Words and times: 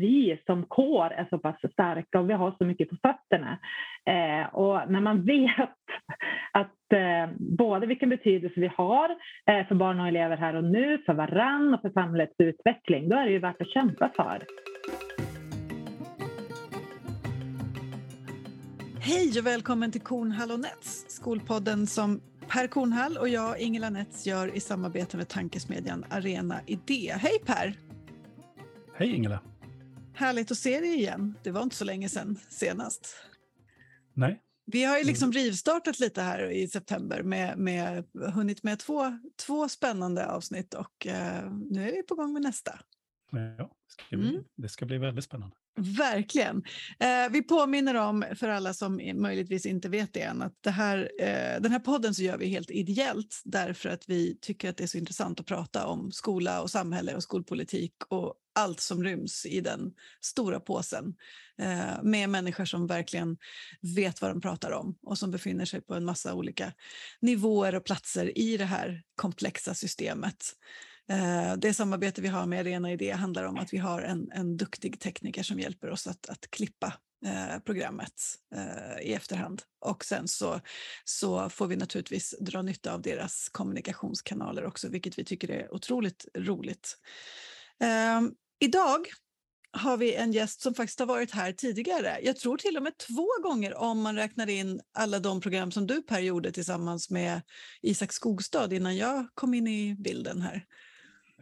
vi 0.00 0.42
som 0.46 0.66
kår 0.66 1.12
är 1.12 1.26
så 1.30 1.38
pass 1.38 1.56
starka 1.72 2.20
och 2.20 2.30
vi 2.30 2.34
har 2.34 2.54
så 2.58 2.64
mycket 2.64 2.90
på 2.90 2.96
fötterna. 2.96 3.58
Eh, 4.06 4.54
och 4.54 4.90
när 4.92 5.00
man 5.00 5.24
vet 5.24 5.78
att 6.52 6.92
eh, 6.92 7.34
både 7.38 7.86
vilken 7.86 8.08
betydelse 8.08 8.60
vi 8.60 8.70
har 8.76 9.10
eh, 9.50 9.66
för 9.68 9.74
barn 9.74 10.00
och 10.00 10.08
elever 10.08 10.36
här 10.36 10.54
och 10.54 10.64
nu, 10.64 10.98
för 11.06 11.14
varann 11.14 11.74
och 11.74 11.80
för 11.80 11.90
samhällets 11.90 12.34
utveckling, 12.38 13.08
då 13.08 13.16
är 13.16 13.24
det 13.24 13.32
ju 13.32 13.38
värt 13.38 13.60
att 13.60 13.70
kämpa 13.70 14.10
för. 14.16 14.42
Hej 19.00 19.38
och 19.38 19.46
välkommen 19.46 19.92
till 19.92 20.00
Kornhall 20.00 20.50
och 20.50 20.60
Nets, 20.60 21.04
skolpodden 21.08 21.86
som 21.86 22.20
Per 22.48 22.66
Kornhall 22.66 23.16
och 23.16 23.28
jag, 23.28 23.60
Ingela 23.60 23.90
Nets, 23.90 24.26
gör 24.26 24.56
i 24.56 24.60
samarbete 24.60 25.16
med 25.16 25.28
tankesmedjan 25.28 26.04
Arena 26.10 26.60
Idé. 26.66 27.12
Hej 27.12 27.38
Per! 27.46 27.74
Hej 28.96 29.14
Ingela! 29.14 29.53
Härligt 30.14 30.50
att 30.50 30.58
se 30.58 30.80
dig 30.80 30.94
igen. 30.94 31.34
Det 31.42 31.50
var 31.50 31.62
inte 31.62 31.76
så 31.76 31.84
länge 31.84 32.08
sedan 32.08 32.38
senast. 32.48 33.16
Nej. 34.14 34.40
Vi 34.66 34.84
har 34.84 34.98
ju 34.98 35.04
liksom 35.04 35.32
rivstartat 35.32 36.00
lite 36.00 36.22
här 36.22 36.50
i 36.50 36.68
september 36.68 37.22
med, 37.22 37.58
med 37.58 38.04
hunnit 38.34 38.62
med 38.62 38.78
två, 38.78 39.18
två 39.46 39.68
spännande 39.68 40.26
avsnitt 40.26 40.74
och 40.74 41.06
eh, 41.06 41.52
nu 41.70 41.88
är 41.88 41.92
vi 41.92 42.02
på 42.02 42.14
gång 42.14 42.32
med 42.32 42.42
nästa. 42.42 42.78
Ja, 43.40 43.70
det 43.96 44.02
ska 44.06 44.16
bli, 44.16 44.28
mm. 44.28 44.44
det 44.56 44.68
ska 44.68 44.86
bli 44.86 44.98
väldigt 44.98 45.24
spännande. 45.24 45.56
Verkligen. 45.76 46.64
Eh, 46.98 47.30
vi 47.30 47.42
påminner 47.42 47.94
om, 47.94 48.24
för 48.34 48.48
alla 48.48 48.74
som 48.74 49.00
möjligtvis 49.14 49.66
inte 49.66 49.88
vet 49.88 50.12
det 50.12 50.20
än, 50.20 50.42
att 50.42 50.54
det 50.60 50.70
här, 50.70 51.10
eh, 51.18 51.60
den 51.60 51.72
här 51.72 51.78
podden 51.78 52.14
så 52.14 52.22
gör 52.22 52.38
vi 52.38 52.46
helt 52.46 52.70
ideellt 52.70 53.42
därför 53.44 53.88
att 53.88 54.08
vi 54.08 54.38
tycker 54.40 54.70
att 54.70 54.76
det 54.76 54.84
är 54.84 54.88
så 54.88 54.98
intressant 54.98 55.40
att 55.40 55.46
prata 55.46 55.86
om 55.86 56.12
skola 56.12 56.62
och 56.62 56.70
samhälle 56.70 57.14
och 57.14 57.22
skolpolitik 57.22 57.94
och 58.08 58.34
allt 58.54 58.80
som 58.80 59.04
ryms 59.04 59.46
i 59.46 59.60
den 59.60 59.92
stora 60.20 60.60
påsen 60.60 61.14
eh, 61.58 62.02
med 62.02 62.30
människor 62.30 62.64
som 62.64 62.86
verkligen 62.86 63.36
vet 63.96 64.22
vad 64.22 64.30
de 64.30 64.40
pratar 64.40 64.70
om 64.70 64.98
och 65.02 65.18
som 65.18 65.30
befinner 65.30 65.64
sig 65.64 65.80
på 65.80 65.94
en 65.94 66.04
massa 66.04 66.34
olika 66.34 66.72
nivåer 67.20 67.74
och 67.74 67.84
platser 67.84 68.38
i 68.38 68.56
det 68.56 68.64
här 68.64 69.02
komplexa 69.16 69.74
systemet. 69.74 70.44
Eh, 71.10 71.56
det 71.56 71.74
samarbete 71.74 72.22
vi 72.22 72.28
har 72.28 72.46
med 72.46 72.60
Arena 72.60 72.92
Idé 72.92 73.10
handlar 73.10 73.44
om 73.44 73.58
att 73.58 73.72
vi 73.72 73.78
har 73.78 74.02
en, 74.02 74.30
en 74.32 74.56
duktig 74.56 75.00
tekniker 75.00 75.42
som 75.42 75.60
hjälper 75.60 75.90
oss 75.90 76.06
att, 76.06 76.28
att 76.28 76.50
klippa 76.50 76.92
eh, 77.26 77.58
programmet 77.64 78.22
eh, 78.54 79.06
i 79.06 79.12
efterhand. 79.12 79.62
Och 79.80 80.04
sen 80.04 80.28
så, 80.28 80.60
så 81.04 81.48
får 81.48 81.66
vi 81.66 81.76
naturligtvis 81.76 82.34
dra 82.40 82.62
nytta 82.62 82.94
av 82.94 83.02
deras 83.02 83.48
kommunikationskanaler 83.52 84.64
också, 84.64 84.88
vilket 84.88 85.18
vi 85.18 85.24
tycker 85.24 85.50
är 85.50 85.74
otroligt 85.74 86.26
roligt. 86.34 86.98
Idag 88.60 89.06
har 89.72 89.96
vi 89.96 90.14
en 90.14 90.32
gäst 90.32 90.60
som 90.60 90.74
faktiskt 90.74 90.98
har 90.98 91.06
varit 91.06 91.30
här 91.30 91.52
tidigare. 91.52 92.18
Jag 92.22 92.36
tror 92.36 92.56
till 92.56 92.76
och 92.76 92.82
med 92.82 92.98
två 92.98 93.28
gånger 93.42 93.74
om 93.74 94.02
man 94.02 94.16
räknar 94.16 94.50
in 94.50 94.80
alla 94.94 95.18
de 95.18 95.40
program 95.40 95.72
som 95.72 95.86
du 95.86 96.02
Per 96.02 96.20
gjorde 96.20 96.52
tillsammans 96.52 97.10
med 97.10 97.40
Isak 97.82 98.12
Skogstad 98.12 98.74
innan 98.74 98.96
jag 98.96 99.28
kom 99.34 99.54
in 99.54 99.68
i 99.68 99.94
bilden 99.98 100.40
här. 100.42 100.64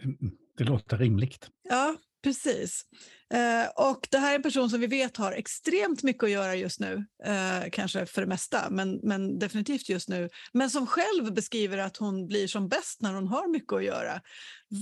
Det 0.56 0.64
låter 0.64 0.98
rimligt. 0.98 1.50
Ja, 1.68 1.96
precis. 2.22 2.82
Eh, 3.34 3.90
och 3.90 4.08
det 4.10 4.18
här 4.18 4.32
är 4.32 4.36
en 4.36 4.42
person 4.42 4.70
som 4.70 4.80
vi 4.80 4.86
vet 4.86 5.16
har 5.16 5.32
extremt 5.32 6.02
mycket 6.02 6.22
att 6.22 6.30
göra 6.30 6.54
just 6.54 6.80
nu. 6.80 7.06
Eh, 7.24 7.70
kanske 7.72 8.06
för 8.06 8.20
det 8.20 8.26
mesta, 8.26 8.70
men, 8.70 9.00
men 9.02 9.38
definitivt 9.38 9.88
just 9.88 10.08
nu. 10.08 10.28
Men 10.52 10.70
som 10.70 10.86
själv 10.86 11.34
beskriver 11.34 11.78
att 11.78 11.96
hon 11.96 12.26
blir 12.26 12.46
som 12.46 12.68
bäst 12.68 13.02
när 13.02 13.14
hon 13.14 13.28
har 13.28 13.48
mycket 13.48 13.72
att 13.72 13.84
göra. 13.84 14.20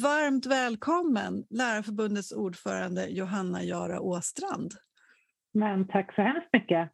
Varmt 0.03 0.47
välkommen 0.47 1.45
Lärarförbundets 1.51 2.33
ordförande 2.33 3.07
Johanna 3.07 3.63
Jara 3.63 4.01
Åstrand. 4.01 4.75
Men 5.53 5.89
tack 5.89 6.15
så 6.15 6.23
hemskt 6.23 6.49
mycket. 6.53 6.91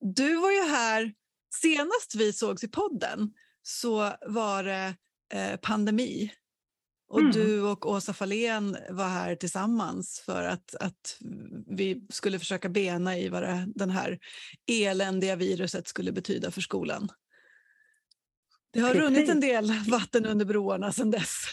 Du 0.00 0.36
var 0.36 0.50
ju 0.50 0.62
här 0.62 1.12
senast 1.54 2.14
vi 2.14 2.32
sågs 2.32 2.64
i 2.64 2.68
podden 2.68 3.32
så 3.62 4.12
var 4.26 4.64
det 4.64 4.94
eh, 5.34 5.56
pandemi 5.62 6.32
och 7.10 7.20
mm. 7.20 7.32
du 7.32 7.62
och 7.62 7.86
Åsa 7.86 8.12
Fahlén 8.12 8.76
var 8.90 9.08
här 9.08 9.34
tillsammans 9.34 10.22
för 10.26 10.48
att, 10.48 10.74
att 10.80 11.18
vi 11.66 12.06
skulle 12.08 12.38
försöka 12.38 12.68
bena 12.68 13.16
i 13.18 13.28
vad 13.28 13.42
det, 13.42 13.64
den 13.74 13.90
här 13.90 14.18
eländiga 14.70 15.36
viruset 15.36 15.88
skulle 15.88 16.12
betyda 16.12 16.50
för 16.50 16.60
skolan. 16.60 17.08
Det 18.72 18.80
har 18.80 18.88
Precis. 18.88 19.02
runnit 19.02 19.30
en 19.30 19.40
del 19.40 19.64
vatten 19.90 20.26
under 20.26 20.44
broarna 20.44 20.92
sedan 20.92 21.10
dess. 21.10 21.44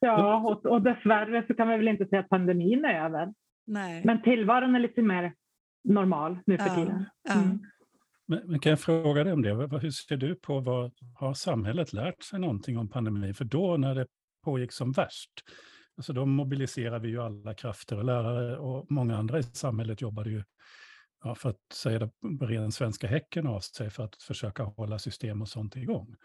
ja, 0.00 0.36
och, 0.50 0.66
och 0.66 0.82
dessvärre 0.82 1.44
så 1.46 1.54
kan 1.54 1.68
man 1.68 1.78
väl 1.78 1.88
inte 1.88 2.06
säga 2.06 2.20
att 2.20 2.28
pandemin 2.28 2.84
är 2.84 3.04
över. 3.04 3.34
Nej. 3.66 4.02
Men 4.04 4.22
tillvaron 4.22 4.74
är 4.74 4.80
lite 4.80 5.02
mer 5.02 5.34
normal 5.84 6.38
nu 6.46 6.58
för 6.58 6.66
ja, 6.66 6.74
tiden. 6.74 7.04
Mm. 7.30 7.60
Ja. 7.62 7.68
Men, 8.26 8.42
men, 8.46 8.60
kan 8.60 8.70
jag 8.70 8.80
fråga 8.80 9.24
dig 9.24 9.32
om 9.32 9.42
det? 9.42 9.78
Hur 9.78 9.90
ser 9.90 10.16
du 10.16 10.34
på 10.34 10.60
vad 10.60 10.92
har 11.14 11.34
samhället 11.34 11.92
lärt 11.92 12.22
sig 12.22 12.38
någonting 12.38 12.78
om 12.78 12.88
pandemin? 12.88 13.34
För 13.34 13.44
då 13.44 13.76
när 13.76 13.94
det 13.94 14.06
pågick 14.44 14.72
som 14.72 14.92
värst, 14.92 15.30
alltså 15.96 16.12
då 16.12 16.26
mobiliserade 16.26 16.98
vi 16.98 17.08
ju 17.08 17.22
alla 17.22 17.54
krafter 17.54 17.96
och 17.96 18.04
lärare 18.04 18.58
och 18.58 18.90
många 18.90 19.16
andra 19.16 19.38
i 19.38 19.42
samhället 19.42 20.00
jobbade 20.00 20.30
ju, 20.30 20.44
ja, 21.24 21.34
för 21.34 21.50
att 21.50 21.72
säga 21.72 21.98
det 21.98 22.10
på 22.38 22.46
ren 22.46 22.72
svenska, 22.72 23.06
häcken 23.06 23.46
av 23.46 23.60
sig 23.60 23.90
för 23.90 24.04
att 24.04 24.22
försöka 24.22 24.62
hålla 24.62 24.98
system 24.98 25.42
och 25.42 25.48
sånt 25.48 25.76
igång. 25.76 26.16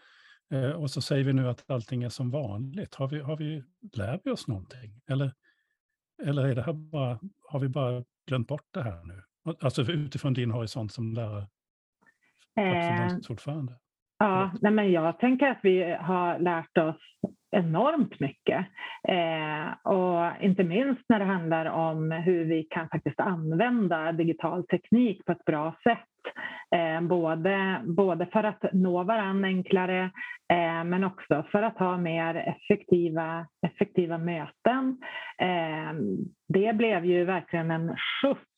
Eh, 0.52 0.70
och 0.70 0.90
så 0.90 1.00
säger 1.00 1.24
vi 1.24 1.32
nu 1.32 1.48
att 1.48 1.70
allting 1.70 2.02
är 2.02 2.08
som 2.08 2.30
vanligt. 2.30 2.94
Har 2.94 3.08
vi, 3.08 3.20
har 3.20 3.36
vi, 3.36 3.64
lär 3.92 4.20
vi 4.24 4.30
oss 4.30 4.48
någonting? 4.48 5.00
Eller, 5.06 5.34
eller 6.22 6.44
är 6.44 6.54
det 6.54 6.62
här 6.62 6.72
bara, 6.72 7.20
har 7.48 7.60
vi 7.60 7.68
bara 7.68 8.04
glömt 8.26 8.48
bort 8.48 8.66
det 8.70 8.82
här 8.82 9.04
nu? 9.04 9.22
Alltså 9.60 9.82
utifrån 9.82 10.34
din 10.34 10.50
horisont 10.50 10.92
som 10.92 11.14
lärare. 11.14 11.48
Eh, 12.60 13.18
ja, 14.18 14.50
nej 14.60 14.72
men 14.72 14.92
jag 14.92 15.18
tänker 15.18 15.50
att 15.50 15.60
vi 15.62 15.96
har 16.00 16.38
lärt 16.38 16.78
oss 16.78 16.96
enormt 17.56 18.20
mycket. 18.20 18.66
Eh, 19.08 19.92
och 19.92 20.42
inte 20.42 20.64
minst 20.64 21.02
när 21.08 21.18
det 21.18 21.24
handlar 21.24 21.66
om 21.66 22.10
hur 22.10 22.44
vi 22.44 22.62
kan 22.62 22.88
faktiskt 22.88 23.20
använda 23.20 24.12
digital 24.12 24.66
teknik 24.66 25.24
på 25.24 25.32
ett 25.32 25.44
bra 25.44 25.74
sätt. 25.82 25.98
Eh, 26.76 27.00
både, 27.00 27.82
både 27.84 28.26
för 28.26 28.44
att 28.44 28.64
nå 28.72 29.02
varandra 29.02 29.48
enklare 29.48 30.02
eh, 30.52 30.84
men 30.84 31.04
också 31.04 31.44
för 31.52 31.62
att 31.62 31.78
ha 31.78 31.96
mer 31.96 32.34
effektiva, 32.34 33.46
effektiva 33.66 34.18
möten. 34.18 34.98
Eh, 35.38 35.92
det 36.48 36.76
blev 36.76 37.04
ju 37.04 37.24
verkligen 37.24 37.70
en 37.70 37.88
skjuts 37.88 38.51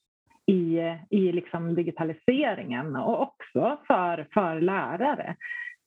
i, 0.46 0.80
i 1.10 1.32
liksom 1.32 1.74
digitaliseringen 1.74 2.96
och 2.96 3.22
också 3.22 3.78
för, 3.86 4.26
för 4.34 4.60
lärare. 4.60 5.36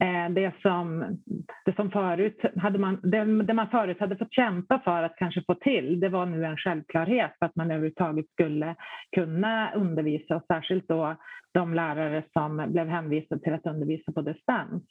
Eh, 0.03 0.29
det 0.29 0.53
som, 0.61 1.17
det 1.65 1.75
som 1.75 1.91
förut 1.91 2.41
hade 2.55 2.79
man, 2.79 2.99
det, 3.03 3.43
det, 3.43 3.53
man 3.53 3.69
förut 3.69 3.99
hade 3.99 4.17
fått 4.17 4.33
kämpa 4.33 4.79
för 4.79 5.03
att 5.03 5.15
kanske 5.15 5.43
få 5.47 5.55
till, 5.55 5.99
det 5.99 6.09
var 6.09 6.25
nu 6.25 6.45
en 6.45 6.57
självklarhet 6.57 7.31
för 7.39 7.45
att 7.45 7.55
man 7.55 7.71
överhuvudtaget 7.71 8.29
skulle 8.29 8.75
kunna 9.15 9.73
undervisa 9.73 10.35
och 10.35 10.45
särskilt 10.47 10.87
då 10.87 11.15
de 11.53 11.73
lärare 11.73 12.23
som 12.33 12.65
blev 12.67 12.87
hänvisade 12.87 13.41
till 13.41 13.53
att 13.53 13.65
undervisa 13.65 14.11
på 14.11 14.21
distans. 14.21 14.83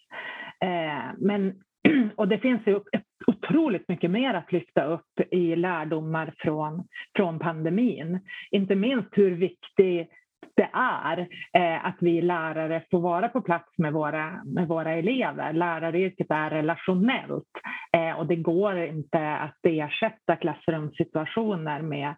Eh, 0.60 1.14
men 1.18 1.54
och 2.16 2.28
det 2.28 2.38
finns 2.38 2.66
ju 2.66 2.80
otroligt 3.26 3.88
mycket 3.88 4.10
mer 4.10 4.34
att 4.34 4.52
lyfta 4.52 4.84
upp 4.84 5.20
i 5.30 5.56
lärdomar 5.56 6.34
från, 6.38 6.84
från 7.16 7.38
pandemin. 7.38 8.20
Inte 8.50 8.74
minst 8.74 9.08
hur 9.12 9.30
viktig 9.30 10.08
det 10.56 10.68
är 10.72 11.18
eh, 11.52 11.86
att 11.86 11.96
vi 12.00 12.22
lärare 12.22 12.82
får 12.90 13.00
vara 13.00 13.28
på 13.28 13.40
plats 13.40 13.78
med 13.78 13.92
våra, 13.92 14.44
med 14.44 14.68
våra 14.68 14.92
elever. 14.92 15.52
Läraryrket 15.52 16.26
är 16.30 16.50
relationellt 16.50 17.50
eh, 17.96 18.18
och 18.18 18.26
det 18.26 18.36
går 18.36 18.78
inte 18.78 19.36
att 19.36 19.58
ersätta 19.62 20.36
klassrumssituationer 20.36 21.82
med, 21.82 22.14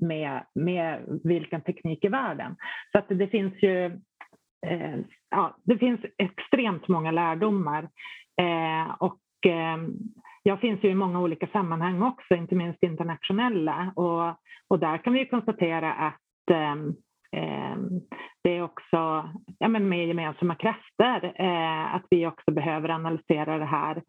med, 0.00 0.42
med 0.54 1.20
vilken 1.24 1.60
teknik 1.60 2.04
i 2.04 2.08
världen. 2.08 2.56
Så 2.92 2.98
att 2.98 3.08
det 3.08 3.28
finns 3.28 3.62
ju 3.62 3.84
eh, 4.66 4.98
ja, 5.30 5.56
det 5.64 5.78
finns 5.78 6.00
extremt 6.18 6.88
många 6.88 7.10
lärdomar 7.10 7.88
eh, 8.40 8.94
och 8.98 9.46
eh, 9.46 9.76
jag 10.42 10.60
finns 10.60 10.84
ju 10.84 10.88
i 10.88 10.94
många 10.94 11.20
olika 11.20 11.46
sammanhang 11.46 12.02
också, 12.02 12.34
inte 12.34 12.54
minst 12.54 12.82
internationella. 12.82 13.92
Och, 13.96 14.36
och 14.68 14.78
där 14.78 14.98
kan 14.98 15.12
vi 15.12 15.26
konstatera 15.26 15.92
att 15.92 16.50
eh, 16.50 16.76
det 18.44 18.56
är 18.56 18.62
också 18.62 19.30
ja, 19.58 19.68
men 19.68 19.88
med 19.88 20.06
gemensamma 20.06 20.54
krafter 20.54 21.34
eh, 21.38 21.94
att 21.94 22.04
vi 22.10 22.26
också 22.26 22.50
behöver 22.50 22.88
analysera 22.88 23.58
det 23.58 23.64
här 23.64 24.02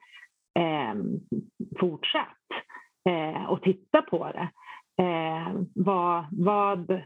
ehm, 0.59 0.99
eh, 0.99 1.79
fortsatt 1.79 2.37
och 3.47 3.61
titta 3.61 4.01
på 4.01 4.31
det. 4.31 4.49
Eh, 5.03 5.53
vad, 5.75 6.25
vad, 6.31 7.01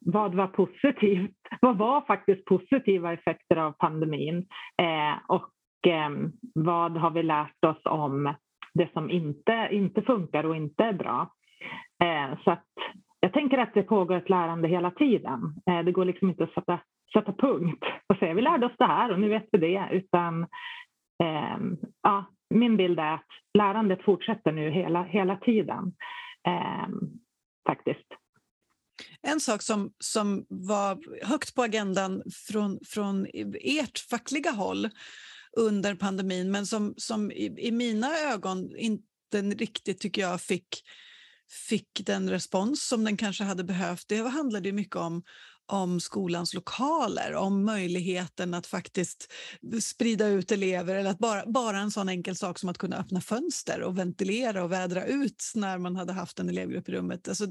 vad 0.00 0.34
var 0.34 0.46
positivt? 0.46 1.36
Vad 1.60 1.78
var 1.78 2.00
faktiskt 2.00 2.44
positiva 2.44 3.12
effekter 3.12 3.56
av 3.56 3.72
pandemin? 3.72 4.46
Eh, 4.82 5.18
och 5.28 5.86
eh, 5.86 6.10
vad 6.54 6.96
har 6.96 7.10
vi 7.10 7.22
lärt 7.22 7.64
oss 7.64 7.82
om 7.84 8.34
det 8.74 8.92
som 8.92 9.10
inte, 9.10 9.68
inte 9.70 10.02
funkar 10.02 10.44
och 10.44 10.56
inte 10.56 10.84
är 10.84 10.92
bra? 10.92 11.34
Eh, 12.04 12.38
så 12.44 12.50
att 12.50 12.66
jag 13.20 13.32
tänker 13.32 13.58
att 13.58 13.74
det 13.74 13.82
pågår 13.82 14.16
ett 14.16 14.30
lärande 14.30 14.68
hela 14.68 14.90
tiden. 14.90 15.54
Eh, 15.70 15.84
det 15.84 15.92
går 15.92 16.04
liksom 16.04 16.30
inte 16.30 16.44
att 16.44 16.54
sätta, 16.54 16.80
sätta 17.12 17.32
punkt 17.32 17.84
och 18.06 18.16
säga 18.16 18.34
vi 18.34 18.42
lärde 18.42 18.66
oss 18.66 18.76
det 18.78 18.86
här 18.86 19.12
och 19.12 19.20
nu 19.20 19.28
vet 19.28 19.48
vi 19.52 19.58
det. 19.58 19.88
Utan 19.92 20.42
eh, 21.22 21.58
ja, 22.02 22.24
min 22.54 22.76
bild 22.76 22.98
är 22.98 23.14
att 23.14 23.26
lärandet 23.58 24.04
fortsätter 24.04 24.52
nu 24.52 24.70
hela, 24.70 25.02
hela 25.02 25.36
tiden. 25.36 25.92
Eh, 26.46 26.88
faktiskt. 27.66 28.06
En 29.22 29.40
sak 29.40 29.62
som, 29.62 29.92
som 29.98 30.44
var 30.48 30.98
högt 31.26 31.54
på 31.54 31.62
agendan 31.62 32.22
från, 32.48 32.78
från 32.86 33.26
ert 33.62 33.98
fackliga 34.10 34.50
håll 34.50 34.88
under 35.56 35.94
pandemin 35.94 36.50
men 36.50 36.66
som, 36.66 36.94
som 36.96 37.32
i, 37.32 37.54
i 37.58 37.70
mina 37.70 38.18
ögon 38.18 38.76
inte 38.76 39.42
riktigt, 39.42 40.00
tycker 40.00 40.22
jag, 40.22 40.40
fick 40.40 40.82
fick 41.68 42.00
den 42.06 42.30
respons 42.30 42.88
som 42.88 43.04
den 43.04 43.16
kanske 43.16 43.44
hade 43.44 43.64
behövt. 43.64 44.08
Det 44.08 44.16
handlade 44.16 44.72
mycket 44.72 44.96
om, 44.96 45.22
om 45.72 46.00
skolans 46.00 46.54
lokaler, 46.54 47.34
om 47.34 47.64
möjligheten 47.64 48.54
att 48.54 48.66
faktiskt 48.66 49.32
sprida 49.82 50.26
ut 50.26 50.52
elever 50.52 50.94
eller 50.94 51.10
att 51.10 51.18
bara, 51.18 51.46
bara 51.46 51.78
en 51.78 51.90
sån 51.90 52.08
enkel 52.08 52.36
sak 52.36 52.58
som 52.58 52.68
att 52.68 52.78
kunna 52.78 52.96
öppna 52.96 53.20
fönster 53.20 53.82
och 53.82 53.98
ventilera 53.98 54.64
och 54.64 54.72
vädra 54.72 55.06
ut 55.06 55.52
när 55.54 55.78
man 55.78 55.96
hade 55.96 56.12
haft 56.12 56.38
en 56.38 56.48
elevgrupp 56.48 56.88
i 56.88 56.92
rummet. 56.92 57.28
Alltså, 57.28 57.46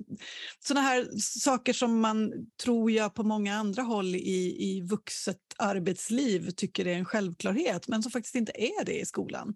såna 0.60 0.81
här 0.81 1.07
saker 1.19 1.74
som 1.74 2.00
man, 2.00 2.31
tror 2.63 2.92
jag, 2.92 3.13
på 3.13 3.24
många 3.24 3.56
andra 3.56 3.81
håll 3.81 4.16
i, 4.16 4.57
i 4.60 4.81
vuxet 4.81 5.38
arbetsliv 5.57 6.51
tycker 6.51 6.88
är 6.88 6.95
en 6.95 7.06
självklarhet 7.06 7.88
men 7.88 8.04
som 8.04 8.12
faktiskt 8.12 8.36
inte 8.36 8.51
är 8.56 8.86
det 8.86 9.00
i 9.00 9.06
skolan. 9.06 9.54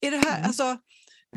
Är 0.00 0.10
det 0.10 0.16
här, 0.16 0.36
mm. 0.36 0.46
alltså, 0.46 0.78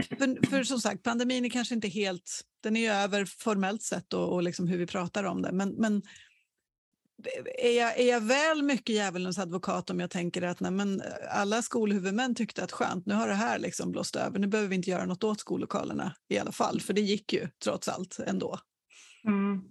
för, 0.04 0.48
för, 0.50 0.64
som 0.64 0.80
sagt, 0.80 1.04
pandemin 1.04 1.46
är 1.46 1.50
kanske 1.50 1.76
inte 1.76 1.88
helt... 1.88 2.42
Den 2.64 2.76
är 2.76 2.82
ju 2.82 2.90
över 2.90 3.26
formellt 3.26 3.84
sett 3.84 4.14
och, 4.14 4.34
och 4.34 4.44
liksom 4.44 4.68
hur 4.68 4.78
vi 4.78 4.88
pratar 4.88 5.24
om 5.24 5.42
det. 5.42 5.52
Men, 5.52 5.70
men 5.70 6.02
är, 7.58 7.78
jag, 7.78 8.00
är 8.00 8.10
jag 8.10 8.22
väl 8.22 8.64
mycket 8.64 8.96
djävulens 8.96 9.40
advokat 9.40 9.90
om 9.90 10.00
jag 10.00 10.10
tänker 10.10 10.42
att 10.42 10.60
nej, 10.60 10.72
men 10.72 11.02
eh, 11.02 11.42
alla 11.42 11.62
skolhuvudmän 11.62 12.36
tyckte 12.36 12.64
att 12.64 12.72
skönt, 12.72 13.06
nu 13.06 13.14
har 13.14 13.28
det 13.28 13.34
här 13.34 13.60
liksom 13.60 13.92
blåst 13.92 14.16
över. 14.16 14.40
Nu 14.40 14.48
behöver 14.48 14.70
vi 14.70 14.76
inte 14.76 14.90
göra 14.90 15.06
något 15.06 15.24
åt 15.24 15.40
skollokalerna 15.40 16.12
i 16.30 16.40
alla 16.40 16.52
fall, 16.52 16.80
för 16.80 16.94
det 16.94 17.02
gick 17.02 17.34
ju 17.34 17.48
trots 17.64 17.90
allt 17.90 18.20
ändå. 18.28 18.58
Mm. 19.28 19.62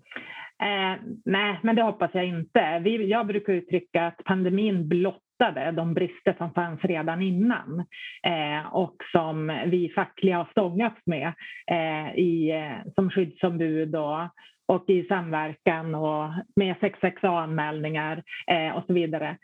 Eh, 0.62 1.00
nej, 1.24 1.60
men 1.62 1.76
det 1.76 1.82
hoppas 1.82 2.10
jag 2.14 2.26
inte. 2.26 2.80
Vi, 2.84 3.10
jag 3.10 3.26
brukar 3.26 3.52
uttrycka 3.52 4.06
att 4.06 4.24
pandemin 4.24 4.88
blottade 4.88 5.72
de 5.72 5.94
brister 5.94 6.34
som 6.38 6.52
fanns 6.52 6.80
redan 6.80 7.22
innan 7.22 7.78
eh, 8.26 8.74
och 8.74 8.96
som 9.12 9.62
vi 9.66 9.92
fackliga 9.94 10.36
har 10.36 10.48
stångats 10.50 11.00
med 11.06 11.32
eh, 11.70 12.14
i, 12.14 12.50
eh, 12.50 12.92
som 12.94 13.10
skyddsombud 13.10 13.96
och, 13.96 14.28
och 14.66 14.84
i 14.88 15.04
samverkan 15.04 15.94
och 15.94 16.30
med 16.56 16.76
668-anmälningar 16.76 18.22
eh, 18.50 18.76
och 18.76 18.84
så 18.86 18.92
vidare. 18.92 19.36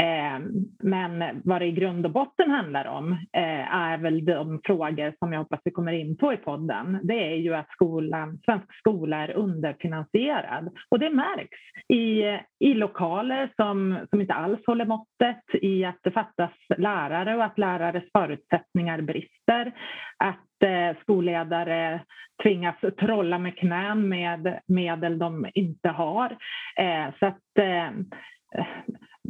Eh, 0.00 0.40
men 0.82 1.40
vad 1.44 1.60
det 1.60 1.66
i 1.66 1.72
grund 1.72 2.06
och 2.06 2.12
botten 2.12 2.50
handlar 2.50 2.84
om 2.84 3.12
eh, 3.12 3.74
är 3.74 3.98
väl 3.98 4.24
de 4.24 4.60
frågor 4.64 5.14
som 5.18 5.32
jag 5.32 5.40
hoppas 5.40 5.60
vi 5.64 5.70
kommer 5.70 5.92
in 5.92 6.16
på 6.16 6.32
i 6.32 6.36
podden. 6.36 7.00
Det 7.02 7.32
är 7.32 7.36
ju 7.36 7.54
att 7.54 7.70
skolan, 7.70 8.38
svensk 8.44 8.78
skola 8.78 9.16
är 9.16 9.36
underfinansierad 9.36 10.68
och 10.90 10.98
det 10.98 11.10
märks 11.10 11.58
i, 11.88 12.22
i 12.68 12.74
lokaler 12.74 13.52
som, 13.56 13.98
som 14.10 14.20
inte 14.20 14.34
alls 14.34 14.66
håller 14.66 14.84
måttet, 14.84 15.44
i 15.62 15.84
att 15.84 15.98
det 16.02 16.10
fattas 16.10 16.52
lärare 16.76 17.36
och 17.36 17.44
att 17.44 17.58
lärares 17.58 18.04
förutsättningar 18.12 19.00
brister, 19.00 19.72
att 20.16 20.47
Eh, 20.62 20.96
skolledare 21.00 22.00
tvingas 22.42 22.76
trolla 22.98 23.38
med 23.38 23.56
knän 23.56 24.08
med 24.08 24.60
medel 24.66 25.18
de 25.18 25.46
inte 25.54 25.88
har. 25.88 26.36
Eh, 26.76 27.06
så 27.18 27.26
att 27.26 27.58
eh, 27.58 27.90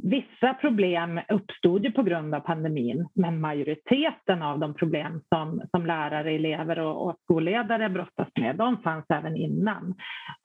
Vissa 0.03 0.55
problem 0.55 1.21
uppstod 1.29 1.85
ju 1.85 1.93
på 1.93 2.03
grund 2.03 2.35
av 2.35 2.41
pandemin 2.41 3.09
men 3.15 3.41
majoriteten 3.41 4.43
av 4.43 4.59
de 4.59 4.75
problem 4.75 5.23
som, 5.29 5.63
som 5.71 5.87
lärare, 5.87 6.33
elever 6.33 6.79
och, 6.79 7.07
och 7.07 7.17
skolledare 7.23 7.89
brottas 7.89 8.29
med 8.41 8.57
de 8.57 8.83
fanns 8.83 9.05
även 9.09 9.37
innan. 9.37 9.95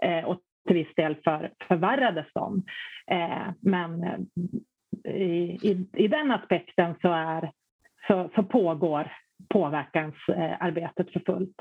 Eh, 0.04 0.26
och 0.26 0.40
till 0.68 0.76
viss 0.76 0.96
del 0.96 1.16
för, 1.24 1.52
förvärrades 1.68 2.26
de. 2.34 2.64
Eh, 3.12 3.48
men 3.60 4.04
i, 5.08 5.24
i, 5.64 5.88
i, 5.94 6.08
den 6.08 6.32
aspekten 6.32 6.96
så, 7.02 7.14
är, 7.14 7.52
så, 8.08 8.30
så 8.36 8.44
pågår 8.44 9.12
påverkansarbetet 9.50 11.14
för 11.14 11.20
fullt. 11.20 11.56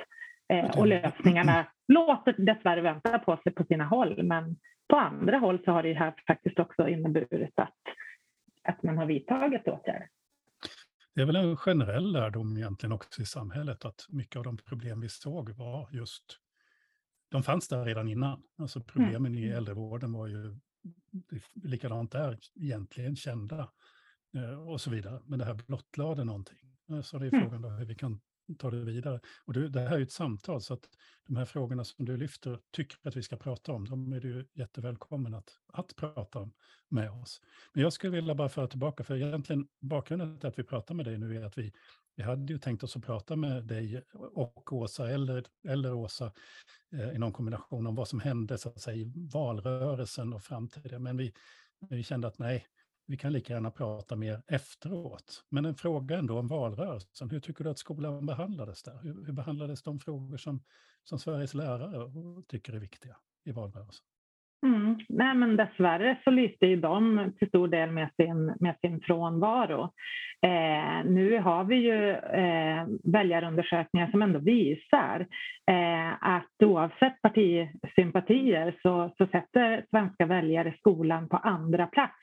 Eh, 0.48 0.78
och 0.78 0.86
lösningarna 0.86 1.66
låter 1.88 2.34
dessvärre 2.38 2.80
vänta 2.80 3.18
på 3.18 3.36
sig 3.42 3.52
på 3.52 3.64
sina 3.64 3.84
håll 3.84 4.22
men 4.22 4.56
på 4.88 4.96
andra 4.96 5.38
håll 5.38 5.64
så 5.64 5.72
har 5.72 5.82
det 5.82 5.94
här 5.94 6.14
faktiskt 6.26 6.58
också 6.58 6.88
inneburit 6.88 7.58
att, 7.58 7.78
att 8.68 8.82
man 8.82 8.98
har 8.98 9.06
vidtagit 9.06 9.68
åtgärder. 9.68 10.08
Det 11.14 11.22
är 11.22 11.26
väl 11.26 11.36
en 11.36 11.56
generell 11.56 12.12
lärdom 12.12 12.56
egentligen 12.56 12.92
också 12.92 13.22
i 13.22 13.26
samhället 13.26 13.84
att 13.84 14.06
mycket 14.08 14.36
av 14.36 14.44
de 14.44 14.56
problem 14.56 15.00
vi 15.00 15.08
såg 15.08 15.50
var 15.50 15.88
just, 15.92 16.38
de 17.30 17.42
fanns 17.42 17.68
där 17.68 17.84
redan 17.84 18.08
innan. 18.08 18.42
Alltså 18.58 18.80
problemen 18.80 19.32
mm. 19.32 19.38
i 19.38 19.48
äldrevården 19.48 20.12
var 20.12 20.26
ju 20.26 20.56
likadant 21.54 22.12
där 22.12 22.38
egentligen 22.54 23.16
kända 23.16 23.70
eh, 24.36 24.68
och 24.68 24.80
så 24.80 24.90
vidare. 24.90 25.20
Men 25.24 25.38
det 25.38 25.44
här 25.44 25.54
blottlade 25.54 26.24
någonting. 26.24 26.71
Så 27.00 27.18
det 27.18 27.26
är 27.26 27.34
mm. 27.34 27.42
frågan 27.42 27.62
då 27.62 27.68
hur 27.68 27.84
vi 27.86 27.94
kan 27.94 28.20
ta 28.58 28.70
det 28.70 28.84
vidare. 28.84 29.20
Och 29.44 29.52
det 29.52 29.80
här 29.80 29.92
är 29.92 29.98
ju 29.98 30.02
ett 30.02 30.12
samtal, 30.12 30.60
så 30.60 30.74
att 30.74 30.88
de 31.26 31.36
här 31.36 31.44
frågorna 31.44 31.84
som 31.84 32.04
du 32.04 32.16
lyfter, 32.16 32.58
tycker 32.70 33.08
att 33.08 33.16
vi 33.16 33.22
ska 33.22 33.36
prata 33.36 33.72
om, 33.72 33.88
de 33.88 34.12
är 34.12 34.20
du 34.20 34.48
jättevälkommen 34.54 35.34
att, 35.34 35.58
att 35.72 35.96
prata 35.96 36.38
om 36.38 36.52
med 36.88 37.10
oss. 37.10 37.40
Men 37.72 37.82
jag 37.82 37.92
skulle 37.92 38.12
vilja 38.12 38.34
bara 38.34 38.48
föra 38.48 38.66
tillbaka, 38.66 39.04
för 39.04 39.16
egentligen 39.16 39.68
bakgrunden 39.80 40.38
till 40.38 40.48
att 40.48 40.58
vi 40.58 40.64
pratar 40.64 40.94
med 40.94 41.06
dig 41.06 41.18
nu 41.18 41.36
är 41.36 41.44
att 41.46 41.58
vi, 41.58 41.72
vi 42.16 42.22
hade 42.22 42.52
ju 42.52 42.58
tänkt 42.58 42.82
oss 42.82 42.96
att 42.96 43.04
prata 43.04 43.36
med 43.36 43.64
dig 43.64 44.02
och 44.12 44.72
Åsa, 44.72 45.10
eller, 45.10 45.44
eller 45.68 45.94
Åsa, 45.94 46.32
eh, 46.92 47.10
i 47.10 47.18
någon 47.18 47.32
kombination 47.32 47.86
om 47.86 47.94
vad 47.94 48.08
som 48.08 48.20
hände 48.20 48.58
så 48.58 48.68
att 48.68 48.80
säga, 48.80 48.96
i 48.96 49.12
valrörelsen 49.32 50.32
och 50.32 50.42
fram 50.42 50.68
till 50.68 50.82
det. 50.82 50.98
Men 50.98 51.16
vi, 51.16 51.34
vi 51.90 52.02
kände 52.02 52.28
att 52.28 52.38
nej, 52.38 52.66
vi 53.12 53.16
kan 53.16 53.32
lika 53.32 53.52
gärna 53.52 53.70
prata 53.70 54.16
mer 54.16 54.42
efteråt. 54.48 55.44
Men 55.50 55.64
en 55.64 55.74
fråga 55.74 56.18
ändå 56.18 56.38
om 56.38 56.48
valrörelsen. 56.48 57.30
Hur 57.30 57.40
tycker 57.40 57.64
du 57.64 57.70
att 57.70 57.78
skolan 57.78 58.26
behandlades 58.26 58.82
där? 58.82 58.98
Hur, 59.02 59.26
hur 59.26 59.32
behandlades 59.32 59.82
de 59.82 59.98
frågor 59.98 60.36
som, 60.36 60.60
som 61.04 61.18
Sveriges 61.18 61.54
lärare 61.54 62.10
tycker 62.48 62.72
är 62.72 62.78
viktiga 62.78 63.16
i 63.44 63.52
valrörelsen? 63.52 64.04
Mm. 64.66 64.98
Nej, 65.08 65.34
men 65.34 65.56
dessvärre 65.56 66.18
så 66.24 66.30
lyste 66.30 66.66
ju 66.66 66.76
de 66.76 67.32
till 67.38 67.48
stor 67.48 67.68
del 67.68 67.90
med 67.90 68.10
sin, 68.16 68.54
med 68.60 68.76
sin 68.80 69.00
frånvaro. 69.00 69.82
Eh, 70.42 71.04
nu 71.04 71.38
har 71.38 71.64
vi 71.64 71.76
ju 71.76 72.10
eh, 72.10 72.86
väljarundersökningar 73.04 74.10
som 74.10 74.22
ändå 74.22 74.38
visar 74.38 75.26
eh, 75.70 76.12
att 76.20 76.51
oavsett 76.62 77.22
partisympatier 77.22 78.74
så, 78.82 79.10
så 79.18 79.26
sätter 79.26 79.84
svenska 79.90 80.26
väljare 80.26 80.74
skolan 80.78 81.28
på 81.28 81.36
andra 81.36 81.86
plats 81.86 82.14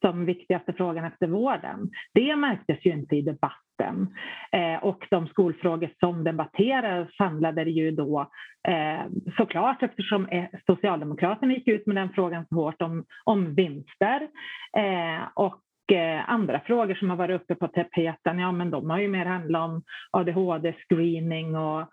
som 0.00 0.24
viktigaste 0.24 0.72
frågan 0.72 1.04
efter 1.04 1.26
vården. 1.26 1.90
Det 2.14 2.36
märktes 2.36 2.78
ju 2.86 2.90
inte 2.90 3.16
i 3.16 3.22
debatten. 3.22 4.14
Eh, 4.52 4.84
och 4.84 5.06
de 5.10 5.26
skolfrågor 5.26 5.90
som 6.00 6.24
debatterades 6.24 7.08
handlade 7.18 7.62
ju 7.62 7.90
då 7.90 8.30
eh, 8.68 9.06
såklart 9.36 9.82
eftersom 9.82 10.26
eh, 10.26 10.44
Socialdemokraterna 10.66 11.52
gick 11.52 11.68
ut 11.68 11.86
med 11.86 11.96
den 11.96 12.12
frågan 12.12 12.46
så 12.48 12.54
hårt 12.54 12.82
om, 12.82 13.04
om 13.24 13.54
vinster. 13.54 14.28
Eh, 14.76 15.28
och 15.34 15.92
eh, 15.92 16.30
andra 16.30 16.60
frågor 16.60 16.94
som 16.94 17.10
har 17.10 17.16
varit 17.16 17.40
uppe 17.40 17.54
på 17.54 17.68
tapeten, 17.68 18.38
ja 18.38 18.52
men 18.52 18.70
de 18.70 18.90
har 18.90 18.98
ju 18.98 19.08
mer 19.08 19.26
handlat 19.26 19.62
om 19.62 19.82
ADHD-screening 20.12 21.56
och 21.56 21.88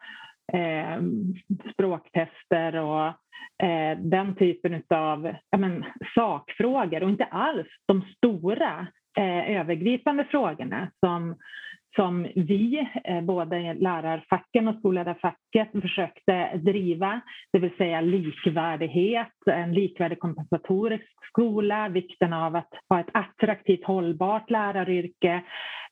eh, 0.53 1.01
språktester 1.73 2.75
och 2.75 3.07
eh, 3.67 3.97
den 3.97 4.35
typen 4.35 4.83
av 4.89 5.33
ja, 5.49 5.57
men, 5.57 5.85
sakfrågor 6.15 7.03
och 7.03 7.09
inte 7.09 7.25
alls 7.25 7.67
de 7.85 8.01
stora 8.01 8.87
eh, 9.17 9.59
övergripande 9.59 10.25
frågorna 10.25 10.91
som 10.99 11.35
som 11.95 12.27
vi, 12.35 12.87
eh, 13.03 13.21
både 13.21 13.73
lärarfacken 13.73 14.67
och 14.67 14.75
skolledarfacket, 14.75 15.71
försökte 15.81 16.57
driva. 16.57 17.21
Det 17.53 17.59
vill 17.59 17.75
säga 17.77 18.01
likvärdighet, 18.01 19.33
en 19.45 19.73
likvärdig 19.73 20.19
kompensatorisk 20.19 21.05
skola, 21.29 21.89
vikten 21.89 22.33
av 22.33 22.55
att 22.55 22.69
ha 22.89 22.99
ett 22.99 23.09
attraktivt 23.13 23.85
hållbart 23.85 24.49
läraryrke 24.49 25.43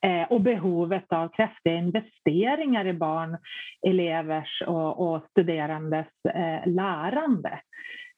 eh, 0.02 0.24
och 0.30 0.42
behovet 0.42 1.14
av 1.14 1.30
kraftiga 1.30 1.74
investeringar 1.74 2.88
i 2.88 2.94
barn, 2.94 3.38
elevers 3.88 4.64
och, 4.68 5.14
och 5.14 5.26
studerandes 5.30 6.08
eh, 6.36 6.72
lärande. 6.72 7.60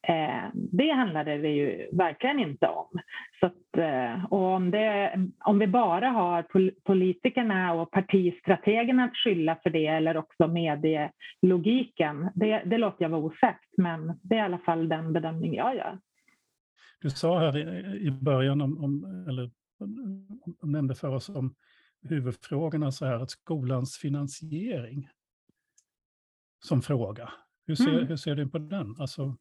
Eh, 0.07 0.49
det 0.53 0.91
handlade 0.91 1.37
det 1.37 1.49
ju 1.49 1.89
verkligen 1.91 2.39
inte 2.39 2.67
om. 2.67 2.99
Så 3.39 3.45
att, 3.45 3.77
eh, 3.77 4.25
och 4.25 4.39
om, 4.39 4.71
det, 4.71 5.13
om 5.45 5.59
vi 5.59 5.67
bara 5.67 6.09
har 6.09 6.45
politikerna 6.83 7.73
och 7.73 7.91
partistrategerna 7.91 9.03
att 9.03 9.15
skylla 9.15 9.57
för 9.63 9.69
det 9.69 9.87
eller 9.87 10.17
också 10.17 10.47
medielogiken, 10.47 12.29
det, 12.35 12.63
det 12.65 12.77
låter 12.77 13.03
jag 13.05 13.09
vara 13.09 13.21
osagt, 13.21 13.69
men 13.77 14.19
det 14.21 14.35
är 14.35 14.39
i 14.39 14.41
alla 14.41 14.57
fall 14.57 14.89
den 14.89 15.13
bedömning 15.13 15.55
jag 15.55 15.75
gör. 15.75 15.99
Du 17.01 17.09
sa 17.09 17.39
här 17.39 17.57
i, 17.95 18.11
början, 18.11 18.61
om, 18.61 18.83
om, 18.83 19.25
eller 19.29 19.49
nämnde 20.61 20.95
för 20.95 21.15
oss 21.15 21.29
om 21.29 21.55
huvudfrågorna 22.01 22.91
så 22.91 23.05
här, 23.05 23.15
att 23.15 23.29
skolans 23.29 23.97
finansiering 23.97 25.09
som 26.65 26.81
fråga. 26.81 27.31
Hur 27.67 27.75
ser, 27.75 27.93
mm. 27.93 28.07
hur 28.07 28.15
ser 28.17 28.35
du 28.35 28.49
på 28.49 28.57
den? 28.57 28.95
Alltså... 28.99 29.37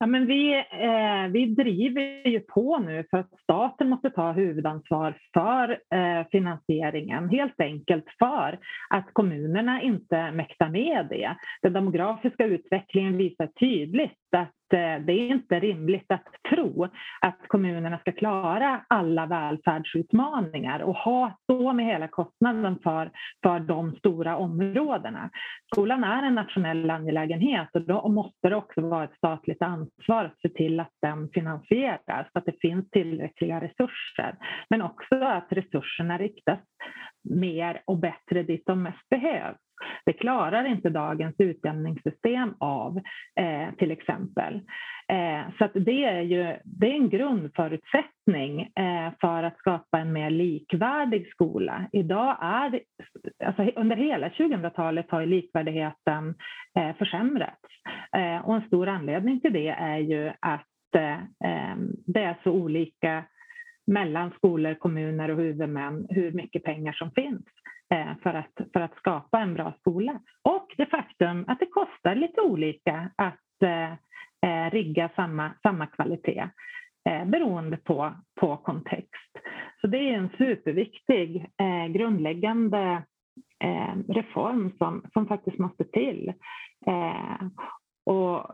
Ja, 0.00 0.06
men 0.06 0.26
vi, 0.26 0.54
eh, 0.54 1.32
vi 1.32 1.46
driver 1.46 2.28
ju 2.28 2.40
på 2.40 2.78
nu 2.78 3.04
för 3.10 3.18
att 3.18 3.40
staten 3.42 3.88
måste 3.88 4.10
ta 4.10 4.32
huvudansvar 4.32 5.18
för 5.34 5.70
eh, 5.70 6.26
finansieringen. 6.30 7.28
Helt 7.28 7.60
enkelt 7.60 8.04
för 8.18 8.58
att 8.90 9.12
kommunerna 9.12 9.82
inte 9.82 10.30
mäktar 10.32 10.68
med 10.68 11.06
det. 11.10 11.36
Den 11.62 11.72
demografiska 11.72 12.44
utvecklingen 12.44 13.16
visar 13.16 13.46
tydligt 13.46 14.34
att 14.36 14.52
Eh, 14.72 15.00
det 15.00 15.12
är 15.12 15.28
inte 15.28 15.60
rimligt 15.60 16.12
att 16.12 16.26
tro 16.50 16.88
att 17.20 17.38
kommunerna 17.48 17.98
ska 17.98 18.12
klara 18.12 18.84
alla 18.88 19.26
välfärdsutmaningar 19.26 20.80
och 20.80 20.94
ha 20.94 21.38
så 21.46 21.72
med 21.72 21.86
hela 21.86 22.08
kostnaden 22.08 22.78
för, 22.82 23.10
för 23.42 23.60
de 23.60 23.96
stora 23.96 24.36
områdena. 24.36 25.30
Skolan 25.72 26.04
är 26.04 26.22
en 26.22 26.34
nationell 26.34 26.90
angelägenhet 26.90 27.68
och 27.72 27.82
då 27.82 28.08
måste 28.08 28.48
det 28.48 28.56
också 28.56 28.80
vara 28.80 29.04
ett 29.04 29.16
statligt 29.16 29.62
ansvar 29.62 30.24
att 30.24 30.40
se 30.40 30.48
till 30.48 30.80
att 30.80 30.92
den 31.02 31.28
finansieras, 31.28 32.26
så 32.32 32.38
att 32.38 32.46
det 32.46 32.60
finns 32.60 32.90
tillräckliga 32.90 33.60
resurser. 33.60 34.34
Men 34.70 34.82
också 34.82 35.14
att 35.24 35.46
resurserna 35.50 36.18
riktas 36.18 36.58
mer 37.30 37.82
och 37.84 37.98
bättre 37.98 38.42
dit 38.42 38.62
de 38.66 38.82
mest 38.82 39.08
behövs. 39.10 39.67
Det 40.06 40.12
klarar 40.12 40.64
inte 40.64 40.90
dagens 40.90 41.34
utjämningssystem 41.38 42.54
av, 42.58 43.00
eh, 43.40 43.74
till 43.78 43.90
exempel. 43.90 44.60
Eh, 45.12 45.42
så 45.58 45.78
det 45.78 46.04
är 46.04 46.20
ju 46.20 46.56
det 46.64 46.86
är 46.86 46.94
en 46.94 47.08
grundförutsättning 47.08 48.60
eh, 48.60 49.12
för 49.20 49.42
att 49.42 49.58
skapa 49.58 49.98
en 49.98 50.12
mer 50.12 50.30
likvärdig 50.30 51.30
skola. 51.30 51.88
Idag 51.92 52.36
är 52.40 52.80
alltså 53.44 53.62
under 53.62 53.96
hela 53.96 54.28
2000-talet 54.28 55.10
har 55.10 55.26
likvärdigheten 55.26 56.34
eh, 56.78 56.96
försämrats. 56.96 57.62
Eh, 58.16 58.48
och 58.48 58.54
en 58.54 58.66
stor 58.66 58.88
anledning 58.88 59.40
till 59.40 59.52
det 59.52 59.68
är 59.68 59.98
ju 59.98 60.32
att 60.40 60.94
eh, 60.96 61.18
eh, 61.18 61.76
det 62.06 62.22
är 62.22 62.36
så 62.42 62.50
olika 62.50 63.24
mellan 63.86 64.30
skolor, 64.30 64.74
kommuner 64.74 65.30
och 65.30 65.36
huvudmän 65.36 66.06
hur 66.10 66.32
mycket 66.32 66.64
pengar 66.64 66.92
som 66.92 67.10
finns 67.10 67.44
Eh, 67.94 68.16
för 68.22 68.34
att, 68.34 68.70
för 68.72 68.80
att 68.80 68.96
skapa 68.96 69.40
en 69.40 69.54
bra 69.54 69.74
skola. 69.80 70.20
Och 70.42 70.74
det 70.76 70.86
faktum 70.86 71.44
att 71.48 71.58
det 71.58 71.66
kostar 71.66 72.14
lite 72.14 72.40
olika 72.40 73.10
att 73.16 73.62
eh, 73.62 73.92
eh 74.50 74.70
rigga 74.70 75.10
samma, 75.16 75.50
samma 75.62 75.86
kvalitet 75.86 76.48
eh, 77.08 77.24
beroende 77.24 77.76
på, 77.76 78.12
på 78.40 78.56
kontext. 78.56 79.38
Så 79.80 79.86
det 79.86 79.98
är 79.98 80.14
en 80.14 80.30
superviktig 80.38 81.46
grundläggande 81.90 83.02
reform 84.08 84.72
som, 84.78 85.02
som 85.12 85.26
faktiskt 85.26 85.58
måste 85.58 85.84
till. 85.84 86.32
Och, 88.06 88.46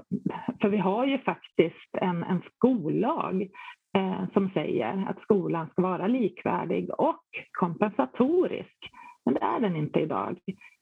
för 0.60 0.68
vi 0.68 0.76
har 0.76 1.06
ju 1.06 1.18
faktiskt 1.18 1.94
en, 2.00 2.22
en 2.22 2.42
skollag 2.54 3.48
eh, 3.96 4.24
som 4.32 4.50
säger 4.50 5.06
att 5.08 5.20
skolan 5.22 5.68
ska 5.68 5.82
vara 5.82 6.06
likvärdig 6.06 6.90
och 6.90 7.24
kompensatorisk. 7.52 8.90
Men 9.24 9.34
det 9.34 9.40
är 9.40 9.60
den 9.60 9.76
inte 9.76 10.00
idag. 10.00 10.38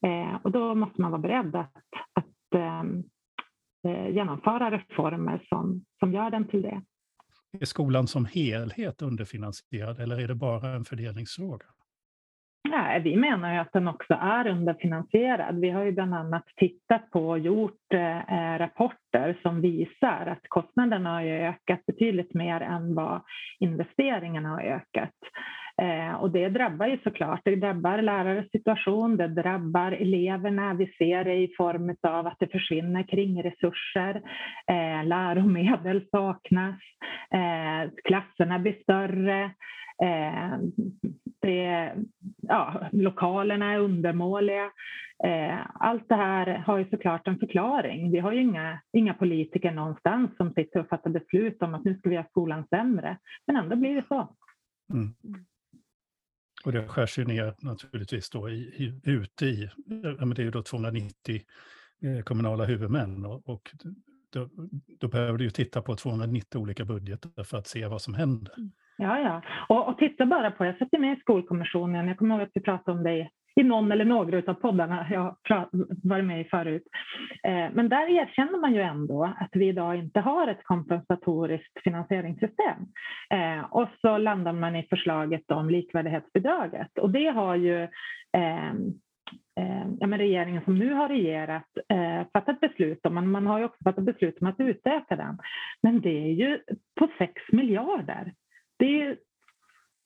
Eh, 0.06 0.34
och 0.42 0.50
då 0.50 0.74
måste 0.74 1.00
man 1.00 1.10
vara 1.10 1.20
beredd 1.20 1.56
att, 1.56 1.72
att 2.12 2.54
ehm, 2.54 3.02
eh, 3.88 4.08
genomföra 4.08 4.70
reformer 4.70 5.46
som, 5.48 5.84
som 5.98 6.12
gör 6.12 6.30
den 6.30 6.48
till 6.48 6.62
det. 6.62 6.82
Är 7.60 7.64
skolan 7.64 8.06
som 8.06 8.24
helhet 8.24 9.02
underfinansierad 9.02 10.00
eller 10.00 10.20
är 10.20 10.28
det 10.28 10.34
bara 10.34 10.68
en 10.68 10.84
fördelningsfråga? 10.84 11.66
Nej, 12.68 13.00
vi 13.00 13.16
menar 13.16 13.52
ju 13.52 13.58
att 13.58 13.72
den 13.72 13.88
också 13.88 14.14
är 14.14 14.46
underfinansierad. 14.46 15.60
Vi 15.60 15.70
har 15.70 15.82
ju 15.82 15.92
bland 15.92 16.14
annat 16.14 16.44
tittat 16.56 17.10
på 17.10 17.28
och 17.28 17.38
gjort 17.38 17.92
eh, 17.94 18.58
rapporter 18.58 19.38
som 19.42 19.60
visar 19.60 20.26
att 20.26 20.48
kostnaderna 20.48 21.10
har 21.10 21.22
ökat 21.22 21.86
betydligt 21.86 22.34
mer 22.34 22.60
än 22.60 22.94
vad 22.94 23.22
investeringarna 23.58 24.48
har 24.48 24.60
ökat. 24.60 25.14
Eh, 25.82 26.14
och 26.14 26.30
det 26.30 26.48
drabbar 26.48 26.86
ju 26.86 26.98
såklart, 27.04 27.40
det 27.44 27.56
drabbar 27.56 28.02
lärares 28.02 28.50
situation, 28.50 29.16
det 29.16 29.28
drabbar 29.28 29.92
eleverna. 29.92 30.74
Vi 30.74 30.86
ser 30.86 31.24
det 31.24 31.34
i 31.34 31.54
form 31.56 31.96
av 32.02 32.26
att 32.26 32.36
det 32.38 32.46
försvinner 32.46 33.02
kringresurser, 33.02 34.14
eh, 34.66 35.06
läromedel 35.06 36.06
saknas, 36.10 36.80
eh, 37.34 37.90
klasserna 38.04 38.58
blir 38.58 38.82
större. 38.82 39.42
Eh, 40.02 40.58
det, 41.42 41.92
ja, 42.40 42.88
lokalerna 42.92 43.72
är 43.72 43.78
undermåliga. 43.78 44.70
Eh, 45.24 45.58
allt 45.74 46.08
det 46.08 46.14
här 46.14 46.46
har 46.46 46.78
ju 46.78 46.84
såklart 46.90 47.28
en 47.28 47.38
förklaring. 47.38 48.10
Vi 48.10 48.18
har 48.18 48.32
ju 48.32 48.40
inga, 48.40 48.78
inga 48.92 49.14
politiker 49.14 49.70
någonstans 49.70 50.36
som 50.36 50.52
sitter 50.52 50.80
och 50.80 50.88
fattar 50.88 51.10
beslut 51.10 51.62
om 51.62 51.74
att 51.74 51.84
nu 51.84 51.94
ska 51.94 52.08
vi 52.08 52.14
göra 52.14 52.26
skolan 52.30 52.64
sämre. 52.70 53.16
Men 53.46 53.56
ändå 53.56 53.76
blir 53.76 53.94
det 53.94 54.04
så. 54.08 54.28
Mm. 54.92 55.14
Och 56.64 56.72
det 56.72 56.88
skärs 56.88 57.18
ju 57.18 57.24
ner 57.24 57.54
naturligtvis 57.58 58.30
då 58.30 58.50
i, 58.50 58.54
i, 58.54 59.00
ute 59.10 59.46
i, 59.46 59.70
ja, 60.18 60.24
men 60.24 60.34
det 60.34 60.42
är 60.42 60.44
ju 60.44 60.50
då 60.50 60.62
290 60.62 61.40
eh, 62.02 62.22
kommunala 62.22 62.64
huvudmän 62.64 63.24
och, 63.26 63.48
och 63.48 63.70
då, 64.32 64.48
då 65.00 65.08
behöver 65.08 65.38
du 65.38 65.44
ju 65.44 65.50
titta 65.50 65.82
på 65.82 65.96
290 65.96 66.58
olika 66.60 66.84
budgetar 66.84 67.44
för 67.44 67.58
att 67.58 67.66
se 67.66 67.86
vad 67.86 68.02
som 68.02 68.14
händer. 68.14 68.54
Mm. 68.56 68.70
Ja, 68.96 69.18
ja. 69.18 69.42
Och, 69.68 69.88
och 69.88 69.98
titta 69.98 70.26
bara 70.26 70.50
på, 70.50 70.64
jag 70.64 70.78
sitter 70.78 70.98
med 70.98 71.18
i 71.18 71.20
Skolkommissionen, 71.20 72.08
jag 72.08 72.18
kommer 72.18 72.34
ihåg 72.34 72.42
att 72.42 72.50
vi 72.54 72.60
pratade 72.60 72.98
om 72.98 73.04
det 73.04 73.30
i 73.54 73.62
någon 73.62 73.92
eller 73.92 74.04
några 74.04 74.52
av 74.52 74.54
poddarna 74.54 75.06
jag 75.10 75.36
varit 76.02 76.24
med 76.24 76.40
i 76.40 76.44
förut. 76.44 76.82
Eh, 77.42 77.68
men 77.72 77.88
där 77.88 78.10
erkänner 78.10 78.58
man 78.58 78.74
ju 78.74 78.80
ändå 78.80 79.24
att 79.24 79.50
vi 79.52 79.68
idag 79.68 79.96
inte 79.96 80.20
har 80.20 80.46
ett 80.46 80.64
kompensatoriskt 80.64 81.82
finansieringssystem. 81.84 82.78
Eh, 83.30 83.64
och 83.70 83.88
så 84.00 84.18
landar 84.18 84.52
man 84.52 84.76
i 84.76 84.86
förslaget 84.90 85.50
om 85.50 85.70
likvärdighetsbidraget 85.70 86.98
och 86.98 87.10
det 87.10 87.26
har 87.26 87.56
ju 87.56 87.88
ehm, 88.32 88.92
ehm, 89.60 89.96
ja, 90.00 90.06
men 90.06 90.18
regeringen 90.18 90.64
som 90.64 90.78
nu 90.78 90.92
har 90.92 91.08
regerat 91.08 91.68
eh, 91.88 92.26
fattat 92.32 92.60
beslut 92.60 93.06
om, 93.06 93.14
men 93.14 93.30
man 93.30 93.46
har 93.46 93.58
ju 93.58 93.64
också 93.64 93.84
fattat 93.84 94.04
beslut 94.04 94.38
om 94.40 94.46
att 94.46 94.60
utöka 94.60 95.16
den. 95.16 95.38
Men 95.82 96.00
det 96.00 96.24
är 96.24 96.32
ju 96.32 96.58
på 97.00 97.08
6 97.18 97.32
miljarder 97.52 98.32
det 98.82 99.02
är 99.02 99.16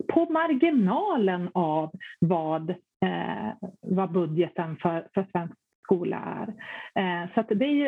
på 0.09 0.31
marginalen 0.31 1.51
av 1.55 1.91
vad, 2.21 2.75
Eh, 3.05 3.69
vad 3.81 4.13
budgeten 4.13 4.77
för, 4.77 5.09
för 5.15 5.27
svensk 5.33 5.57
skola 5.87 6.17
är. 6.17 6.49
Eh, 7.03 7.29
så 7.35 7.55
det 7.55 7.65
är 7.65 7.71
ju 7.71 7.87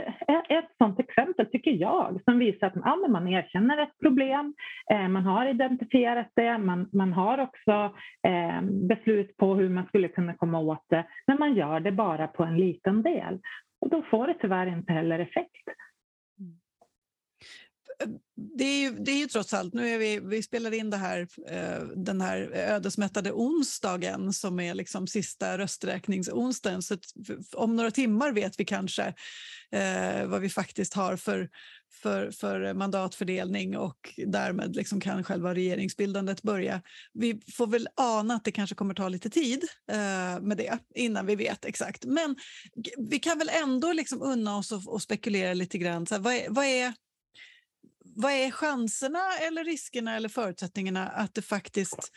ett 0.58 0.70
sådant 0.78 1.00
exempel, 1.00 1.46
tycker 1.46 1.70
jag, 1.70 2.20
som 2.24 2.38
visar 2.38 2.66
att 2.66 2.72
ja, 2.84 2.96
man 3.08 3.28
erkänner 3.28 3.82
ett 3.82 3.98
problem, 4.02 4.54
eh, 4.90 5.08
man 5.08 5.24
har 5.24 5.46
identifierat 5.46 6.28
det, 6.34 6.58
man, 6.58 6.88
man 6.92 7.12
har 7.12 7.38
också 7.38 7.94
eh, 8.28 8.62
beslut 8.62 9.36
på 9.36 9.54
hur 9.54 9.68
man 9.68 9.86
skulle 9.86 10.08
kunna 10.08 10.34
komma 10.34 10.58
åt 10.58 10.84
det, 10.90 11.04
men 11.26 11.38
man 11.38 11.54
gör 11.54 11.80
det 11.80 11.92
bara 11.92 12.26
på 12.26 12.44
en 12.44 12.56
liten 12.56 13.02
del. 13.02 13.38
Och 13.80 13.90
då 13.90 14.02
får 14.02 14.26
det 14.26 14.34
tyvärr 14.34 14.66
inte 14.66 14.92
heller 14.92 15.18
effekt 15.18 15.68
det 18.58 18.64
är, 18.64 18.80
ju, 18.80 18.90
det 18.90 19.10
är 19.12 19.16
ju 19.16 19.26
trots 19.26 19.54
allt, 19.54 19.74
nu 19.74 19.88
är 19.88 19.98
vi, 19.98 20.20
vi 20.20 20.42
spelar 20.42 20.74
in 20.74 20.90
det 20.90 20.96
här, 20.96 21.28
eh, 21.48 21.80
den 21.96 22.20
här 22.20 22.50
ödesmättade 22.54 23.32
onsdagen 23.32 24.32
som 24.32 24.60
är 24.60 24.74
liksom 24.74 25.06
sista 25.06 25.58
rösträkningsonsdagen. 25.58 26.82
Så 26.82 26.96
om 27.52 27.76
några 27.76 27.90
timmar 27.90 28.32
vet 28.32 28.60
vi 28.60 28.64
kanske 28.64 29.14
eh, 29.72 30.26
vad 30.26 30.40
vi 30.40 30.48
faktiskt 30.48 30.94
har 30.94 31.16
för, 31.16 31.48
för, 32.02 32.30
för 32.30 32.74
mandatfördelning 32.74 33.76
och 33.76 34.14
därmed 34.26 34.76
liksom 34.76 35.00
kan 35.00 35.24
själva 35.24 35.54
regeringsbildandet 35.54 36.42
börja. 36.42 36.82
Vi 37.12 37.40
får 37.52 37.66
väl 37.66 37.88
ana 37.96 38.34
att 38.34 38.44
det 38.44 38.52
kanske 38.52 38.76
kommer 38.76 38.94
ta 38.94 39.08
lite 39.08 39.30
tid 39.30 39.64
eh, 39.90 40.40
med 40.40 40.56
det 40.56 40.78
innan 40.94 41.26
vi 41.26 41.36
vet 41.36 41.64
exakt. 41.64 42.04
Men 42.04 42.36
vi 42.98 43.18
kan 43.18 43.38
väl 43.38 43.50
ändå 43.62 43.92
liksom 43.92 44.22
unna 44.22 44.56
oss 44.56 44.72
att 44.72 45.02
spekulera 45.02 45.54
lite 45.54 45.78
grann. 45.78 46.06
Så 46.06 46.14
här, 46.14 46.22
vad, 46.22 46.34
är, 46.34 46.46
vad 46.50 46.64
är 46.64 46.92
vad 48.22 48.32
är 48.32 48.50
chanserna 48.50 49.18
eller 49.48 49.64
riskerna 49.64 50.16
eller 50.16 50.28
förutsättningarna 50.28 51.06
att 51.06 51.34
det 51.34 51.42
faktiskt 51.42 52.12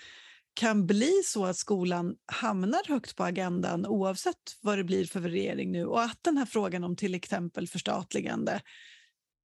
kan 0.54 0.88
bli 0.88 1.12
så 1.26 1.46
att 1.46 1.56
skolan 1.56 2.16
hamnar 2.42 2.88
högt 2.88 3.18
på 3.18 3.24
agendan 3.24 3.86
oavsett 3.86 4.60
vad 4.64 4.78
det 4.78 4.84
blir 4.84 5.06
för 5.06 5.20
regering 5.20 5.72
nu 5.72 5.86
och 5.86 6.02
att 6.02 6.20
den 6.24 6.38
här 6.38 6.46
frågan 6.46 6.84
om 6.84 6.96
till 6.96 7.16
exempel 7.16 7.68
förstatligande 7.68 8.62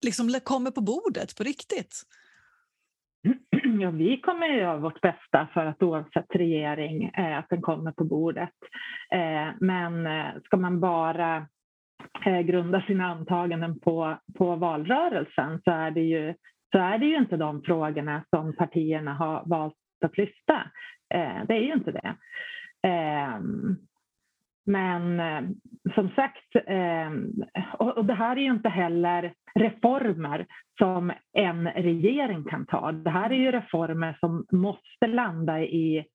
liksom 0.05 0.39
kommer 0.43 0.71
på 0.71 0.81
bordet 0.81 1.37
på 1.37 1.43
riktigt? 1.43 2.03
Ja, 3.81 3.91
vi 3.91 4.17
kommer 4.17 4.49
att 4.49 4.57
göra 4.57 4.77
vårt 4.77 5.01
bästa 5.01 5.47
för 5.53 5.65
att 5.65 5.83
oavsett 5.83 6.35
regering, 6.35 7.03
eh, 7.03 7.37
att 7.37 7.49
den 7.49 7.61
kommer 7.61 7.91
på 7.91 8.03
bordet. 8.03 8.53
Eh, 9.11 9.55
men 9.59 10.07
eh, 10.07 10.41
ska 10.43 10.57
man 10.57 10.79
bara 10.79 11.47
Eh, 12.25 12.41
grunda 12.41 12.81
sina 12.81 13.05
antaganden 13.05 13.79
på, 13.79 14.17
på 14.37 14.55
valrörelsen 14.55 15.61
så 15.63 15.71
är, 15.71 15.91
det 15.91 16.01
ju, 16.01 16.33
så 16.71 16.77
är 16.77 16.97
det 16.97 17.05
ju 17.05 17.17
inte 17.17 17.37
de 17.37 17.61
frågorna 17.61 18.23
som 18.29 18.55
partierna 18.55 19.13
har 19.13 19.43
valt 19.45 19.75
att 20.05 20.17
lyfta. 20.17 20.71
Eh, 21.13 21.45
det 21.47 21.53
är 21.53 21.61
ju 21.61 21.73
inte 21.73 21.91
det. 21.91 22.15
Ehm, 22.87 23.77
men 24.65 25.19
eh, 25.19 25.41
som 25.95 26.09
sagt, 26.09 26.55
eh, 26.67 27.11
och 27.79 28.05
det 28.05 28.13
här 28.13 28.35
är 28.35 28.41
ju 28.41 28.51
inte 28.51 28.69
heller 28.69 29.33
reformer 29.55 30.45
som 30.77 31.11
en 31.33 31.67
regering 31.67 32.43
kan 32.43 32.65
ta. 32.65 32.91
Det 32.91 33.09
här 33.09 33.29
är 33.29 33.35
ju 33.35 33.51
reformer 33.51 34.17
som 34.19 34.45
måste 34.51 35.07
landa 35.07 35.61
i, 35.61 36.05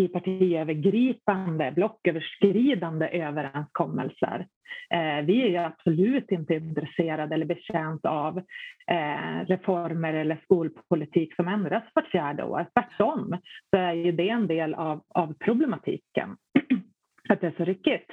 i 0.00 0.08
partiövergripande, 0.08 1.72
blocköverskridande 1.72 3.08
överenskommelser. 3.08 4.46
Eh, 4.90 5.24
vi 5.24 5.42
är 5.42 5.48
ju 5.48 5.56
absolut 5.56 6.30
inte 6.30 6.54
intresserade 6.54 7.34
eller 7.34 7.46
betjänta 7.46 8.10
av 8.10 8.38
eh, 8.86 9.46
reformer 9.46 10.14
eller 10.14 10.40
skolpolitik 10.44 11.34
som 11.34 11.48
ändras 11.48 11.84
vart 11.94 12.10
fjärde 12.10 12.44
år. 12.44 12.66
Tvärtom 12.74 13.38
så 13.70 13.76
är 13.76 13.92
ju 13.92 14.12
det 14.12 14.28
en 14.28 14.46
del 14.46 14.74
av, 14.74 15.02
av 15.14 15.34
problematiken 15.34 16.36
att 17.30 17.40
det 17.40 17.46
är 17.46 17.54
så 17.56 17.64
ryckigt. 17.64 18.10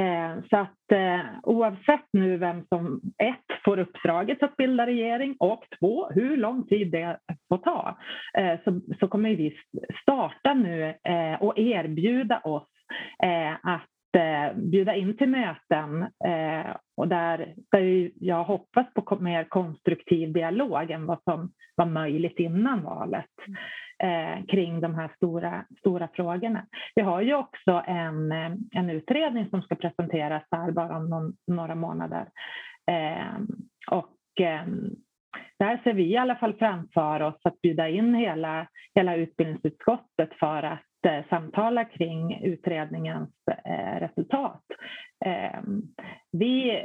Eh, 0.00 0.44
så 0.50 0.56
att 0.56 0.92
eh, 0.92 1.20
oavsett 1.42 2.06
nu 2.12 2.36
vem 2.36 2.64
som 2.68 3.00
ett 3.18 3.62
får 3.64 3.78
uppdraget 3.78 4.42
att 4.42 4.56
bilda 4.56 4.86
regering 4.86 5.36
och 5.38 5.64
två 5.78 6.08
hur 6.10 6.36
lång 6.36 6.66
tid 6.66 6.90
det 6.92 7.18
får 7.48 7.58
ta 7.58 7.98
eh, 8.38 8.60
så, 8.64 8.80
så 9.00 9.08
kommer 9.08 9.30
vi 9.30 9.56
starta 10.02 10.54
nu 10.54 10.84
eh, 10.84 11.42
och 11.42 11.58
erbjuda 11.58 12.38
oss 12.38 12.68
eh, 13.22 13.52
att 13.52 13.88
Eh, 14.16 14.56
bjuda 14.56 14.94
in 14.94 15.16
till 15.16 15.28
möten 15.28 16.02
eh, 16.02 16.76
och 16.96 17.08
där, 17.08 17.54
där 17.70 18.10
jag 18.14 18.44
hoppas 18.44 18.86
på 18.94 19.16
mer 19.20 19.44
konstruktiv 19.44 20.32
dialog 20.32 20.90
än 20.90 21.06
vad 21.06 21.22
som 21.22 21.50
var 21.74 21.86
möjligt 21.86 22.38
innan 22.38 22.82
valet 22.82 23.30
eh, 24.02 24.44
kring 24.46 24.80
de 24.80 24.94
här 24.94 25.10
stora, 25.16 25.64
stora 25.78 26.08
frågorna. 26.12 26.66
Vi 26.94 27.02
har 27.02 27.20
ju 27.20 27.34
också 27.34 27.82
en, 27.86 28.32
eh, 28.32 28.52
en 28.70 28.90
utredning 28.90 29.50
som 29.50 29.62
ska 29.62 29.74
presenteras 29.74 30.42
här 30.50 30.70
bara 30.70 30.96
om 30.96 31.10
någon, 31.10 31.32
några 31.46 31.74
månader. 31.74 32.28
Eh, 32.90 33.38
och 33.90 34.40
eh, 34.40 34.66
där 35.58 35.80
ser 35.84 35.94
vi 35.94 36.12
i 36.12 36.16
alla 36.16 36.36
fall 36.36 36.54
framför 36.54 37.22
oss 37.22 37.40
att 37.44 37.60
bjuda 37.60 37.88
in 37.88 38.14
hela, 38.14 38.66
hela 38.94 39.16
utbildningsutskottet 39.16 40.34
för 40.40 40.62
att 40.62 40.89
samtala 41.28 41.84
kring 41.84 42.44
utredningens 42.44 43.30
eh, 43.64 44.00
resultat. 44.00 44.62
Eh, 45.24 45.60
vi, 46.32 46.82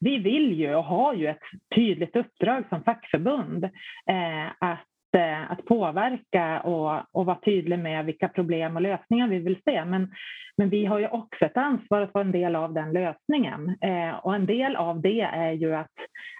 vi 0.00 0.18
vill 0.18 0.52
ju 0.52 0.74
och 0.74 0.84
har 0.84 1.14
ju 1.14 1.26
ett 1.26 1.42
tydligt 1.74 2.16
uppdrag 2.16 2.64
som 2.68 2.84
fackförbund 2.84 3.64
eh, 4.06 4.46
att 4.58 4.86
Eh, 5.14 5.50
att 5.50 5.64
påverka 5.64 6.60
och, 6.60 7.02
och 7.12 7.26
vara 7.26 7.38
tydlig 7.44 7.78
med 7.78 8.04
vilka 8.04 8.28
problem 8.28 8.76
och 8.76 8.82
lösningar 8.82 9.28
vi 9.28 9.38
vill 9.38 9.60
se. 9.64 9.84
Men, 9.84 10.10
men 10.56 10.68
vi 10.68 10.86
har 10.86 10.98
ju 10.98 11.08
också 11.08 11.44
ett 11.44 11.56
ansvar 11.56 12.00
att 12.00 12.14
vara 12.14 12.24
en 12.24 12.32
del 12.32 12.56
av 12.56 12.72
den 12.74 12.92
lösningen. 12.92 13.76
Eh, 13.80 14.14
och 14.14 14.34
en 14.34 14.46
del 14.46 14.76
av 14.76 15.00
det 15.00 15.20
är 15.20 15.52
ju 15.52 15.74
att, 15.74 15.92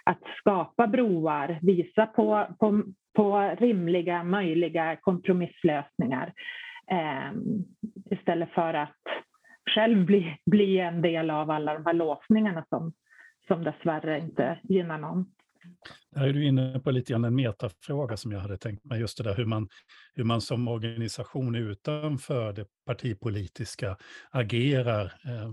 att 0.03 0.19
skapa 0.37 0.87
broar, 0.87 1.59
visa 1.61 2.05
på, 2.05 2.47
på, 2.59 2.83
på 3.15 3.55
rimliga, 3.59 4.23
möjliga 4.23 4.95
kompromisslösningar 4.95 6.33
eh, 6.91 7.31
istället 8.11 8.49
för 8.49 8.73
att 8.73 9.01
själv 9.75 10.05
bli, 10.05 10.37
bli 10.45 10.79
en 10.79 11.01
del 11.01 11.29
av 11.29 11.51
alla 11.51 11.73
de 11.73 11.85
här 11.85 11.93
låsningarna 11.93 12.65
som, 12.69 12.93
som 13.47 13.63
dessvärre 13.63 14.19
inte 14.19 14.59
gynnar 14.63 14.97
någon. 14.97 15.25
Där 16.11 16.27
är 16.27 16.33
du 16.33 16.45
inne 16.45 16.79
på 16.79 16.91
lite 16.91 17.11
grann 17.11 17.25
en 17.25 17.35
metafråga 17.35 18.17
som 18.17 18.31
jag 18.31 18.39
hade 18.39 18.57
tänkt 18.57 18.85
mig, 18.85 18.99
just 18.99 19.17
det 19.17 19.23
där 19.23 19.35
hur 19.35 19.45
man, 19.45 19.69
hur 20.13 20.23
man 20.23 20.41
som 20.41 20.67
organisation 20.67 21.55
utanför 21.55 22.53
det 22.53 22.65
partipolitiska 22.85 23.97
agerar 24.31 25.13
eh, 25.25 25.51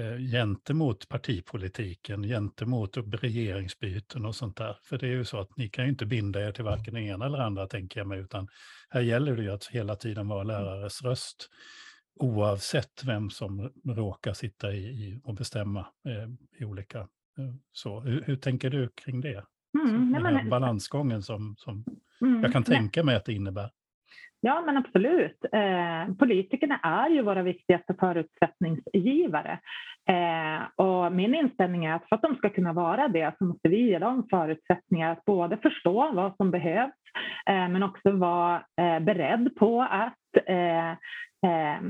eh, 0.00 0.18
gentemot 0.18 1.08
partipolitiken, 1.08 2.22
gentemot 2.22 2.96
regeringsbyten 2.96 4.26
och 4.26 4.34
sånt 4.34 4.56
där. 4.56 4.78
För 4.82 4.98
det 4.98 5.06
är 5.06 5.10
ju 5.10 5.24
så 5.24 5.40
att 5.40 5.56
ni 5.56 5.68
kan 5.68 5.84
ju 5.84 5.90
inte 5.90 6.06
binda 6.06 6.46
er 6.48 6.52
till 6.52 6.64
varken 6.64 6.94
det 6.94 7.00
ena 7.00 7.26
eller 7.26 7.38
andra, 7.38 7.66
tänker 7.66 8.00
jag 8.00 8.06
mig, 8.06 8.20
utan 8.20 8.48
här 8.88 9.00
gäller 9.00 9.36
det 9.36 9.42
ju 9.42 9.50
att 9.50 9.66
hela 9.66 9.96
tiden 9.96 10.28
vara 10.28 10.42
lärares 10.42 11.02
röst 11.02 11.48
oavsett 12.20 13.04
vem 13.04 13.30
som 13.30 13.72
råkar 13.84 14.32
sitta 14.32 14.72
i, 14.72 14.78
i 14.78 15.20
och 15.24 15.34
bestämma 15.34 15.80
eh, 15.80 16.60
i 16.60 16.64
olika 16.64 17.08
så, 17.72 18.00
hur, 18.00 18.22
hur, 18.22 18.36
tänker 18.36 18.70
du 18.70 18.88
kring 18.88 19.20
det? 19.20 19.44
Mm, 19.78 20.12
Den 20.12 20.24
här 20.24 20.50
balansgången 20.50 21.22
som, 21.22 21.54
som 21.58 21.84
mm, 22.20 22.42
jag 22.42 22.52
kan 22.52 22.64
tänka 22.64 23.04
mig 23.04 23.16
att 23.16 23.24
det 23.24 23.32
innebär. 23.32 23.70
Ja, 24.40 24.62
men 24.66 24.76
absolut. 24.76 25.44
Eh, 25.52 26.14
politikerna 26.18 26.78
är 26.82 27.08
ju 27.08 27.22
våra 27.22 27.42
viktigaste 27.42 27.94
förutsättningsgivare. 28.00 29.58
Eh, 30.08 30.84
och 30.86 31.12
min 31.12 31.34
inställning 31.34 31.84
är 31.84 31.94
att 31.94 32.08
för 32.08 32.16
att 32.16 32.22
de 32.22 32.36
ska 32.36 32.48
kunna 32.48 32.72
vara 32.72 33.08
det 33.08 33.34
så 33.38 33.44
måste 33.44 33.68
vi 33.68 33.90
ge 33.90 33.98
dem 33.98 34.26
förutsättningar 34.30 35.12
att 35.12 35.24
både 35.24 35.56
förstå 35.56 36.12
vad 36.12 36.36
som 36.36 36.50
behövs 36.50 36.94
eh, 37.46 37.68
men 37.68 37.82
också 37.82 38.10
vara 38.10 38.62
eh, 38.80 39.00
beredd 39.00 39.56
på 39.56 39.82
att 39.82 40.18
Eh, 40.46 40.90
eh, 40.90 41.80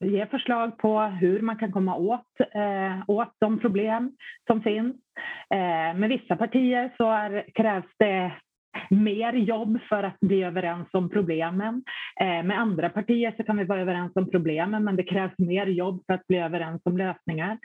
ge 0.00 0.26
förslag 0.26 0.78
på 0.78 1.00
hur 1.00 1.40
man 1.40 1.56
kan 1.56 1.72
komma 1.72 1.96
åt, 1.96 2.40
eh, 2.54 3.02
åt 3.06 3.34
de 3.40 3.58
problem 3.58 4.12
som 4.46 4.62
finns. 4.62 4.96
Eh, 5.50 5.98
med 5.98 6.08
vissa 6.08 6.36
partier 6.36 6.90
så 6.96 7.10
är, 7.10 7.44
krävs 7.54 7.86
det 7.98 8.32
mer 8.90 9.32
jobb 9.32 9.78
för 9.88 10.02
att 10.02 10.20
bli 10.20 10.42
överens 10.42 10.88
om 10.92 11.10
problemen. 11.10 11.84
Eh, 12.20 12.42
med 12.42 12.60
andra 12.60 12.88
partier 12.88 13.34
så 13.36 13.44
kan 13.44 13.56
vi 13.56 13.64
vara 13.64 13.80
överens 13.80 14.12
om 14.14 14.30
problemen 14.30 14.84
men 14.84 14.96
det 14.96 15.02
krävs 15.02 15.38
mer 15.38 15.66
jobb 15.66 16.02
för 16.06 16.14
att 16.14 16.26
bli 16.26 16.38
överens 16.38 16.82
om 16.84 16.98
lösningar. 16.98 17.58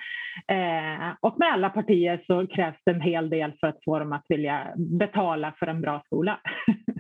Eh, 0.48 1.16
och 1.20 1.40
med 1.40 1.54
alla 1.54 1.70
partier 1.70 2.24
så 2.28 2.48
krävs 2.48 2.78
det 2.86 2.92
en 2.92 3.02
hel 3.02 3.30
del 3.30 3.54
för 3.60 3.68
att 3.68 3.84
få 3.86 4.00
dem 4.00 4.14
att 4.14 4.26
vilja 4.30 4.68
betala 4.78 5.54
för 5.60 5.68
en 5.68 5.82
bra 5.82 6.02
skola. 6.06 6.40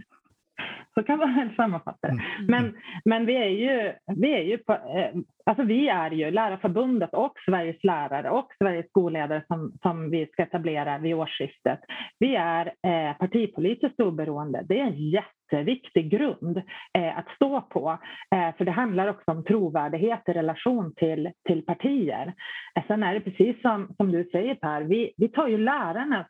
Så 0.99 1.03
kan 1.03 1.19
man 1.19 1.53
sammanfatta 1.55 2.07
det. 2.07 2.13
Mm. 2.13 2.23
Men, 2.47 2.75
men 3.05 3.25
vi 3.25 3.35
är 3.35 3.49
ju, 3.49 3.93
vi 4.15 4.33
är 4.33 4.41
ju 4.41 4.57
på, 4.57 4.73
eh, 4.73 5.21
alltså 5.45 5.63
vi 5.63 5.89
är 5.89 6.11
ju 6.11 6.31
Lärarförbundet 6.31 7.13
och 7.13 7.33
Sveriges 7.45 7.83
lärare 7.83 8.29
och 8.29 8.47
Sveriges 8.57 8.89
skolledare 8.89 9.43
som, 9.47 9.71
som 9.81 10.09
vi 10.09 10.27
ska 10.27 10.43
etablera 10.43 10.97
vid 10.97 11.15
årsskiftet. 11.15 11.79
Vi 12.19 12.35
är 12.35 12.65
eh, 12.65 13.17
partipolitiskt 13.17 13.99
oberoende. 13.99 14.65
Det 14.69 14.79
är 14.79 14.85
en 14.85 15.09
jätteviktig 15.09 16.11
grund 16.11 16.57
eh, 16.97 17.17
att 17.17 17.29
stå 17.35 17.61
på. 17.61 17.97
Eh, 18.35 18.55
för 18.57 18.65
det 18.65 18.71
handlar 18.71 19.07
också 19.07 19.31
om 19.31 19.43
trovärdighet 19.43 20.21
i 20.27 20.33
relation 20.33 20.93
till, 20.95 21.31
till 21.47 21.65
partier. 21.65 22.33
Eh, 22.75 22.83
sen 22.87 23.03
är 23.03 23.13
det 23.13 23.21
precis 23.21 23.61
som, 23.61 23.93
som 23.97 24.11
du 24.11 24.23
säger 24.23 24.55
Per, 24.55 24.81
vi, 24.81 25.13
vi 25.17 25.27
tar 25.27 25.47
ju 25.47 25.57
lärarnas 25.57 26.27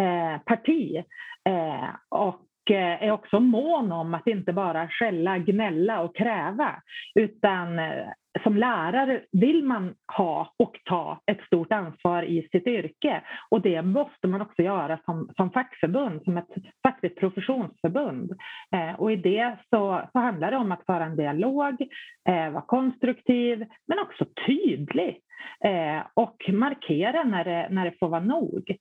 eh, 0.00 0.38
parti. 0.44 1.04
Eh, 1.48 1.88
och 2.08 2.40
Eh, 2.70 3.02
är 3.02 3.10
också 3.10 3.40
mån 3.40 3.92
om 3.92 4.14
att 4.14 4.26
inte 4.26 4.52
bara 4.52 4.88
skälla, 4.88 5.38
gnälla 5.38 6.00
och 6.00 6.16
kräva 6.16 6.82
utan 7.14 7.78
eh, 7.78 8.06
som 8.42 8.56
lärare 8.56 9.20
vill 9.32 9.64
man 9.64 9.94
ha 10.16 10.54
och 10.56 10.80
ta 10.84 11.20
ett 11.26 11.40
stort 11.46 11.72
ansvar 11.72 12.22
i 12.22 12.48
sitt 12.52 12.66
yrke 12.66 13.22
och 13.50 13.60
det 13.60 13.82
måste 13.82 14.28
man 14.28 14.40
också 14.40 14.62
göra 14.62 14.98
som, 15.04 15.30
som 15.36 15.50
fackförbund, 15.50 16.22
som 16.24 16.36
ett 16.36 16.50
fackligt 16.82 17.20
professionsförbund. 17.20 18.32
Eh, 18.74 19.00
och 19.00 19.12
i 19.12 19.16
det 19.16 19.56
så, 19.70 20.02
så, 20.12 20.18
handlar 20.18 20.50
det 20.50 20.56
om 20.56 20.72
att 20.72 20.86
föra 20.86 21.04
en 21.04 21.16
dialog, 21.16 21.88
eh, 22.28 22.50
vara 22.50 22.64
konstruktiv 22.66 23.66
men 23.86 23.98
också 23.98 24.26
tydlig 24.46 25.20
eh, 25.64 26.02
och 26.14 26.36
markera 26.48 27.24
när 27.24 27.44
det, 27.44 27.68
när 27.70 27.84
det 27.84 27.98
får 27.98 28.08
vara 28.08 28.24
nog. 28.24 28.76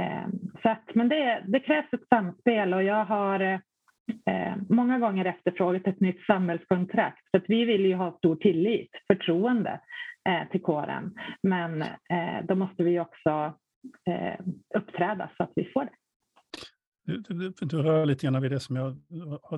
Eh, 0.00 0.28
så 0.62 0.68
att, 0.68 0.94
men 0.94 1.08
det, 1.08 1.44
det 1.48 1.60
krävs 1.60 1.92
ett 1.92 2.08
samspel 2.08 2.74
och 2.74 2.82
jag 2.82 3.04
har 3.04 3.40
eh, 3.40 4.56
många 4.68 4.98
gånger 4.98 5.24
efterfrågat 5.24 5.86
ett 5.86 6.00
nytt 6.00 6.24
samhällskontrakt. 6.26 7.30
För 7.30 7.38
att 7.38 7.48
vi 7.48 7.64
vill 7.64 7.86
ju 7.86 7.94
ha 7.94 8.18
stor 8.18 8.36
tillit, 8.36 8.90
förtroende 9.06 9.80
eh, 10.28 10.50
till 10.50 10.62
kåren. 10.62 11.14
Men 11.42 11.82
eh, 11.82 12.44
då 12.48 12.54
måste 12.54 12.82
vi 12.82 13.00
också 13.00 13.54
eh, 14.08 14.40
uppträda 14.78 15.30
så 15.36 15.42
att 15.42 15.52
vi 15.54 15.70
får 15.74 15.84
det. 15.84 15.92
Du, 17.04 17.18
du, 17.18 17.52
du, 17.60 17.82
rör 17.82 18.06
lite 18.06 18.26
grann 18.26 18.42
vid 18.42 18.50
det 18.50 18.60
som 18.60 18.76
jag 18.76 18.96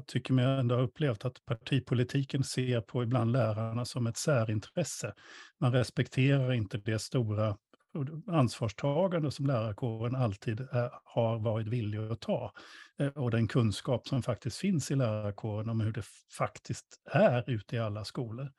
tycker 0.07 0.35
mig 0.35 0.45
ändå 0.45 0.75
har 0.75 0.83
upplevt, 0.83 1.25
att 1.25 1.45
partipolitiken 1.45 2.45
ser 2.45 2.81
på 2.81 3.03
ibland 3.03 3.33
lärarna 3.33 3.85
som 3.85 4.07
ett 4.07 4.17
särintresse. 4.17 5.13
Man 5.61 5.73
respekterar 5.73 6.53
inte 6.53 6.79
det 6.79 6.99
stora 6.99 7.57
ansvarstagande 8.27 9.31
som 9.31 9.47
lärarkåren 9.47 10.15
alltid 10.15 10.61
är, 10.61 10.91
har 11.05 11.39
varit 11.39 11.67
villig 11.67 11.99
att 11.99 12.21
ta. 12.21 12.53
Eh, 12.99 13.09
och 13.09 13.31
den 13.31 13.49
kunskap 13.49 14.09
som 14.09 14.23
faktiskt 14.23 14.57
finns 14.57 14.91
i 14.91 14.95
lärarkåren 14.95 15.69
om 15.69 15.81
hur 15.81 15.93
det 15.93 16.05
faktiskt 16.39 17.01
är 17.11 17.51
ute 17.51 17.77
i 17.77 17.79
alla 17.79 18.05
skolor. 18.05 18.53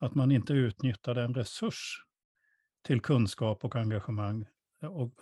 Att 0.00 0.14
man 0.14 0.32
inte 0.32 0.52
utnyttjar 0.52 1.14
den 1.14 1.34
resurs 1.34 2.04
till 2.84 3.00
kunskap 3.00 3.64
och 3.64 3.76
engagemang 3.76 4.46
eh, 4.82 4.88
och, 4.88 5.12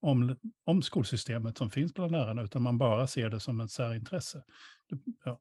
om, 0.00 0.36
om 0.64 0.82
skolsystemet 0.82 1.58
som 1.58 1.70
finns 1.70 1.94
bland 1.94 2.12
lärarna, 2.12 2.42
utan 2.42 2.62
man 2.62 2.78
bara 2.78 3.06
ser 3.06 3.30
det 3.30 3.40
som 3.40 3.60
ett 3.60 3.70
särintresse. 3.70 4.42
Ja. 5.24 5.40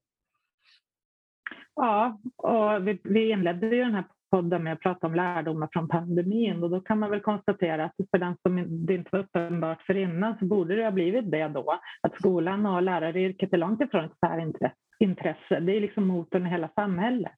Ja, 1.76 2.22
och 2.36 2.88
vi, 2.88 3.02
vi 3.04 3.32
inledde 3.32 3.76
ju 3.76 3.84
den 3.84 3.94
här 3.94 4.06
podden 4.32 4.64
med 4.64 4.74
att 4.74 4.80
prata 4.80 5.08
om 5.08 5.16
lärdomar 5.16 5.70
från 5.72 5.88
pandemin 5.88 6.64
och 6.64 6.70
då 6.70 6.82
kan 6.82 7.00
man 7.00 7.10
väl 7.10 7.20
konstatera 7.20 7.86
att 7.86 7.96
för 8.12 8.18
den 8.18 8.36
som 8.42 8.86
det 8.86 8.94
inte 8.94 9.10
var 9.12 9.20
uppenbart 9.20 9.82
för 9.82 9.98
innan 9.98 10.38
så 10.40 10.46
borde 10.46 10.76
det 10.76 10.84
ha 10.84 10.92
blivit 10.92 11.32
det 11.32 11.48
då. 11.48 11.80
Att 12.02 12.16
skolan 12.16 12.66
och 12.66 12.82
läraryrket 12.82 13.54
är 13.54 13.58
långt 13.58 13.82
ifrån 13.82 14.06
ett 14.06 14.20
särintresse. 14.26 15.60
Det 15.60 15.78
är 15.78 15.82
liksom 15.82 16.08
motorn 16.08 16.48
i 16.48 16.50
hela 16.50 16.70
samhället 16.76 17.32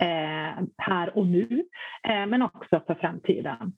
eh, 0.00 0.64
här 0.78 1.18
och 1.18 1.26
nu, 1.26 1.64
eh, 2.08 2.26
men 2.26 2.42
också 2.42 2.80
för 2.86 2.94
framtiden. 2.94 3.72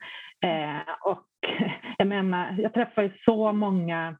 Eh, 0.44 0.94
och 1.00 1.26
jag 1.98 2.06
menar, 2.06 2.56
jag 2.58 2.74
träffar 2.74 3.02
ju 3.02 3.10
så 3.24 3.52
många 3.52 4.16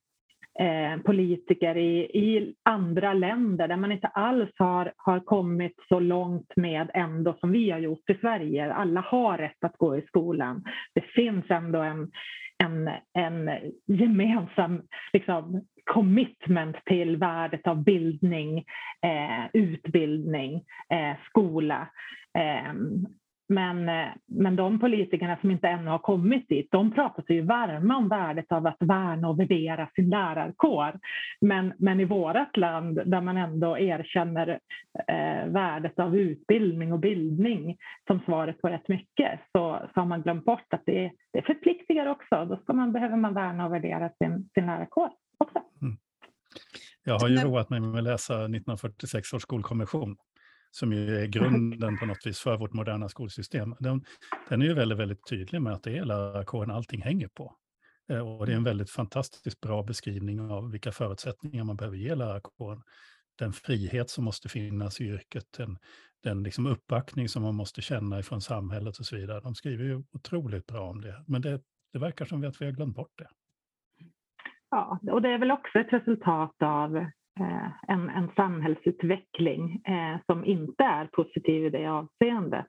Eh, 0.60 1.02
politiker 1.02 1.76
i, 1.76 1.98
i, 1.98 2.54
andra 2.62 3.14
länder 3.14 3.68
där 3.68 3.76
man 3.76 3.92
inte 3.92 4.06
alls 4.06 4.50
har, 4.56 4.92
har 4.96 5.20
kommit 5.20 5.74
så 5.88 6.00
långt 6.00 6.56
med 6.56 6.90
ändå 6.94 7.36
som 7.40 7.52
vi 7.52 7.70
har 7.70 7.78
gjort 7.78 8.10
i 8.10 8.14
Sverige. 8.14 8.72
Alla 8.72 9.00
har 9.00 9.38
rätt 9.38 9.64
att 9.64 9.76
gå 9.76 9.96
i 9.96 10.02
skolan. 10.02 10.64
Det 10.94 11.00
finns 11.00 11.44
ändå 11.48 11.82
en, 11.82 12.10
en, 12.64 12.90
en 13.18 13.50
gemensam 13.86 14.82
liksom, 15.12 15.62
commitment 15.84 16.76
till 16.84 17.16
värdet 17.16 17.66
av 17.66 17.84
bildning, 17.84 18.58
eh, 19.02 19.46
utbildning, 19.52 20.54
eh, 20.92 21.16
skola. 21.28 21.88
Ehm, 22.38 23.06
men, 23.48 23.88
eh, 23.88 24.08
men 24.26 24.56
de 24.56 24.80
politikerna 24.80 25.36
som 25.40 25.50
inte 25.50 25.68
ännu 25.68 25.90
har 25.90 25.98
kommit 25.98 26.48
dit, 26.48 26.68
de 26.70 26.92
pratar 26.92 27.22
sig 27.22 27.36
ju 27.36 27.42
varma 27.42 27.96
om 27.96 28.08
värdet 28.08 28.52
av 28.52 28.66
att 28.66 28.76
värna 28.78 29.28
och 29.28 29.40
värdera 29.40 29.88
sin 29.94 30.10
lärarkår. 30.10 30.98
Men, 31.40 31.72
men 31.78 32.00
i 32.00 32.04
vårt 32.04 32.56
land, 32.56 33.00
där 33.04 33.20
man 33.20 33.36
ändå 33.36 33.78
erkänner 33.78 34.48
eh, 35.08 35.46
värdet 35.46 35.98
av 35.98 36.16
utbildning 36.16 36.92
och 36.92 36.98
bildning 36.98 37.76
som 38.06 38.20
svaret 38.20 38.60
på 38.60 38.68
rätt 38.68 38.88
mycket, 38.88 39.40
så, 39.52 39.80
så 39.94 40.00
har 40.00 40.06
man 40.06 40.22
glömt 40.22 40.44
bort 40.44 40.74
att 40.74 40.82
det, 40.86 41.12
det 41.32 41.42
förpliktigar 41.42 42.06
också. 42.06 42.44
Då 42.44 42.56
ska 42.56 42.72
man, 42.72 42.92
behöver 42.92 43.16
man 43.16 43.34
värna 43.34 43.66
och 43.66 43.72
värdera 43.72 44.10
sin, 44.18 44.48
sin 44.54 44.66
lärarkår 44.66 45.10
också. 45.38 45.58
Mm. 45.82 45.96
Jag 47.04 47.18
har 47.18 47.28
ju 47.28 47.36
roat 47.36 47.70
mig 47.70 47.80
med 47.80 47.98
att 47.98 48.04
läsa 48.04 48.34
1946 48.34 49.32
års 49.32 49.42
skolkommission 49.42 50.16
som 50.70 50.92
ju 50.92 51.16
är 51.16 51.26
grunden 51.26 51.98
på 51.98 52.06
något 52.06 52.26
vis 52.26 52.40
för 52.40 52.56
vårt 52.56 52.72
moderna 52.72 53.08
skolsystem, 53.08 53.74
den, 53.80 54.04
den 54.48 54.62
är 54.62 54.66
ju 54.66 54.74
väldigt, 54.74 54.98
väldigt 54.98 55.26
tydlig 55.28 55.62
med 55.62 55.72
att 55.72 55.82
det 55.82 55.98
är 55.98 56.04
lärarkåren 56.04 56.70
allting 56.70 57.02
hänger 57.02 57.28
på. 57.28 57.56
Eh, 58.08 58.28
och 58.28 58.46
det 58.46 58.52
är 58.52 58.56
en 58.56 58.64
väldigt 58.64 58.90
fantastiskt 58.90 59.60
bra 59.60 59.82
beskrivning 59.82 60.40
av 60.40 60.70
vilka 60.70 60.92
förutsättningar 60.92 61.64
man 61.64 61.76
behöver 61.76 61.96
ge 61.96 62.14
lärarkåren. 62.14 62.82
Den 63.38 63.52
frihet 63.52 64.10
som 64.10 64.24
måste 64.24 64.48
finnas 64.48 65.00
i 65.00 65.04
yrket, 65.04 65.44
den, 65.56 65.78
den 66.22 66.42
liksom 66.42 66.66
uppbackning 66.66 67.28
som 67.28 67.42
man 67.42 67.54
måste 67.54 67.82
känna 67.82 68.18
ifrån 68.18 68.40
samhället 68.40 68.98
och 68.98 69.06
så 69.06 69.16
vidare. 69.16 69.40
De 69.40 69.54
skriver 69.54 69.84
ju 69.84 70.02
otroligt 70.12 70.66
bra 70.66 70.90
om 70.90 71.00
det, 71.00 71.24
men 71.26 71.42
det, 71.42 71.60
det 71.92 71.98
verkar 71.98 72.24
som 72.24 72.44
att 72.44 72.60
vi 72.60 72.64
har 72.64 72.72
glömt 72.72 72.96
bort 72.96 73.18
det. 73.18 73.28
Ja, 74.70 75.00
och 75.12 75.22
det 75.22 75.28
är 75.28 75.38
väl 75.38 75.50
också 75.50 75.78
ett 75.78 75.92
resultat 75.92 76.54
av 76.62 77.06
Eh, 77.40 77.70
en, 77.88 78.08
en 78.08 78.30
samhällsutveckling 78.36 79.82
eh, 79.84 80.20
som 80.26 80.44
inte 80.44 80.84
är 80.84 81.06
positiv 81.06 81.64
i 81.64 81.70
det 81.70 81.86
avseendet. 81.86 82.66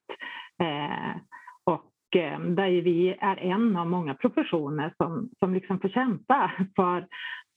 Eh, 0.61 1.17
och 1.63 2.15
eh, 2.15 2.39
där 2.39 2.81
vi 2.81 3.17
är 3.21 3.37
en 3.37 3.75
av 3.75 3.87
många 3.87 4.13
professioner 4.13 4.93
som, 4.97 5.29
som 5.39 5.53
liksom 5.53 5.79
får 5.79 5.89
kämpa 5.89 6.51
för, 6.75 7.07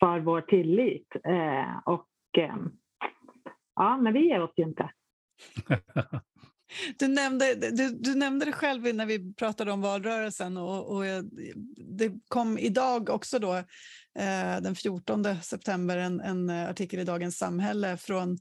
för 0.01 0.21
vår 0.21 0.41
tillit. 0.41 1.17
Eh, 1.25 1.79
och 1.85 2.09
ja, 3.75 3.97
men 3.97 4.13
vi 4.13 4.27
ger 4.27 4.43
oss 4.43 4.53
ju 4.57 4.65
inte. 4.65 4.91
Du 6.99 7.09
nämnde, 7.09 7.55
du, 7.55 7.89
du, 7.89 8.15
nämnde 8.15 8.45
det 8.45 8.53
själv 8.53 8.95
när 8.95 9.07
vi 9.07 9.35
pratade 9.35 9.73
om 9.73 9.81
valrörelsen 9.81 10.57
och, 10.57 10.97
och 10.97 11.03
det 11.77 12.13
kom 12.29 12.59
idag 12.59 13.11
också 13.11 13.39
då, 13.39 13.63
Eh, 14.19 14.61
den 14.61 14.75
14 14.75 15.43
september 15.43 15.97
en, 15.97 16.21
en, 16.21 16.51
eh, 16.51 16.71
artikel 16.71 17.01
i 17.01 17.05
Dagens 17.05 17.39
Samhälle 17.39 17.97
från, 17.97 18.39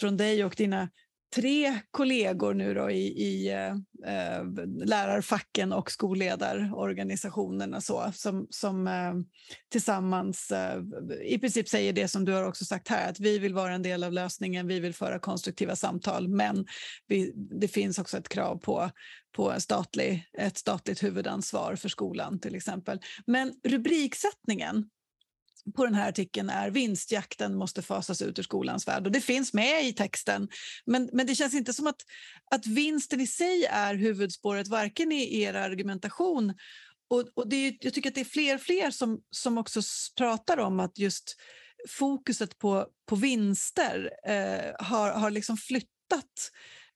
från 0.00 0.16
dig 0.16 0.44
och 0.44 0.54
dina 0.56 0.88
tre 1.34 1.78
kollegor 1.90 2.54
nu 2.54 2.74
då 2.74 2.90
i, 2.90 3.06
i 3.06 3.52
eh, 3.52 3.74
eh, 4.06 4.44
lärarfacken 4.84 5.72
och 5.72 5.90
skolledarorganisationerna 5.90 7.80
så, 7.80 8.12
som, 8.14 8.46
som 8.50 8.86
eh, 8.86 9.14
tillsammans 9.72 10.50
eh, 10.50 10.82
i 11.24 11.38
princip 11.38 11.68
säger 11.68 11.92
det 11.92 12.08
som 12.08 12.24
du 12.24 12.32
har 12.32 12.44
också 12.44 12.64
sagt 12.64 12.88
här, 12.88 13.10
att 13.10 13.20
vi 13.20 13.38
vill 13.38 13.54
vara 13.54 13.74
en 13.74 13.82
del 13.82 14.04
av 14.04 14.12
lösningen, 14.12 14.66
vi 14.66 14.80
vill 14.80 14.94
föra 14.94 15.18
konstruktiva 15.18 15.76
samtal, 15.76 16.28
men 16.28 16.66
vi, 17.06 17.32
det 17.34 17.68
finns 17.68 17.98
också 17.98 18.18
ett 18.18 18.28
krav 18.28 18.56
på, 18.56 18.90
på 19.36 19.50
en 19.50 19.60
statlig, 19.60 20.24
ett 20.38 20.58
statligt 20.58 21.02
huvudansvar 21.02 21.76
för 21.76 21.88
skolan 21.88 22.40
till 22.40 22.54
exempel. 22.54 23.00
Men 23.26 23.52
rubriksättningen 23.64 24.88
på 25.76 25.84
den 25.84 25.94
här 25.94 26.08
artikeln 26.08 26.50
är 26.50 26.70
vinstjakten 26.70 27.54
måste 27.54 27.82
fasas 27.82 28.22
ut 28.22 28.38
ur 28.38 28.42
skolans 28.42 28.88
värld. 28.88 29.06
Och 29.06 29.12
det 29.12 29.20
finns 29.20 29.52
med 29.52 29.84
i 29.84 29.92
texten, 29.92 30.48
men, 30.86 31.10
men 31.12 31.26
det 31.26 31.34
känns 31.34 31.54
inte 31.54 31.72
som 31.72 31.86
att, 31.86 32.00
att 32.50 32.66
vinsten 32.66 33.20
i 33.20 33.26
sig 33.26 33.64
är 33.64 33.94
huvudspåret, 33.94 34.68
varken 34.68 35.12
i 35.12 35.40
er 35.42 35.54
argumentation 35.54 36.54
och, 37.10 37.28
och 37.34 37.48
det 37.48 37.56
är, 37.56 37.76
jag 37.80 37.94
tycker 37.94 38.08
att 38.08 38.14
det 38.14 38.20
är 38.20 38.24
fler 38.24 38.54
och 38.54 38.60
fler 38.60 38.90
som, 38.90 39.20
som 39.30 39.58
också 39.58 39.80
pratar 40.16 40.58
om 40.58 40.80
att 40.80 40.98
just 40.98 41.36
fokuset 41.88 42.58
på, 42.58 42.86
på 43.06 43.16
vinster 43.16 44.10
eh, 44.26 44.86
har, 44.86 45.12
har 45.12 45.30
liksom 45.30 45.56
flyttat 45.56 46.50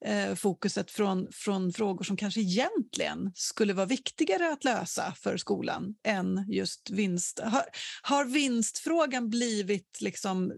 eh, 0.05 0.35
fokuset 0.35 0.91
från, 0.91 1.33
från 1.33 1.73
frågor 1.73 2.05
som 2.05 2.17
kanske 2.17 2.41
egentligen 2.41 3.33
skulle 3.35 3.73
vara 3.73 3.87
viktigare 3.87 4.53
att 4.53 4.65
lösa 4.65 5.15
för 5.17 5.37
skolan 5.37 5.95
än 6.07 6.45
just 6.49 6.91
vinst. 6.91 7.41
Har, 7.45 7.63
har 8.03 8.25
vinstfrågan 8.25 9.31
blivit 9.31 9.99
liksom 10.01 10.53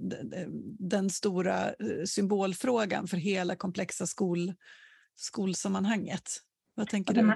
den 0.79 1.11
stora 1.11 1.68
eh, 1.68 2.05
symbolfrågan 2.07 3.09
för 3.09 3.16
hela 3.16 3.57
komplexa 3.57 4.07
skol, 4.07 4.55
skolsammanhanget? 5.16 6.31
Vad 6.74 6.88
tänker 6.88 7.14
du? 7.14 7.35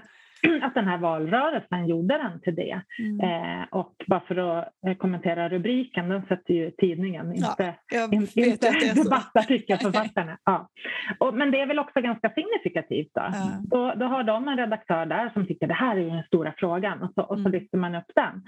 Att 0.62 0.74
den 0.74 0.88
här 0.88 0.98
valrörelsen 0.98 1.86
gjorde 1.86 2.18
den 2.18 2.40
till 2.40 2.54
det. 2.54 2.80
Mm. 2.98 3.20
Eh, 3.20 3.66
och 3.70 3.94
bara 4.06 4.20
för 4.20 4.36
att 4.58 4.68
eh, 4.86 4.94
kommentera 4.94 5.48
rubriken, 5.48 6.08
den 6.08 6.26
sätter 6.26 6.54
ju 6.54 6.70
tidningen, 6.70 7.34
inte, 7.34 7.74
ja, 7.92 8.08
in, 8.12 8.28
inte 8.34 8.70
debattartikelförfattarna. 8.94 10.38
ja. 10.44 10.68
Och, 11.18 11.34
men 11.34 11.50
det 11.50 11.60
är 11.60 11.66
väl 11.66 11.78
också 11.78 12.00
ganska 12.00 12.30
signifikativt. 12.30 13.10
Då. 13.14 13.20
Ja. 13.20 13.60
Då, 13.62 13.94
då 13.96 14.06
har 14.06 14.22
de 14.22 14.48
en 14.48 14.56
redaktör 14.56 15.06
där 15.06 15.30
som 15.34 15.46
tycker 15.46 15.66
det 15.66 15.74
här 15.74 15.96
är 15.96 16.10
den 16.10 16.22
stora 16.22 16.54
frågan 16.56 17.02
och 17.02 17.12
så, 17.14 17.22
och 17.22 17.36
så 17.36 17.48
mm. 17.48 17.52
lyfter 17.52 17.78
man 17.78 17.94
upp 17.94 18.10
den. 18.14 18.42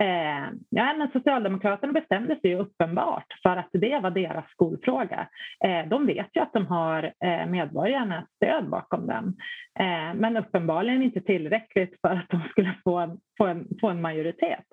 Eh, 0.00 0.46
ja, 0.68 0.94
men 0.94 1.10
Socialdemokraterna 1.12 1.92
bestämde 1.92 2.40
sig 2.40 2.50
ju 2.50 2.58
uppenbart 2.58 3.26
för 3.42 3.56
att 3.56 3.68
det 3.72 4.00
var 4.02 4.10
deras 4.10 4.50
skolfråga. 4.50 5.28
Eh, 5.64 5.88
de 5.88 6.06
vet 6.06 6.28
ju 6.34 6.40
att 6.40 6.52
de 6.52 6.66
har 6.66 7.12
eh, 7.24 7.46
medborgarnas 7.46 8.24
stöd 8.36 8.68
bakom 8.68 9.06
den. 9.06 9.36
Eh, 9.78 10.14
men 10.14 10.36
uppenbarligen 10.36 11.02
inte 11.02 11.20
tillräckligt 11.36 12.00
för 12.00 12.08
att 12.08 12.30
de 12.30 12.40
skulle 12.48 12.74
få 12.84 12.98
en, 12.98 13.18
få 13.38 13.46
en, 13.46 13.68
få 13.80 13.88
en 13.88 14.02
majoritet. 14.02 14.64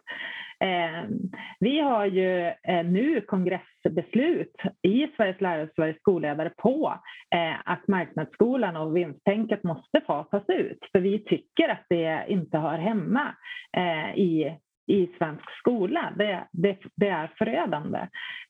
Eh, 0.60 1.04
vi 1.60 1.80
har 1.80 2.06
ju 2.06 2.48
eh, 2.48 2.86
nu 2.86 3.22
kongressbeslut 3.22 4.56
i 4.82 5.08
Sveriges 5.18 5.42
lärare 5.42 5.64
och 5.64 5.70
Sveriges 5.76 6.00
skolledare 6.00 6.50
på 6.50 7.00
eh, 7.36 7.56
att 7.66 7.88
marknadsskolan 7.88 8.76
och 8.76 8.98
vinsttänket 8.98 9.64
måste 9.64 10.02
fasas 10.08 10.44
ut. 10.48 10.80
För 10.92 11.00
vi 11.00 11.20
tycker 11.20 11.70
att 11.70 11.86
det 11.90 12.26
inte 12.28 12.58
hör 12.58 12.78
hemma 12.78 13.36
eh, 13.78 14.18
i 14.18 14.58
i 14.88 15.10
svensk 15.18 15.52
skola. 15.60 16.14
Det, 16.18 16.44
det, 16.52 16.78
det, 16.96 17.08
är 17.08 17.32
förödande. 17.38 18.00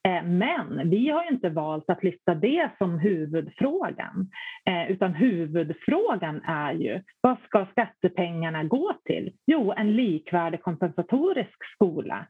Eh, 0.07 0.23
men 0.23 0.89
vi 0.89 1.09
har 1.09 1.31
inte 1.31 1.49
valt 1.49 1.89
att 1.89 2.03
lyfta 2.03 2.35
det 2.35 2.69
som 2.77 2.99
huvudfrågan. 2.99 4.27
Eh, 4.65 4.91
utan 4.91 5.13
huvudfrågan 5.13 6.41
är 6.45 6.73
ju 6.73 7.01
vad 7.21 7.37
ska 7.45 7.65
skattepengarna 7.71 8.63
gå 8.63 8.93
till? 9.05 9.33
Jo, 9.45 9.73
en 9.77 9.95
likvärdig 9.95 10.61
kompensatorisk 10.61 11.73
skola. 11.75 12.25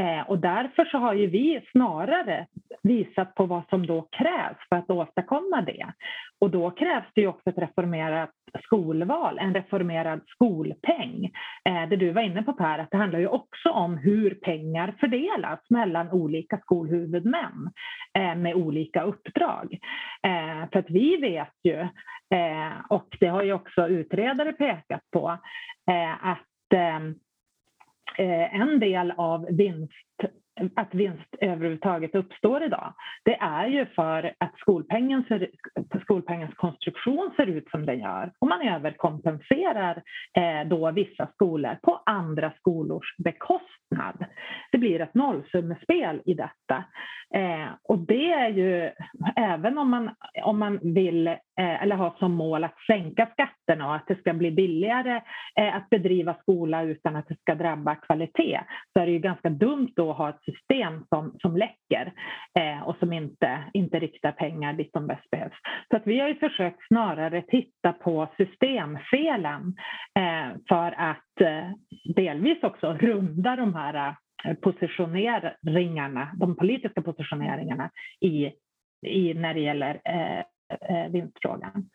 Eh, 0.00 0.30
och 0.30 0.38
därför 0.38 0.84
så 0.84 0.98
har 0.98 1.14
ju 1.14 1.26
vi 1.26 1.60
snarare 1.72 2.46
visat 2.82 3.34
på 3.34 3.46
vad 3.46 3.62
som 3.70 3.86
då 3.86 4.02
krävs 4.02 4.68
för 4.68 4.76
att 4.76 4.90
åstadkomma 4.90 5.62
det. 5.62 5.86
Och 6.40 6.50
då 6.50 6.70
krävs 6.70 7.06
det 7.14 7.20
ju 7.20 7.26
också 7.26 7.50
ett 7.50 7.58
reformerat 7.58 8.30
skolval, 8.62 9.38
en 9.38 9.54
reformerad 9.54 10.20
skolpeng. 10.26 11.30
Eh, 11.64 11.88
det 11.88 11.96
du 11.96 12.10
var 12.10 12.22
inne 12.22 12.42
på 12.42 12.52
Per, 12.52 12.78
att 12.78 12.90
det 12.90 12.96
handlar 12.96 13.18
ju 13.18 13.26
också 13.26 13.70
om 13.70 13.98
hur 13.98 14.30
pengar 14.34 14.94
fördelas 15.00 15.60
mellan 15.70 16.10
olika 16.10 16.58
skolhuvudmän 16.58 17.70
eh, 18.18 18.34
med 18.34 18.54
olika 18.54 19.02
uppdrag. 19.02 19.78
Eh, 20.22 20.70
för 20.72 20.78
att 20.78 20.90
vi 20.90 21.16
vet 21.16 21.54
ju, 21.62 21.88
och 22.88 23.16
det 23.20 23.26
har 23.26 23.42
ju 23.42 23.52
också 23.52 23.88
utredare 23.88 24.52
pekat 24.52 25.00
på, 25.12 25.38
att 26.20 26.48
en 28.18 28.80
del 28.80 29.10
av 29.10 29.46
vinst 29.50 30.20
att 30.76 30.94
vinst 30.94 31.34
överhuvudtaget 31.40 32.14
uppstår 32.14 32.64
idag, 32.64 32.94
det 33.24 33.34
är 33.34 33.66
ju 33.66 33.86
för 33.86 34.32
att 34.38 34.58
skolpengen 34.58 35.24
ser, 35.28 35.50
skolpengens 36.02 36.54
konstruktion 36.54 37.30
ser 37.36 37.46
ut 37.46 37.70
som 37.70 37.86
den 37.86 37.98
gör 37.98 38.32
och 38.38 38.48
man 38.48 38.68
överkompenserar 38.68 40.02
eh, 40.36 40.68
då 40.68 40.90
vissa 40.90 41.26
skolor 41.26 41.78
på 41.82 42.02
andra 42.06 42.52
skolors 42.58 43.16
bekostnad. 43.18 44.24
Det 44.72 44.78
blir 44.78 45.00
ett 45.00 45.14
nollsummespel 45.14 46.22
i 46.24 46.34
detta. 46.34 46.84
Eh, 47.34 47.68
och 47.82 47.98
det 47.98 48.32
är 48.32 48.48
ju, 48.48 48.90
även 49.36 49.78
om 49.78 49.90
man, 49.90 50.10
om 50.44 50.58
man 50.58 50.78
vill 50.82 51.26
eh, 51.26 51.82
eller 51.82 51.96
har 51.96 52.14
som 52.18 52.32
mål 52.32 52.64
att 52.64 52.78
sänka 52.86 53.26
skatterna 53.32 53.88
och 53.88 53.94
att 53.94 54.06
det 54.06 54.18
ska 54.18 54.34
bli 54.34 54.50
billigare 54.50 55.20
eh, 55.60 55.76
att 55.76 55.90
bedriva 55.90 56.34
skola 56.34 56.82
utan 56.82 57.16
att 57.16 57.28
det 57.28 57.40
ska 57.40 57.54
drabba 57.54 57.94
kvalitet, 57.94 58.60
så 58.92 59.00
är 59.00 59.06
det 59.06 59.12
ju 59.12 59.18
ganska 59.18 59.50
dumt 59.50 59.92
då 59.96 60.10
att 60.10 60.16
ha 60.16 60.28
ett 60.28 60.43
system 60.44 61.04
som, 61.08 61.36
som 61.42 61.56
läcker 61.56 62.12
eh, 62.58 62.82
och 62.82 62.96
som 62.96 63.12
inte, 63.12 63.64
inte 63.74 63.98
riktar 63.98 64.32
pengar 64.32 64.72
dit 64.72 64.90
de 64.92 65.06
bäst 65.06 65.30
behövs. 65.30 65.56
Så 65.90 65.96
att 65.96 66.06
vi 66.06 66.20
har 66.20 66.28
ju 66.28 66.34
försökt 66.34 66.86
snarare 66.88 67.42
titta 67.42 67.92
på 67.92 68.28
systemfelen 68.36 69.76
eh, 70.18 70.56
för 70.68 70.92
att 71.00 71.40
eh, 71.40 71.70
delvis 72.14 72.62
också 72.62 72.92
runda 72.92 73.56
de 73.56 73.74
här 73.74 74.16
eh, 74.44 74.54
positioneringarna, 74.54 76.36
de 76.40 76.56
politiska 76.56 77.02
positioneringarna 77.02 77.90
i, 78.20 78.52
i 79.06 79.34
när 79.34 79.54
det 79.54 79.60
gäller 79.60 80.00
eh, 80.04 80.38
eh 80.90 81.10
vinstfrågan. 81.10 81.90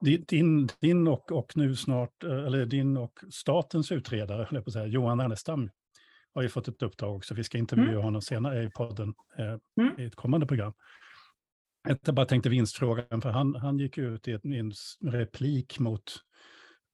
Din, 0.00 0.68
din 0.80 1.08
och, 1.08 1.32
och 1.32 1.52
nu 1.56 1.74
snart, 1.74 2.24
eh, 2.24 2.46
eller 2.46 2.66
din 2.66 2.96
och 2.96 3.12
statens 3.30 3.92
utredare, 3.92 4.62
på 4.62 4.70
säga, 4.70 4.86
Johan 4.86 5.20
Ernestam, 5.20 5.70
har 6.36 6.42
ju 6.42 6.48
fått 6.48 6.68
ett 6.68 6.82
uppdrag 6.82 7.16
också. 7.16 7.34
Vi 7.34 7.44
ska 7.44 7.58
intervjua 7.58 7.90
mm. 7.90 8.02
honom 8.02 8.22
senare 8.22 8.64
i 8.64 8.70
podden 8.70 9.14
eh, 9.38 9.56
mm. 9.80 10.00
i 10.00 10.04
ett 10.04 10.16
kommande 10.16 10.46
program. 10.46 10.72
Jag 12.04 12.14
bara 12.14 12.26
tänkte 12.26 12.48
vinstfrågan, 12.48 13.22
för 13.22 13.30
han, 13.30 13.54
han 13.54 13.78
gick 13.78 13.98
ut 13.98 14.28
i, 14.28 14.32
ett, 14.32 14.44
i 14.44 14.58
en 14.58 14.72
replik 15.00 15.78
mot, 15.78 16.02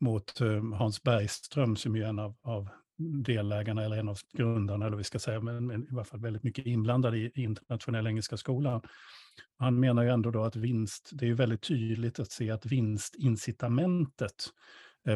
mot 0.00 0.40
uh, 0.40 0.74
Hans 0.74 1.02
Bergström, 1.02 1.76
som 1.76 1.96
är 1.96 2.04
en 2.04 2.18
av, 2.18 2.36
av 2.42 2.68
delägarna 3.24 3.84
eller 3.84 3.96
en 3.96 4.08
av 4.08 4.18
grundarna, 4.32 4.86
eller 4.86 4.96
vi 4.96 5.04
ska 5.04 5.18
säga, 5.18 5.40
men, 5.40 5.66
men 5.66 5.82
i 5.82 5.86
alla 5.92 6.04
fall 6.04 6.20
väldigt 6.20 6.42
mycket 6.42 6.66
inblandad 6.66 7.16
i, 7.16 7.32
i 7.34 7.42
internationella 7.42 8.10
engelska 8.10 8.36
skolan. 8.36 8.80
Han 9.58 9.80
menar 9.80 10.02
ju 10.02 10.08
ändå 10.08 10.30
då 10.30 10.44
att 10.44 10.56
vinst, 10.56 11.10
det 11.12 11.24
är 11.24 11.28
ju 11.28 11.34
väldigt 11.34 11.62
tydligt 11.62 12.20
att 12.20 12.30
se 12.30 12.50
att 12.50 12.66
vinstincitamentet 12.66 14.44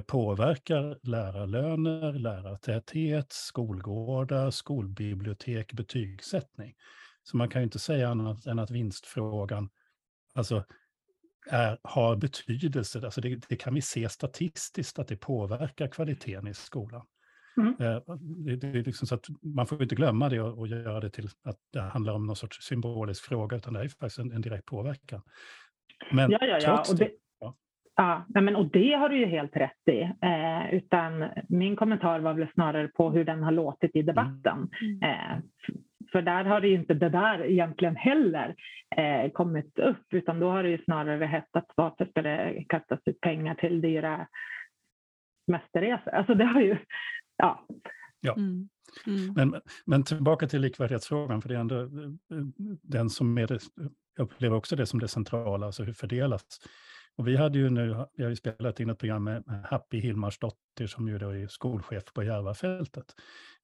påverkar 0.07 0.99
lärarlöner, 1.03 2.13
lärartäthet, 2.13 3.33
skolgårdar, 3.33 4.51
skolbibliotek, 4.51 5.73
betygssättning. 5.73 6.75
Så 7.23 7.37
man 7.37 7.49
kan 7.49 7.61
ju 7.61 7.65
inte 7.65 7.79
säga 7.79 8.09
annat 8.09 8.47
än 8.47 8.59
att 8.59 8.71
vinstfrågan 8.71 9.69
alltså, 10.35 10.65
är, 11.51 11.79
har 11.83 12.17
betydelse. 12.17 13.05
Alltså 13.05 13.21
det, 13.21 13.49
det, 13.49 13.57
kan 13.57 13.75
vi 13.75 13.83
se 13.83 14.09
statistiskt 14.09 14.99
att 14.99 15.09
det 15.09 15.17
påverkar 15.17 15.89
kvaliteten 15.89 16.49
i 16.49 16.55
skolan. 16.55 17.07
Mm. 17.57 17.75
Eh, 17.81 18.03
det, 18.19 18.57
det, 18.57 18.79
är 18.79 18.85
liksom 18.85 19.07
så 19.07 19.15
att 19.15 19.27
man 19.43 19.67
får 19.67 19.83
inte 19.83 19.95
glömma 19.95 20.29
det 20.29 20.41
och, 20.41 20.59
och, 20.59 20.69
göra 20.69 21.01
det 21.01 21.11
till 21.11 21.29
att 21.43 21.59
det 21.73 21.81
handlar 21.81 22.13
om 22.13 22.27
någon 22.27 22.37
sorts 22.37 22.67
symbolisk 22.67 23.25
fråga, 23.25 23.57
utan 23.57 23.73
det 23.73 23.81
är 23.81 23.89
faktiskt 23.89 24.19
en, 24.19 24.33
en 24.33 24.41
direkt 24.41 24.67
påverkan. 24.67 25.23
Men 26.13 26.31
ja, 26.31 26.39
ja, 26.41 26.59
ja. 26.63 26.85
Och 26.91 26.97
det, 26.97 27.11
ja. 27.97 28.25
men, 28.29 28.57
och 28.57 28.71
det 28.71 28.93
har 28.93 29.09
du 29.09 29.19
ju 29.19 29.27
helt 29.27 29.57
rätt 29.57 29.89
i. 29.91 30.01
Eh, 30.03 30.75
utan 30.75 31.25
min 31.49 31.77
kommentar 31.77 32.21
var 32.21 32.35
väl 32.35 32.49
snarare 32.55 32.89
på 32.89 33.11
hur 33.11 33.25
den 33.25 33.43
har 33.43 33.53
låtit 33.53 33.97
i 33.97 34.03
debatten. 34.03 34.71
Mm. 34.81 35.03
Eh, 35.03 35.39
för 36.13 36.23
där 36.23 36.45
har 36.45 36.61
det 36.61 36.69
ju 36.69 36.75
inte 36.75 36.95
det 36.95 37.09
där 37.09 37.45
egentligen 37.45 37.97
heller 37.97 38.55
eh, 38.97 39.31
kommit 39.31 39.79
upp, 39.79 40.15
utan 40.15 40.41
då 40.41 40.51
har 40.51 40.63
det 40.63 40.69
ju 40.69 40.85
snarare 40.85 41.27
hettat 41.27 41.67
varför 41.75 42.05
ska 42.05 42.23
det 42.23 42.65
kastas 42.69 43.01
ut 43.05 43.21
pengar 43.21 43.55
till 43.55 43.81
dyra 43.81 44.27
semesterresor? 45.47 46.11
Alltså 46.11 46.35
det 46.35 46.45
har 46.45 46.61
ju 46.61 46.77
ja. 47.37 47.67
ja. 48.21 48.35
Mm. 48.37 48.69
Mm. 49.07 49.33
Men, 49.35 49.61
men 49.87 50.05
tillbaka 50.05 50.49
till 50.49 50.61
likvärdighetsfrågan, 50.61 51.43
för 51.43 51.49
det 51.49 51.55
är 51.55 51.61
ändå 51.61 51.81
eh, 51.81 51.89
den 52.83 53.11
som 53.11 53.39
är 53.39 53.47
det, 53.47 53.61
jag 54.17 54.25
upplever 54.25 54.57
också 54.57 54.77
det 54.77 54.87
som 54.87 55.01
det 55.01 55.09
centrala, 55.09 55.67
alltså 55.67 55.83
hur 55.83 55.93
fördelas. 55.93 56.43
Och 57.17 57.29
vi 57.29 57.37
hade 57.37 57.59
ju 57.59 57.71
nu, 57.71 58.07
vi 58.17 58.23
har 58.23 58.31
ju 58.31 58.37
spelat 58.37 58.81
in 58.81 58.91
ett 58.91 58.99
program 58.99 59.25
med 59.25 59.67
Happy 59.71 60.01
Hilmarsdotter 60.01 60.87
som 60.87 61.09
ju 61.09 61.19
då 61.19 61.31
är 61.31 61.47
skolchef 61.47 62.05
på 62.15 62.23
Järvafältet. 62.23 63.15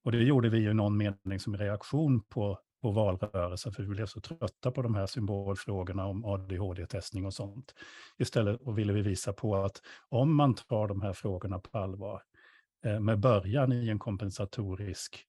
Och 0.04 0.12
det 0.12 0.18
gjorde 0.18 0.48
vi 0.48 0.58
ju 0.58 0.72
någon 0.72 0.96
mening 0.96 1.40
som 1.40 1.56
reaktion 1.56 2.20
på, 2.20 2.58
på 2.82 2.90
valrörelsen, 2.90 3.72
för 3.72 3.82
vi 3.82 3.88
blev 3.88 4.06
så 4.06 4.20
trötta 4.20 4.70
på 4.70 4.82
de 4.82 4.94
här 4.94 5.06
symbolfrågorna 5.06 6.06
om 6.06 6.24
ADHD-testning 6.24 7.26
och 7.26 7.34
sånt. 7.34 7.74
Istället 8.18 8.60
och 8.60 8.78
ville 8.78 8.92
vi 8.92 9.02
visa 9.02 9.32
på 9.32 9.56
att 9.56 9.82
om 10.08 10.34
man 10.34 10.54
tar 10.54 10.88
de 10.88 11.02
här 11.02 11.12
frågorna 11.12 11.58
på 11.58 11.78
allvar, 11.78 12.22
Eh, 12.84 13.00
med 13.00 13.20
början 13.20 13.72
i 13.72 13.88
en 13.88 13.98
kompensatorisk 13.98 15.26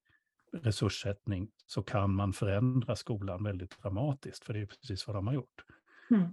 resurssättning 0.54 1.50
så 1.68 1.84
kan 1.84 2.16
man 2.16 2.34
förändra 2.34 2.96
skolan 2.96 3.44
väldigt 3.44 3.82
dramatiskt, 3.82 4.46
för 4.46 4.54
det 4.54 4.60
är 4.60 4.66
precis 4.66 5.08
vad 5.08 5.16
de 5.16 5.28
har 5.28 5.34
gjort. 5.34 5.66
Mm. 6.12 6.28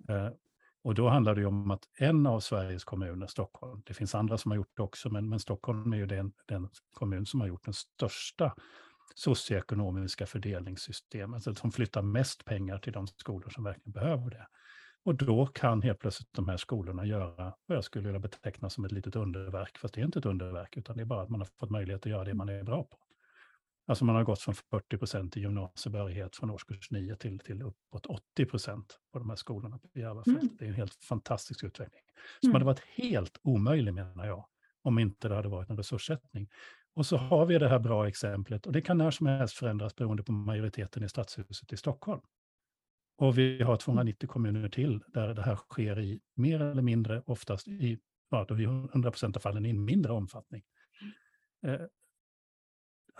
Och 0.83 0.95
då 0.95 1.09
handlar 1.09 1.35
det 1.35 1.47
om 1.47 1.71
att 1.71 1.83
en 1.99 2.27
av 2.27 2.41
Sveriges 2.41 2.85
kommuner, 2.85 3.27
Stockholm, 3.27 3.83
det 3.87 3.95
finns 3.95 4.15
andra 4.15 4.39
som 4.39 4.51
har 4.51 4.57
gjort 4.57 4.77
det 4.77 4.83
också, 4.83 5.11
men, 5.11 5.29
men 5.29 5.41
Stockholm 5.41 5.93
är 5.93 5.97
ju 5.97 6.07
den, 6.07 6.33
den 6.47 6.69
kommun 6.93 7.27
som 7.27 7.41
har 7.41 7.49
gjort 7.49 7.65
den 7.65 7.75
största 7.75 8.55
socioekonomiska 9.15 10.27
fördelningssystemet, 10.27 11.35
alltså 11.35 11.55
som 11.55 11.73
flyttar 11.73 12.03
mest 12.03 12.45
pengar 12.45 12.79
till 12.79 12.93
de 12.93 13.07
skolor 13.07 13.51
som 13.51 13.65
verkligen 13.65 13.93
behöver 13.93 14.31
det. 14.31 14.47
Och 15.05 15.15
då 15.15 15.47
kan 15.47 15.83
helt 15.83 15.99
plötsligt 15.99 16.33
de 16.33 16.49
här 16.49 16.57
skolorna 16.57 17.07
göra 17.07 17.55
vad 17.67 17.77
jag 17.77 17.85
skulle 17.85 18.05
vilja 18.05 18.21
beteckna 18.21 18.71
som 18.71 18.85
ett 18.85 18.93
litet 18.93 19.17
underverk. 19.17 19.79
Fast 19.79 19.95
det 19.95 20.01
är 20.01 20.05
inte 20.05 20.19
ett 20.19 20.27
underverk, 20.27 20.77
utan 20.77 20.97
det 20.97 21.03
är 21.03 21.07
bara 21.07 21.23
att 21.23 21.31
man 21.31 21.41
har 21.41 21.49
fått 21.61 21.71
möjlighet 21.71 22.07
att 22.07 22.11
göra 22.11 22.25
det 22.25 22.35
man 22.35 22.49
är 22.49 22.63
bra 22.63 22.85
på. 22.85 22.99
Alltså 23.91 24.05
man 24.05 24.17
har 24.17 24.25
gått 24.25 24.41
från 24.41 24.55
40 24.55 24.99
procent 24.99 25.37
i 25.37 25.41
gymnasiebehörighet 25.41 26.37
från 26.37 26.51
årskurs 26.51 26.91
9 26.91 27.17
till, 27.17 27.39
till 27.39 27.63
uppåt 27.63 28.07
80 28.07 28.45
procent 28.47 28.99
på 29.13 29.19
de 29.19 29.29
här 29.29 29.37
skolorna 29.37 29.79
på 29.79 29.99
Järvafält. 29.99 30.43
Mm. 30.43 30.57
Det 30.59 30.65
är 30.65 30.69
en 30.69 30.75
helt 30.75 30.95
fantastisk 30.95 31.65
utveckling. 31.65 32.03
Som 32.41 32.51
mm. 32.51 32.55
hade 32.55 32.65
varit 32.65 32.81
helt 32.81 33.39
omöjlig, 33.43 33.95
menar 33.95 34.27
jag, 34.27 34.47
om 34.83 34.99
inte 34.99 35.29
det 35.29 35.35
hade 35.35 35.49
varit 35.49 35.71
en 35.71 35.77
resurssättning. 35.77 36.49
Och 36.95 37.07
så 37.07 37.17
har 37.17 37.47
vi 37.47 37.59
det 37.59 37.69
här 37.69 37.79
bra 37.79 38.09
exemplet, 38.09 38.67
och 38.67 38.73
det 38.73 38.83
kan 38.83 38.99
när 38.99 39.11
som 39.11 39.27
helst 39.27 39.55
förändras 39.55 39.97
beroende 39.97 40.23
på 40.23 40.33
majoriteten 40.33 41.05
i 41.05 41.09
stadshuset 41.09 41.73
i 41.73 41.77
Stockholm. 41.77 42.21
Och 43.19 43.39
vi 43.39 43.63
har 43.63 43.77
290 43.77 44.29
kommuner 44.29 44.69
till 44.69 45.03
där 45.07 45.35
det 45.35 45.43
här 45.43 45.57
sker 45.57 46.01
i 46.01 46.21
mer 46.35 46.63
eller 46.63 46.83
mindre, 46.83 47.23
oftast 47.27 47.69
i 47.69 47.99
ja, 48.31 48.45
då 48.49 48.59
i 48.59 48.65
100 48.65 49.11
procent 49.11 49.37
av 49.37 49.41
fallen 49.41 49.67
i 49.67 49.71
en 49.71 49.85
mindre 49.85 50.13
omfattning. 50.13 50.63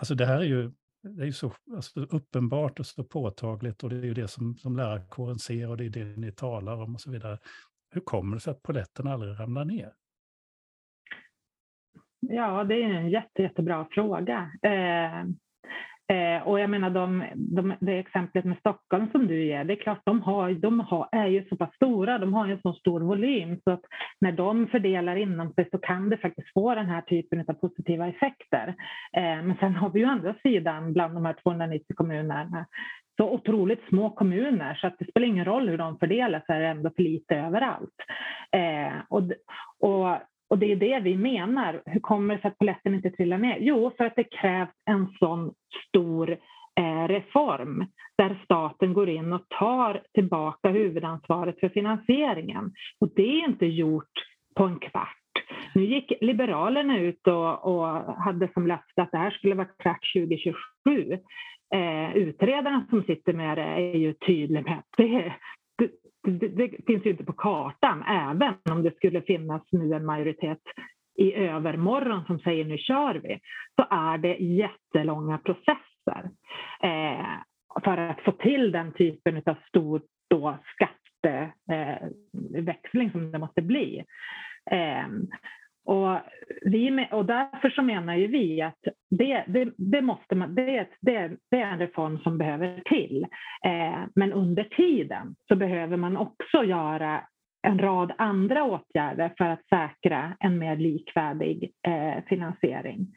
Alltså 0.01 0.15
det 0.15 0.25
här 0.25 0.39
är 0.39 0.45
ju 0.45 0.71
det 1.03 1.27
är 1.27 1.31
så 1.31 1.53
alltså, 1.75 1.99
uppenbart 1.99 2.79
och 2.79 2.85
så 2.85 3.03
påtagligt 3.03 3.83
och 3.83 3.89
det 3.89 3.95
är 3.95 4.03
ju 4.03 4.13
det 4.13 4.27
som, 4.27 4.57
som 4.57 4.77
lärarkåren 4.77 5.39
ser 5.39 5.69
och 5.69 5.77
det 5.77 5.85
är 5.85 5.89
det 5.89 6.03
ni 6.03 6.31
talar 6.31 6.81
om 6.81 6.93
och 6.93 7.01
så 7.01 7.11
vidare. 7.11 7.37
Hur 7.91 8.01
kommer 8.01 8.35
det 8.35 8.39
sig 8.39 8.51
att 8.51 8.63
poletten 8.63 9.07
aldrig 9.07 9.39
ramlar 9.39 9.65
ner? 9.65 9.93
Ja, 12.19 12.63
det 12.63 12.75
är 12.75 12.89
en 12.89 13.09
jätte, 13.09 13.41
jättebra 13.41 13.87
fråga. 13.91 14.51
Eh, 14.61 15.25
Eh, 16.09 16.47
och 16.47 16.59
jag 16.59 16.69
menar 16.69 16.89
de, 16.89 17.23
de, 17.35 17.73
det 17.79 17.99
exemplet 17.99 18.45
med 18.45 18.57
Stockholm 18.57 19.07
som 19.11 19.27
du 19.27 19.45
ger, 19.45 19.63
det 19.63 19.73
är 19.73 19.81
klart 19.81 20.01
de, 20.05 20.21
har, 20.21 20.51
de 20.51 20.79
har, 20.79 21.09
är 21.11 21.27
ju 21.27 21.45
så 21.49 21.57
pass 21.57 21.75
stora, 21.75 22.17
de 22.17 22.33
har 22.33 22.47
en 22.47 22.61
så 22.61 22.73
stor 22.73 23.01
volym 23.01 23.59
så 23.63 23.71
att 23.71 23.81
när 24.21 24.31
de 24.31 24.67
fördelar 24.67 25.15
inom 25.15 25.53
sig 25.53 25.69
så 25.71 25.77
kan 25.77 26.09
det 26.09 26.17
faktiskt 26.17 26.53
få 26.53 26.75
den 26.75 26.85
här 26.85 27.01
typen 27.01 27.45
av 27.47 27.53
positiva 27.53 28.07
effekter. 28.07 28.67
Eh, 29.17 29.43
men 29.43 29.55
sen 29.59 29.75
har 29.75 29.89
vi 29.89 29.99
ju 29.99 30.05
andra 30.05 30.35
sidan 30.43 30.93
bland 30.93 31.13
de 31.13 31.25
här 31.25 31.35
290 31.43 31.95
kommunerna 31.95 32.65
så 33.17 33.29
otroligt 33.29 33.87
små 33.89 34.09
kommuner 34.09 34.75
så 34.75 34.87
att 34.87 34.99
det 34.99 35.05
spelar 35.05 35.27
ingen 35.27 35.45
roll 35.45 35.69
hur 35.69 35.77
de 35.77 35.97
fördelar 35.97 36.43
så 36.45 36.53
är 36.53 36.59
det 36.59 36.67
ändå 36.67 36.91
för 36.95 37.03
lite 37.03 37.35
överallt. 37.35 37.95
Eh, 38.51 38.93
och, 39.09 39.21
och 39.79 40.17
och 40.51 40.57
det 40.57 40.71
är 40.71 40.75
det 40.75 40.99
vi 40.99 41.17
menar. 41.17 41.81
Hur 41.85 41.99
kommer 41.99 42.35
det 42.35 42.41
sig 42.41 42.47
att 42.47 42.57
polletten 42.57 42.95
inte 42.95 43.09
trillar 43.09 43.37
ner? 43.37 43.57
Jo, 43.59 43.91
för 43.97 44.05
att 44.05 44.15
det 44.15 44.23
krävs 44.23 44.69
en 44.85 45.07
sån 45.19 45.53
stor 45.87 46.31
eh, 46.79 47.07
reform 47.07 47.85
där 48.17 48.41
staten 48.43 48.93
går 48.93 49.09
in 49.09 49.33
och 49.33 49.49
tar 49.49 50.01
tillbaka 50.13 50.69
huvudansvaret 50.69 51.59
för 51.59 51.69
finansieringen. 51.69 52.71
Och 52.99 53.09
det 53.15 53.21
är 53.21 53.49
inte 53.49 53.65
gjort 53.65 54.11
på 54.55 54.63
en 54.63 54.79
kvart. 54.79 55.17
Nu 55.75 55.85
gick 55.85 56.13
Liberalerna 56.21 56.99
ut 56.99 57.27
och, 57.27 57.65
och 57.65 57.87
hade 58.15 58.49
som 58.53 58.67
löfte 58.67 59.01
att 59.01 59.11
det 59.11 59.17
här 59.17 59.31
skulle 59.31 59.55
vara 59.55 59.67
klart 59.79 60.13
2027. 60.15 61.17
Eh, 61.75 62.15
utredarna 62.15 62.85
som 62.89 63.03
sitter 63.03 63.33
med 63.33 63.57
det 63.57 63.63
är 63.63 63.97
ju 63.97 64.13
tydliga 64.13 64.61
med 64.61 64.73
att 64.73 64.85
det, 64.97 65.33
det, 66.23 66.47
det, 66.47 66.85
finns 66.87 67.05
ju 67.05 67.09
inte 67.09 67.23
på 67.23 67.33
kartan, 67.33 68.03
även 68.03 68.53
om 68.71 68.83
det 68.83 68.95
skulle 68.95 69.21
finnas 69.21 69.61
nu 69.71 69.93
en 69.93 70.05
majoritet 70.05 70.61
i 71.17 71.33
övermorgon 71.33 72.25
som 72.25 72.39
säger 72.39 72.65
nu 72.65 72.77
kör 72.77 73.15
vi, 73.15 73.39
så 73.75 73.87
är 73.89 74.17
det 74.17 74.37
jättelånga 74.37 75.37
processer 75.37 76.29
eh, 76.83 77.25
för 77.83 77.97
att 77.97 78.21
få 78.21 78.31
till 78.31 78.71
den 78.71 78.93
typen 78.93 79.41
av 79.45 79.55
stor 79.67 80.01
då, 80.29 80.57
skatteväxling 80.73 83.07
eh, 83.07 83.11
som 83.11 83.31
det 83.31 83.39
måste 83.39 83.61
bli. 83.61 84.05
Eh, 84.71 85.07
och, 85.85 86.19
vi, 86.61 87.07
och 87.11 87.25
därför 87.25 87.69
så 87.69 87.81
menar 87.81 88.15
ju 88.15 88.27
vi 88.27 88.61
att 88.61 88.79
det, 89.09 89.43
det, 89.47 89.73
det 89.77 90.01
måste 90.01 90.35
man, 90.35 90.55
det, 90.55 90.87
det, 91.01 91.37
det, 91.51 91.61
är 91.61 91.71
en 91.71 91.79
reform 91.79 92.19
som 92.19 92.37
behöver 92.37 92.81
till. 92.85 93.27
Eh, 93.65 93.99
men 94.15 94.33
under 94.33 94.63
tiden 94.63 95.35
så 95.47 95.55
behöver 95.55 95.97
man 95.97 96.17
också 96.17 96.63
göra 96.63 97.21
en 97.67 97.79
rad 97.79 98.11
andra 98.17 98.63
åtgärder 98.63 99.33
för 99.37 99.45
att 99.45 99.65
säkra 99.65 100.37
en 100.39 100.57
mer 100.57 100.75
likvärdig 100.75 101.71
eh, 101.87 102.23
finansiering. 102.27 103.07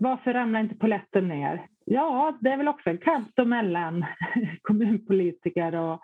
Varför 0.00 0.32
ramlar 0.32 0.60
inte 0.60 0.74
poletten 0.74 1.28
ner? 1.28 1.66
Ja, 1.84 2.38
det 2.40 2.50
är 2.50 2.56
väl 2.56 2.68
också 2.68 2.90
en 2.90 2.98
kamp 2.98 3.38
mellan 3.46 4.04
kommunpolitiker 4.62 5.74
och, 5.74 6.00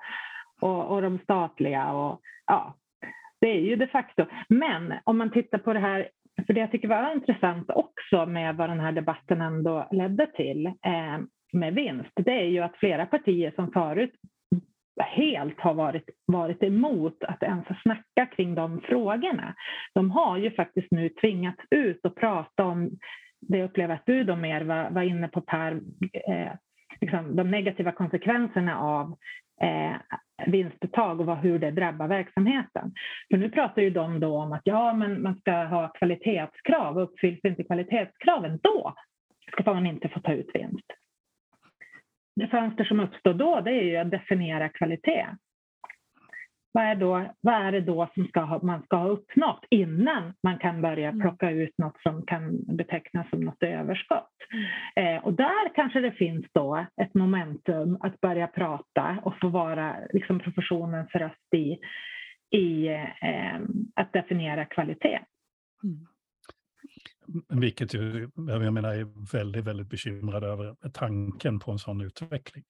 och, 0.60 0.84
och 0.84 1.02
de 1.02 1.18
statliga. 1.18 1.92
Och, 1.92 2.20
ja, 2.46 2.74
det 3.44 3.50
är 3.50 3.60
ju 3.60 3.76
de 3.76 3.86
facto. 3.86 4.26
Men 4.48 4.94
om 5.04 5.18
man 5.18 5.30
tittar 5.30 5.58
på 5.58 5.72
det 5.72 5.78
här, 5.78 6.08
för 6.46 6.54
det 6.54 6.60
jag 6.60 6.70
tycker 6.70 6.88
var 6.88 7.12
intressant 7.12 7.70
också 7.70 8.26
med 8.26 8.56
vad 8.56 8.70
den 8.70 8.80
här 8.80 8.92
debatten 8.92 9.40
ändå 9.40 9.88
ledde 9.90 10.26
till 10.26 10.66
eh, 10.66 11.18
med 11.52 11.74
vinst, 11.74 12.10
det 12.14 12.32
är 12.32 12.44
ju 12.44 12.60
att 12.60 12.76
flera 12.76 13.06
partier 13.06 13.52
som 13.56 13.72
förut 13.72 14.12
helt 15.00 15.60
har 15.60 15.74
varit, 15.74 16.10
varit 16.26 16.62
emot 16.62 17.24
att 17.24 17.42
ens 17.42 17.66
snacka 17.82 18.26
kring 18.26 18.54
de 18.54 18.80
frågorna. 18.80 19.54
De 19.94 20.10
har 20.10 20.36
ju 20.36 20.50
faktiskt 20.50 20.90
nu 20.90 21.08
tvingats 21.08 21.60
ut 21.70 22.06
och 22.06 22.16
prata 22.16 22.64
om, 22.64 22.90
det 23.40 23.58
jag 23.58 23.64
upplever 23.64 23.94
att 23.94 24.06
du 24.06 24.24
då 24.24 24.36
mer 24.36 24.64
var, 24.64 24.90
var 24.90 25.02
inne 25.02 25.28
på 25.28 25.40
Per, 25.40 25.80
eh, 26.28 26.52
liksom 27.00 27.36
de 27.36 27.50
negativa 27.50 27.92
konsekvenserna 27.92 28.78
av 28.78 29.16
eh, 29.60 29.96
vinstuttag 30.46 31.20
och 31.20 31.26
vad, 31.26 31.38
hur 31.38 31.58
det 31.58 31.70
drabbar 31.70 32.08
verksamheten. 32.08 32.92
För 33.30 33.38
nu 33.38 33.50
pratar 33.50 33.82
ju 33.82 33.90
de 33.90 34.20
då 34.20 34.36
om 34.38 34.52
att 34.52 34.62
ja, 34.64 34.94
men 34.94 35.22
man 35.22 35.36
ska 35.36 35.52
ha 35.52 35.88
kvalitetskrav, 35.88 36.98
uppfylls 36.98 37.44
inte 37.44 37.64
kvalitetskraven 37.64 38.58
då 38.62 38.94
ska 39.52 39.74
man 39.74 39.86
inte 39.86 40.08
få 40.08 40.20
ta 40.20 40.32
ut 40.32 40.50
vinst 40.54 40.92
det 42.36 42.48
fönster 42.48 42.84
som 42.84 43.00
uppstår 43.00 43.34
då 43.34 43.60
det 43.60 43.70
är 43.70 43.82
ju 43.82 43.96
att 43.96 44.10
definiera 44.10 44.68
kvalitet. 44.68 45.26
Vad 46.74 46.84
är, 46.84 46.94
då, 46.94 47.34
vad 47.40 47.54
är 47.54 47.72
det 47.72 47.80
då 47.80 48.10
som 48.14 48.26
ska 48.26 48.40
ha, 48.40 48.62
man 48.62 48.82
ska 48.82 48.96
ha 48.96 49.08
uppnått 49.08 49.64
innan 49.70 50.34
man 50.42 50.58
kan 50.58 50.82
börja 50.82 51.08
mm. 51.08 51.20
plocka 51.20 51.50
ut 51.50 51.78
något 51.78 52.02
som 52.02 52.26
kan 52.26 52.76
betecknas 52.76 53.30
som 53.30 53.40
något 53.40 53.62
överskott? 53.62 54.32
Eh, 54.96 55.24
och 55.24 55.34
där 55.34 55.74
kanske 55.74 56.00
det 56.00 56.12
finns 56.12 56.46
då 56.54 56.86
ett 57.02 57.14
momentum 57.14 57.98
att 58.00 58.20
börja 58.20 58.46
prata 58.46 59.18
och 59.22 59.34
få 59.40 59.48
vara 59.48 59.96
liksom 60.12 60.40
professionens 60.40 61.10
röst 61.14 61.54
i, 61.54 61.78
i 62.58 62.88
eh, 63.22 63.60
att 63.94 64.12
definiera 64.12 64.64
kvalitet. 64.64 65.20
Mm. 65.84 66.06
Vilket 67.60 67.94
ju, 67.94 68.28
jag 68.36 68.72
menar, 68.72 68.94
är 68.94 69.32
väldigt, 69.32 69.64
väldigt 69.64 69.88
bekymrad 69.88 70.44
över 70.44 70.74
tanken 70.92 71.58
på 71.58 71.70
en 71.72 71.78
sån 71.78 72.00
utveckling. 72.00 72.64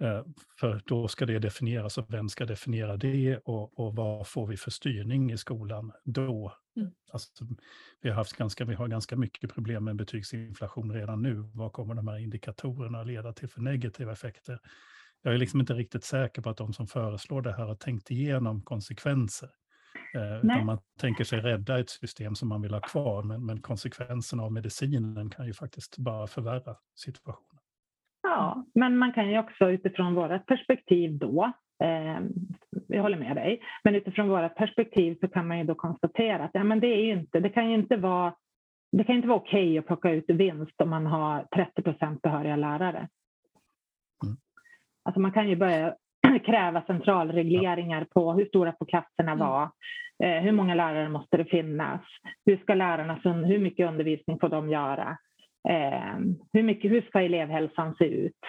Eh, 0.00 0.22
för 0.60 0.82
då 0.86 1.08
ska 1.08 1.26
det 1.26 1.38
definieras 1.38 1.98
och 1.98 2.06
vem 2.08 2.28
ska 2.28 2.46
definiera 2.46 2.96
det 2.96 3.36
och, 3.36 3.80
och 3.80 3.96
vad 3.96 4.26
får 4.28 4.46
vi 4.46 4.56
för 4.56 4.70
styrning 4.70 5.32
i 5.32 5.36
skolan 5.36 5.92
då? 6.04 6.52
Mm. 6.76 6.90
Alltså, 7.12 7.46
vi, 8.00 8.08
har 8.08 8.16
haft 8.16 8.32
ganska, 8.32 8.64
vi 8.64 8.74
har 8.74 8.88
ganska 8.88 9.16
mycket 9.16 9.54
problem 9.54 9.84
med 9.84 9.96
betygsinflation 9.96 10.92
redan 10.92 11.22
nu. 11.22 11.50
Vad 11.54 11.72
kommer 11.72 11.94
de 11.94 12.08
här 12.08 12.18
indikatorerna 12.18 13.02
leda 13.02 13.32
till 13.32 13.48
för 13.48 13.60
negativa 13.60 14.12
effekter? 14.12 14.60
Jag 15.22 15.34
är 15.34 15.38
liksom 15.38 15.60
inte 15.60 15.74
riktigt 15.74 16.04
säker 16.04 16.42
på 16.42 16.50
att 16.50 16.56
de 16.56 16.72
som 16.72 16.86
föreslår 16.86 17.42
det 17.42 17.52
här 17.52 17.66
har 17.66 17.74
tänkt 17.74 18.10
igenom 18.10 18.62
konsekvenser. 18.62 19.50
Eh, 20.14 20.64
man 20.64 20.78
tänker 21.00 21.24
sig 21.24 21.40
rädda 21.40 21.78
ett 21.78 21.90
system 21.90 22.34
som 22.34 22.48
man 22.48 22.62
vill 22.62 22.74
ha 22.74 22.80
kvar, 22.80 23.22
men, 23.22 23.46
men 23.46 23.60
konsekvenserna 23.62 24.42
av 24.42 24.52
medicinen 24.52 25.30
kan 25.30 25.46
ju 25.46 25.54
faktiskt 25.54 25.98
bara 25.98 26.26
förvärra 26.26 26.76
situationen. 26.94 27.55
Ja, 28.36 28.64
men 28.74 28.98
man 28.98 29.12
kan 29.12 29.30
ju 29.30 29.38
också 29.38 29.70
utifrån 29.70 30.14
vårt 30.14 30.46
perspektiv 30.46 31.18
då, 31.18 31.52
eh, 31.84 32.20
jag 32.88 33.02
håller 33.02 33.18
med 33.18 33.36
dig, 33.36 33.60
men 33.84 33.94
utifrån 33.94 34.28
vårt 34.28 34.54
perspektiv 34.54 35.16
så 35.20 35.28
kan 35.28 35.46
man 35.46 35.58
ju 35.58 35.64
då 35.64 35.74
konstatera 35.74 36.44
att 36.44 36.50
ja, 36.54 36.64
men 36.64 36.80
det, 36.80 36.86
är 36.86 37.12
inte, 37.12 37.40
det 37.40 37.48
kan 37.48 37.68
ju 37.68 37.74
inte 37.74 37.96
vara 37.96 38.34
det 38.92 39.04
kan 39.04 39.16
inte 39.16 39.28
vara 39.28 39.38
okej 39.38 39.68
okay 39.68 39.78
att 39.78 39.86
plocka 39.86 40.10
ut 40.10 40.24
vinst 40.28 40.80
om 40.80 40.90
man 40.90 41.06
har 41.06 41.46
30 41.54 41.82
procent 41.82 42.22
behöriga 42.22 42.56
lärare. 42.56 43.08
Mm. 44.24 44.36
Alltså 45.04 45.20
man 45.20 45.32
kan 45.32 45.48
ju 45.48 45.56
börja 45.56 45.94
kräva 46.46 46.82
centralregleringar 46.86 48.04
på 48.04 48.32
hur 48.32 48.44
stora 48.44 48.74
får 48.78 48.86
klasserna 48.86 49.32
mm. 49.32 49.38
vara, 49.38 49.70
eh, 50.24 50.42
hur 50.42 50.52
många 50.52 50.74
lärare 50.74 51.08
måste 51.08 51.36
det 51.36 51.44
finnas, 51.44 52.00
hur 52.46 52.56
ska 52.56 52.74
lärarna, 52.74 53.20
hur 53.24 53.58
mycket 53.58 53.88
undervisning 53.88 54.38
får 54.38 54.48
de 54.48 54.68
göra, 54.68 55.18
hur, 56.52 56.62
mycket, 56.62 56.90
hur 56.90 57.00
ska 57.00 57.20
elevhälsan 57.20 57.94
se 57.94 58.04
ut? 58.04 58.40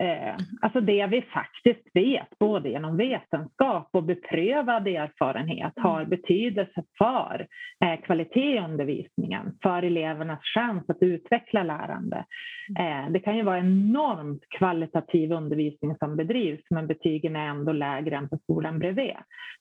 Eh, 0.00 0.34
alltså 0.60 0.80
det 0.80 1.06
vi 1.06 1.22
faktiskt 1.22 1.86
vet, 1.94 2.38
både 2.38 2.68
genom 2.68 2.96
vetenskap 2.96 3.88
och 3.92 4.02
beprövad 4.02 4.86
erfarenhet, 4.86 5.72
mm. 5.76 5.90
har 5.90 6.04
betydelse 6.04 6.84
för 6.98 7.46
eh, 7.84 8.00
kvalitet 8.00 8.56
i 8.56 8.58
undervisningen, 8.58 9.58
för 9.62 9.82
elevernas 9.82 10.40
chans 10.54 10.84
att 10.88 11.02
utveckla 11.02 11.62
lärande. 11.62 12.24
Mm. 12.78 13.04
Eh, 13.04 13.12
det 13.12 13.20
kan 13.20 13.36
ju 13.36 13.42
vara 13.42 13.58
enormt 13.58 14.42
kvalitativ 14.58 15.32
undervisning 15.32 15.96
som 15.96 16.16
bedrivs, 16.16 16.64
men 16.70 16.86
betygen 16.86 17.36
är 17.36 17.48
ändå 17.48 17.72
lägre 17.72 18.16
än 18.16 18.28
på 18.28 18.38
skolan 18.38 18.78
bredvid. 18.78 19.16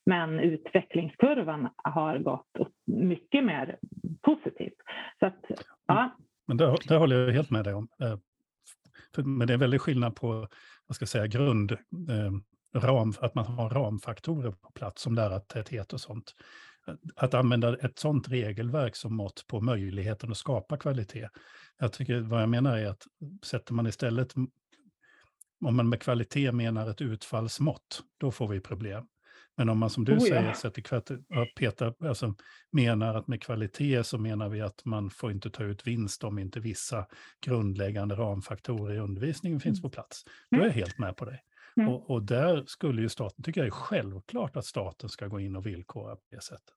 Men 0.06 0.40
utvecklingskurvan 0.40 1.70
har 1.84 2.18
gått 2.18 2.70
mycket 2.86 3.44
mer 3.44 3.78
positivt. 4.22 4.78
Så 5.20 5.26
att, 5.26 5.46
ja. 5.88 6.12
Men 6.48 6.58
det, 6.58 6.78
det 6.88 6.98
håller 6.98 7.20
jag 7.20 7.34
helt 7.34 7.50
med 7.50 7.64
dig 7.64 7.74
om. 7.74 7.88
Eh, 8.02 8.18
men 9.16 9.48
det 9.48 9.54
är 9.54 9.58
väldigt 9.58 9.82
skillnad 9.82 10.16
på, 10.16 10.48
vad 10.88 10.96
ska 10.96 11.04
jag 11.04 11.10
säga, 11.10 11.28
grund, 11.28 11.72
eh, 11.72 12.32
ram, 12.80 13.14
att 13.20 13.36
man 13.36 13.46
har 13.46 13.70
ramfaktorer 13.70 14.52
på 14.52 14.72
plats 14.72 15.02
som 15.02 15.16
lärartäthet 15.16 15.94
och 15.94 16.02
sånt. 16.02 16.36
Att 17.16 17.34
använda 17.34 17.78
ett 17.78 18.00
sånt 18.00 18.28
regelverk 18.28 18.96
som 18.96 19.16
mått 19.16 19.48
på 19.48 19.62
möjligheten 19.62 20.32
att 20.32 20.38
skapa 20.38 20.78
kvalitet. 20.78 21.30
Jag 21.78 21.94
tycker, 21.94 22.20
vad 22.20 22.42
jag 22.42 22.50
menar 22.50 22.78
är 22.78 22.88
att 22.88 23.04
sätter 23.44 23.74
man 23.74 23.88
istället, 23.88 24.36
om 25.66 25.76
man 25.76 25.90
med 25.90 26.02
kvalitet 26.02 26.52
menar 26.52 26.90
ett 26.90 27.02
utfallsmått, 27.02 28.04
då 28.18 28.32
får 28.32 28.48
vi 28.48 28.60
problem. 28.60 29.08
Men 29.58 29.70
om 29.70 29.78
man 29.80 29.90
som 29.90 30.06
du 30.06 30.14
oh, 30.14 30.20
säger 30.20 30.54
sätter 30.54 30.82
Peter, 31.56 32.08
alltså, 32.08 32.36
menar 32.72 33.16
att 33.16 33.28
med 33.28 33.42
kvalitet 33.42 34.04
så 34.04 34.18
menar 34.18 34.50
vi 34.50 34.62
att 34.62 34.86
man 34.86 35.10
får 35.10 35.32
inte 35.32 35.50
ta 35.50 35.64
ut 35.64 35.88
vinst 35.88 36.24
om 36.24 36.40
inte 36.40 36.60
vissa 36.60 37.06
grundläggande 37.46 38.16
ramfaktorer 38.16 38.96
i 38.96 39.00
undervisningen 39.00 39.60
finns 39.60 39.80
mm. 39.80 39.82
på 39.82 39.90
plats. 39.90 40.24
Då 40.52 40.58
är 40.58 40.62
jag 40.62 40.72
mm. 40.72 40.80
helt 40.80 41.00
med 41.00 41.18
på 41.18 41.26
dig. 41.26 41.44
Mm. 41.78 41.90
Och, 41.90 42.10
och, 42.10 42.24
där 42.24 42.64
skulle 42.68 43.02
ju 43.02 43.10
staten, 43.10 43.44
tycker 43.44 43.62
jag 43.62 43.68
är 43.68 43.72
självklart 43.72 44.56
att 44.56 44.66
staten 44.66 45.10
ska 45.10 45.28
gå 45.28 45.40
in 45.40 45.56
och 45.56 45.66
villkora 45.66 46.16
på 46.16 46.22
det 46.32 46.44
sättet. 46.44 46.76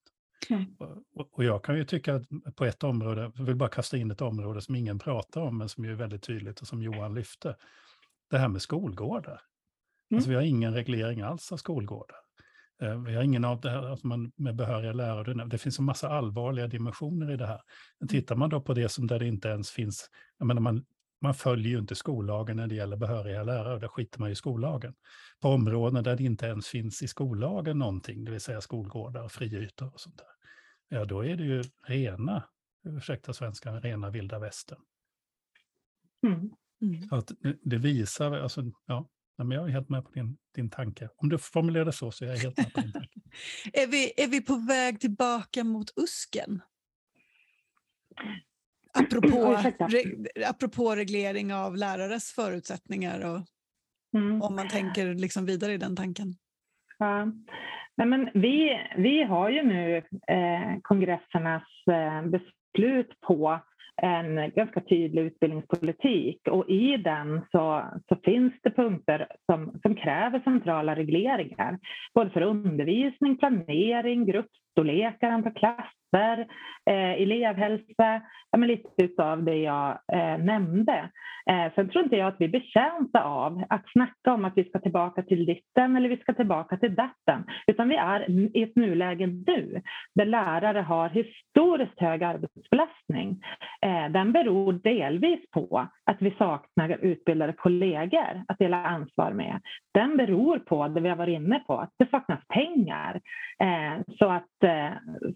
Mm. 0.51 0.77
Och, 1.15 1.29
och, 1.33 1.45
jag 1.45 1.65
kan 1.65 1.77
ju 1.77 1.85
tycka 1.85 2.15
att 2.15 2.57
på 2.57 2.65
ett 2.65 2.85
område, 2.85 3.33
jag 3.35 3.45
vill 3.45 3.57
bara 3.57 3.69
kasta 3.69 3.97
in 3.97 4.11
ett 4.11 4.21
område 4.21 4.61
som 4.61 4.75
ingen 4.75 4.99
pratar 4.99 5.41
om, 5.41 5.59
men 5.59 5.69
som 5.69 5.85
är 5.85 5.93
väldigt 5.93 6.23
tydligt 6.23 6.61
och 6.61 6.67
som 6.67 6.83
Johan 6.83 7.15
lyfte. 7.15 7.57
Det 8.31 8.39
här 8.39 8.49
med 8.49 8.63
skolgårdar. 8.63 9.33
Alltså, 9.33 9.45
mm. 10.11 10.19
Alltså 10.19 10.31
vi 10.31 10.37
har 10.37 10.43
ingen 10.43 10.75
reglering 10.75 11.21
alls 11.21 11.53
av 11.53 11.57
skolgårdar. 11.57 12.17
Eh, 12.81 13.01
vi 13.01 13.15
har 13.15 13.23
ingen 13.23 13.45
av 13.45 13.61
det 13.61 13.71
här 13.71 13.93
att 13.93 14.05
man 14.05 14.33
med 14.37 14.57
behöriga 14.57 14.93
lärare, 14.93 15.45
det 15.45 15.59
finns 15.59 15.79
en 15.79 15.85
massa 15.85 16.09
allvarliga 16.09 16.67
dimensioner 16.67 17.31
i 17.31 17.37
det 17.37 17.47
här. 17.47 17.61
Men 17.99 18.09
mm. 18.09 18.09
tittar 18.09 18.37
man 18.37 18.51
då 18.51 18.61
på 18.61 18.75
det 18.75 18.89
som 18.89 19.07
där 19.07 19.19
det 19.19 19.27
inte 19.27 19.49
ens 19.49 19.71
finns, 19.71 20.11
jag 20.39 20.47
menar 20.47 20.61
man, 20.61 20.85
man 21.21 21.35
följer 21.35 21.73
ju 21.73 21.79
inte 21.79 21.95
skollagen 21.95 22.57
när 22.57 22.67
det 22.67 22.75
gäller 22.75 22.97
behöriga 22.97 23.43
lärare, 23.43 23.79
där 23.79 23.89
skiter 23.89 24.21
man 24.21 24.31
i 24.31 24.35
skollagen. 24.35 24.95
På 25.41 25.49
områden 25.49 26.05
där 26.05 26.17
det 26.17 26.25
inte 26.25 26.47
ens 26.47 26.67
finns 26.67 27.03
i 27.03 27.09
skollagen 27.09 27.79
någonting, 27.79 28.25
det 28.25 28.31
vill 28.31 28.41
säga 28.41 28.61
skolgårdar 28.61 29.23
och 29.23 29.33
friytor 29.33 29.95
och 29.95 30.01
sånt 30.01 30.19
där, 30.19 30.99
ja 30.99 31.05
då 31.05 31.25
är 31.25 31.37
det 31.37 31.45
ju 31.45 31.63
rena, 31.87 32.43
ursäkta 32.85 33.33
svenska, 33.33 33.73
rena 33.73 34.11
vilda 34.11 34.39
västern. 34.39 34.79
Mm. 36.27 36.51
Mm. 36.83 37.09
Att 37.11 37.33
det 37.63 37.79
visar, 37.79 38.33
alltså, 38.33 38.65
ja, 38.87 39.09
Nej, 39.41 39.47
men 39.47 39.59
jag 39.59 39.69
är 39.69 39.73
helt 39.73 39.89
med 39.89 40.05
på 40.05 40.11
din, 40.11 40.37
din 40.55 40.71
tanke. 40.71 41.09
Om 41.17 41.29
du 41.29 41.39
formulerar 41.39 41.85
det 41.85 41.93
så, 41.93 42.11
så 42.11 42.25
är 42.25 42.29
jag 42.29 42.37
helt 42.37 42.57
med 42.57 42.73
på 42.73 42.81
din 42.81 42.93
tanke. 42.93 43.21
är, 43.73 43.87
vi, 43.87 44.13
är 44.17 44.29
vi 44.29 44.41
på 44.41 44.57
väg 44.57 45.01
tillbaka 45.01 45.65
mot 45.65 45.87
usken? 45.97 46.63
Apropå, 48.95 49.57
re, 49.89 50.03
apropå 50.47 50.95
reglering 50.95 51.55
av 51.55 51.77
lärares 51.77 52.33
förutsättningar 52.33 53.21
och 53.21 53.41
mm. 54.17 54.43
om 54.43 54.57
man 54.57 54.69
tänker 54.69 55.15
liksom 55.15 55.47
vidare 55.47 55.73
i 55.73 55.79
den 55.79 55.97
tanken. 55.97 56.35
Ja. 56.99 57.25
Nej, 57.97 58.07
men 58.07 58.31
vi, 58.35 58.79
vi 58.97 59.23
har 59.23 59.51
ju 59.51 59.63
nu 59.63 59.97
eh, 60.29 60.81
kongressernas 60.83 61.63
eh, 61.91 62.23
beslut 62.27 63.21
på 63.21 63.61
en 64.03 64.51
ganska 64.51 64.81
tydlig 64.81 65.23
utbildningspolitik 65.23 66.49
och 66.49 66.69
i 66.69 66.97
den 66.97 67.41
så, 67.53 67.83
så 68.09 68.17
finns 68.25 68.53
det 68.63 68.71
punkter 68.71 69.27
som, 69.47 69.79
som 69.83 69.95
kräver 69.95 70.41
centrala 70.41 70.97
regleringar. 70.97 71.79
Både 72.15 72.31
för 72.31 72.43
undervisning, 72.43 73.39
planering, 73.39 74.27
gruppstorlekar, 74.27 75.31
antal 75.31 75.53
klasser, 76.11 76.47
eh, 76.91 77.23
elevhälsa, 77.23 78.23
ja, 78.51 78.59
men 78.59 78.69
lite 78.69 79.23
av 79.23 79.45
det 79.45 79.57
jag 79.57 79.99
eh, 80.13 80.39
nämnde. 80.39 81.11
Eh, 81.51 81.75
sen 81.75 81.89
tror 81.89 82.05
inte 82.05 82.17
jag 82.17 82.29
att 82.29 82.37
vi 82.39 82.45
är 82.45 82.49
betjänta 82.49 83.25
av 83.25 83.65
att 83.69 83.91
snacka 83.93 84.35
om 84.35 84.45
att 84.45 84.57
vi 84.57 84.65
ska 84.65 84.79
tillbaka 84.79 85.23
till 85.23 85.47
ditten 85.47 85.97
eller 85.97 86.09
vi 86.09 86.17
ska 86.17 86.35
tillbaka 86.35 86.77
till 86.77 86.95
datten, 86.95 87.45
utan 87.67 87.89
vi 87.89 87.97
är 87.97 88.31
i 88.57 88.63
ett 88.63 88.77
nuläge 88.77 89.27
nu 89.27 89.83
där 90.15 90.27
lärare 90.27 90.81
har 90.81 91.09
historiskt 91.09 92.01
hög 92.01 92.25
arbetsbelastning. 92.25 93.43
Eh, 93.83 94.09
den 94.13 94.33
beror 94.33 94.73
delvis 94.73 95.51
på 95.51 95.89
att 96.05 96.23
vi 96.23 96.31
saknar 96.31 96.89
utbildade 96.89 97.53
kollegor 97.53 98.45
att 98.49 98.59
dela 98.59 98.85
ansvar 98.85 99.33
med. 99.33 99.61
Den 99.95 100.17
beror 100.17 100.59
på 100.59 100.89
det 100.89 101.01
vi 101.01 101.09
har 101.09 101.17
varit 101.17 101.35
inne 101.35 101.59
på, 101.67 101.79
att 101.79 101.95
det 101.99 102.11
saknas 102.11 102.41
pengar 102.49 103.21
eh, 103.63 104.03
så 104.19 104.29
att, 104.29 104.65
eh, 104.65 104.91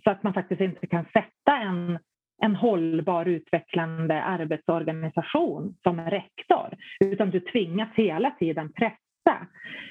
så 0.05 0.11
att 0.11 0.23
man 0.23 0.35
faktiskt 0.35 0.61
inte 0.65 0.87
kan 0.87 1.05
sätta 1.05 1.57
en 1.57 1.99
en 2.43 2.57
hållbar 2.57 3.27
utvecklande 3.27 4.23
arbetsorganisation 4.23 5.77
som 5.83 6.01
rektor, 6.01 6.77
utan 7.05 7.31
du 7.31 7.41
tvingas 7.41 7.89
hela 7.95 8.31
tiden 8.31 8.73
pressa. 8.73 9.47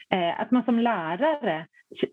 Eh, 0.10 0.40
att 0.42 0.52
man 0.52 0.64
som 0.64 0.80
lärare 0.80 1.66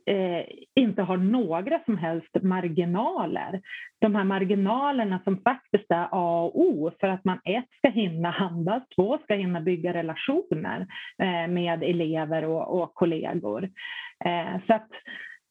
eh, 0.06 0.44
inte 0.74 1.02
har 1.02 1.16
några 1.16 1.80
som 1.84 1.98
helst 1.98 2.42
marginaler. 2.42 3.60
De 4.00 4.14
här 4.14 4.24
marginalerna 4.24 5.20
som 5.24 5.42
faktiskt 5.42 5.90
är 5.90 6.08
A 6.10 6.42
och 6.42 6.60
O 6.60 6.90
för 7.00 7.08
att 7.08 7.24
man 7.24 7.40
ett 7.44 7.68
ska 7.78 7.88
hinna 7.88 8.30
handla, 8.30 8.84
två 8.96 9.18
ska 9.18 9.34
hinna 9.34 9.60
bygga 9.60 9.94
relationer 9.94 10.86
eh, 11.22 11.48
med 11.48 11.82
elever 11.82 12.44
och, 12.44 12.82
och 12.82 12.94
kollegor. 12.94 13.68
Eh, 14.24 14.60
så 14.66 14.74
att 14.74 14.90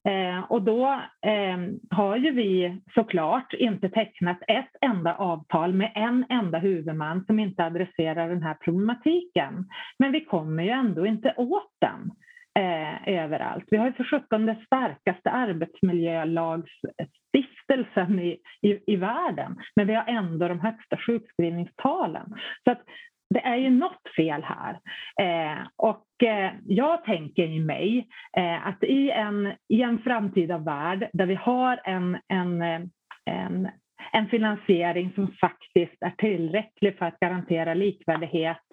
Eh, 0.07 0.51
och 0.51 0.61
då 0.61 0.85
eh, 1.25 1.57
har 1.89 2.15
ju 2.15 2.31
vi 2.31 2.81
såklart 2.93 3.53
inte 3.53 3.89
tecknat 3.89 4.37
ett 4.47 4.75
enda 4.81 5.15
avtal 5.15 5.73
med 5.73 5.91
en 5.95 6.25
enda 6.29 6.59
huvudman 6.59 7.25
som 7.25 7.39
inte 7.39 7.65
adresserar 7.65 8.29
den 8.29 8.43
här 8.43 8.53
problematiken. 8.53 9.65
Men 9.99 10.11
vi 10.11 10.25
kommer 10.25 10.63
ju 10.63 10.69
ändå 10.69 11.05
inte 11.05 11.33
åt 11.37 11.71
den 11.81 12.11
eh, 12.59 13.07
överallt. 13.07 13.65
Vi 13.67 13.77
har 13.77 13.85
ju 13.85 13.93
för 13.93 14.03
sjutton 14.03 14.45
den 14.45 14.65
starkaste 14.65 15.29
arbetsmiljölagsstiftelsen 15.29 18.19
i, 18.19 18.37
i, 18.61 18.93
i 18.93 18.95
världen, 18.95 19.57
men 19.75 19.87
vi 19.87 19.93
har 19.93 20.05
ändå 20.07 20.47
de 20.47 20.59
högsta 20.59 20.97
sjukskrivningstalen. 20.97 22.35
Så 22.63 22.71
att 22.71 22.81
det 23.29 23.39
är 23.39 23.55
ju 23.55 23.69
något 23.69 24.15
fel 24.15 24.43
här. 24.43 24.79
Eh, 25.21 25.67
och 25.75 26.23
eh, 26.23 26.51
jag 26.65 27.03
tänker 27.03 27.43
i 27.43 27.59
mig 27.59 28.07
eh, 28.37 28.67
att 28.67 28.83
i 28.83 29.11
en, 29.11 29.53
i 29.69 29.81
en 29.81 29.99
framtida 29.99 30.57
värld 30.57 31.09
där 31.13 31.25
vi 31.25 31.35
har 31.35 31.79
en, 31.83 32.17
en, 32.27 32.61
eh, 32.61 32.81
en, 33.25 33.69
en 34.11 34.29
finansiering 34.29 35.11
som 35.15 35.27
faktiskt 35.41 35.97
är 36.01 36.13
tillräcklig 36.17 36.97
för 36.97 37.05
att 37.05 37.19
garantera 37.19 37.73
likvärdighet 37.73 38.67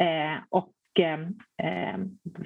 eh, 0.00 0.36
och 0.50 0.72
Eh, 0.98 1.98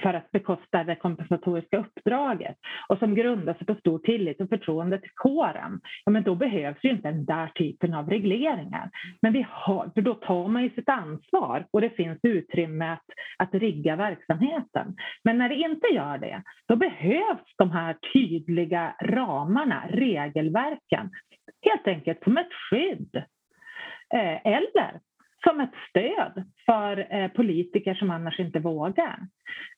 för 0.02 0.14
att 0.14 0.30
bekosta 0.30 0.84
det 0.84 0.96
kompensatoriska 0.96 1.78
uppdraget 1.78 2.56
och 2.88 2.98
som 2.98 3.14
grundar 3.14 3.54
sig 3.54 3.66
på 3.66 3.74
stor 3.74 3.98
tillit 3.98 4.40
och 4.40 4.48
förtroende 4.48 5.00
till 5.00 5.10
kåren, 5.14 5.80
ja, 6.04 6.12
men 6.12 6.22
då 6.22 6.34
behövs 6.34 6.78
ju 6.82 6.90
inte 6.90 7.10
den 7.10 7.24
där 7.24 7.46
typen 7.46 7.94
av 7.94 8.10
regleringar. 8.10 8.90
Men 9.22 9.32
vi 9.32 9.46
har, 9.50 9.90
för 9.94 10.00
då 10.00 10.14
tar 10.14 10.48
man 10.48 10.62
ju 10.62 10.70
sitt 10.70 10.88
ansvar 10.88 11.66
och 11.70 11.80
det 11.80 11.90
finns 11.90 12.18
utrymme 12.22 12.92
att, 12.92 13.04
att 13.38 13.54
rigga 13.54 13.96
verksamheten. 13.96 14.96
Men 15.24 15.38
när 15.38 15.48
det 15.48 15.54
inte 15.54 15.86
gör 15.86 16.18
det, 16.18 16.42
då 16.68 16.76
behövs 16.76 17.56
de 17.58 17.70
här 17.70 17.96
tydliga 18.12 18.94
ramarna, 19.02 19.84
regelverken, 19.88 21.10
helt 21.62 21.86
enkelt 21.86 22.24
som 22.24 22.38
ett 22.38 22.52
skydd. 22.70 23.16
Eh, 24.14 24.46
eller 24.46 25.00
som 25.46 25.60
ett 25.60 25.74
stöd 25.88 26.44
för 26.66 27.14
eh, 27.14 27.28
politiker 27.28 27.94
som 27.94 28.10
annars 28.10 28.40
inte 28.40 28.58
vågar. 28.58 29.18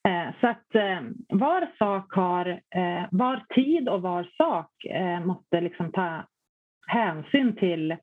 Eh, 0.08 0.34
så 0.40 0.46
att 0.46 0.74
eh, 0.74 1.00
var 1.28 1.68
sak 1.78 2.14
har, 2.14 2.48
eh, 2.50 3.04
var 3.10 3.44
tid 3.54 3.88
och 3.88 4.02
var 4.02 4.28
sak 4.36 4.84
eh, 4.84 5.20
måste 5.20 5.60
liksom 5.60 5.92
ta 5.92 6.26
hänsyn 6.86 7.56
till, 7.56 7.96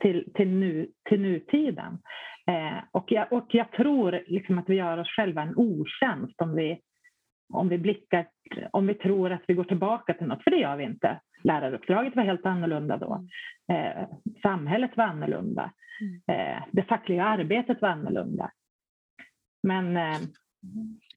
till, 0.00 0.32
till, 0.34 0.48
nu, 0.48 0.88
till 1.08 1.20
nutiden. 1.20 1.98
Eh, 2.46 2.78
och, 2.92 3.12
jag, 3.12 3.32
och 3.32 3.46
jag 3.48 3.72
tror 3.72 4.20
liksom 4.26 4.58
att 4.58 4.68
vi 4.68 4.74
gör 4.74 4.98
oss 4.98 5.08
själva 5.16 5.42
en 5.42 5.56
otjänst 5.56 6.40
om 6.40 6.54
vi, 6.56 6.80
om 7.52 7.68
vi 7.68 7.78
blickar, 7.78 8.26
om 8.70 8.86
vi 8.86 8.94
tror 8.94 9.32
att 9.32 9.42
vi 9.46 9.54
går 9.54 9.64
tillbaka 9.64 10.14
till 10.14 10.26
något, 10.26 10.44
för 10.44 10.50
det 10.50 10.56
gör 10.56 10.76
vi 10.76 10.84
inte. 10.84 11.20
Läraruppdraget 11.42 12.16
var 12.16 12.22
helt 12.22 12.46
annorlunda 12.46 12.96
då. 12.96 13.26
samhället 14.42 14.90
var 14.96 15.04
annorlunda. 15.04 15.72
Mm. 16.00 16.56
Eh, 16.56 16.62
det 16.72 16.82
fackliga 16.82 17.24
arbetet 17.24 17.82
var 17.82 17.88
annorlunda. 17.88 18.50
Men... 19.62 19.96
Eh, 19.96 20.18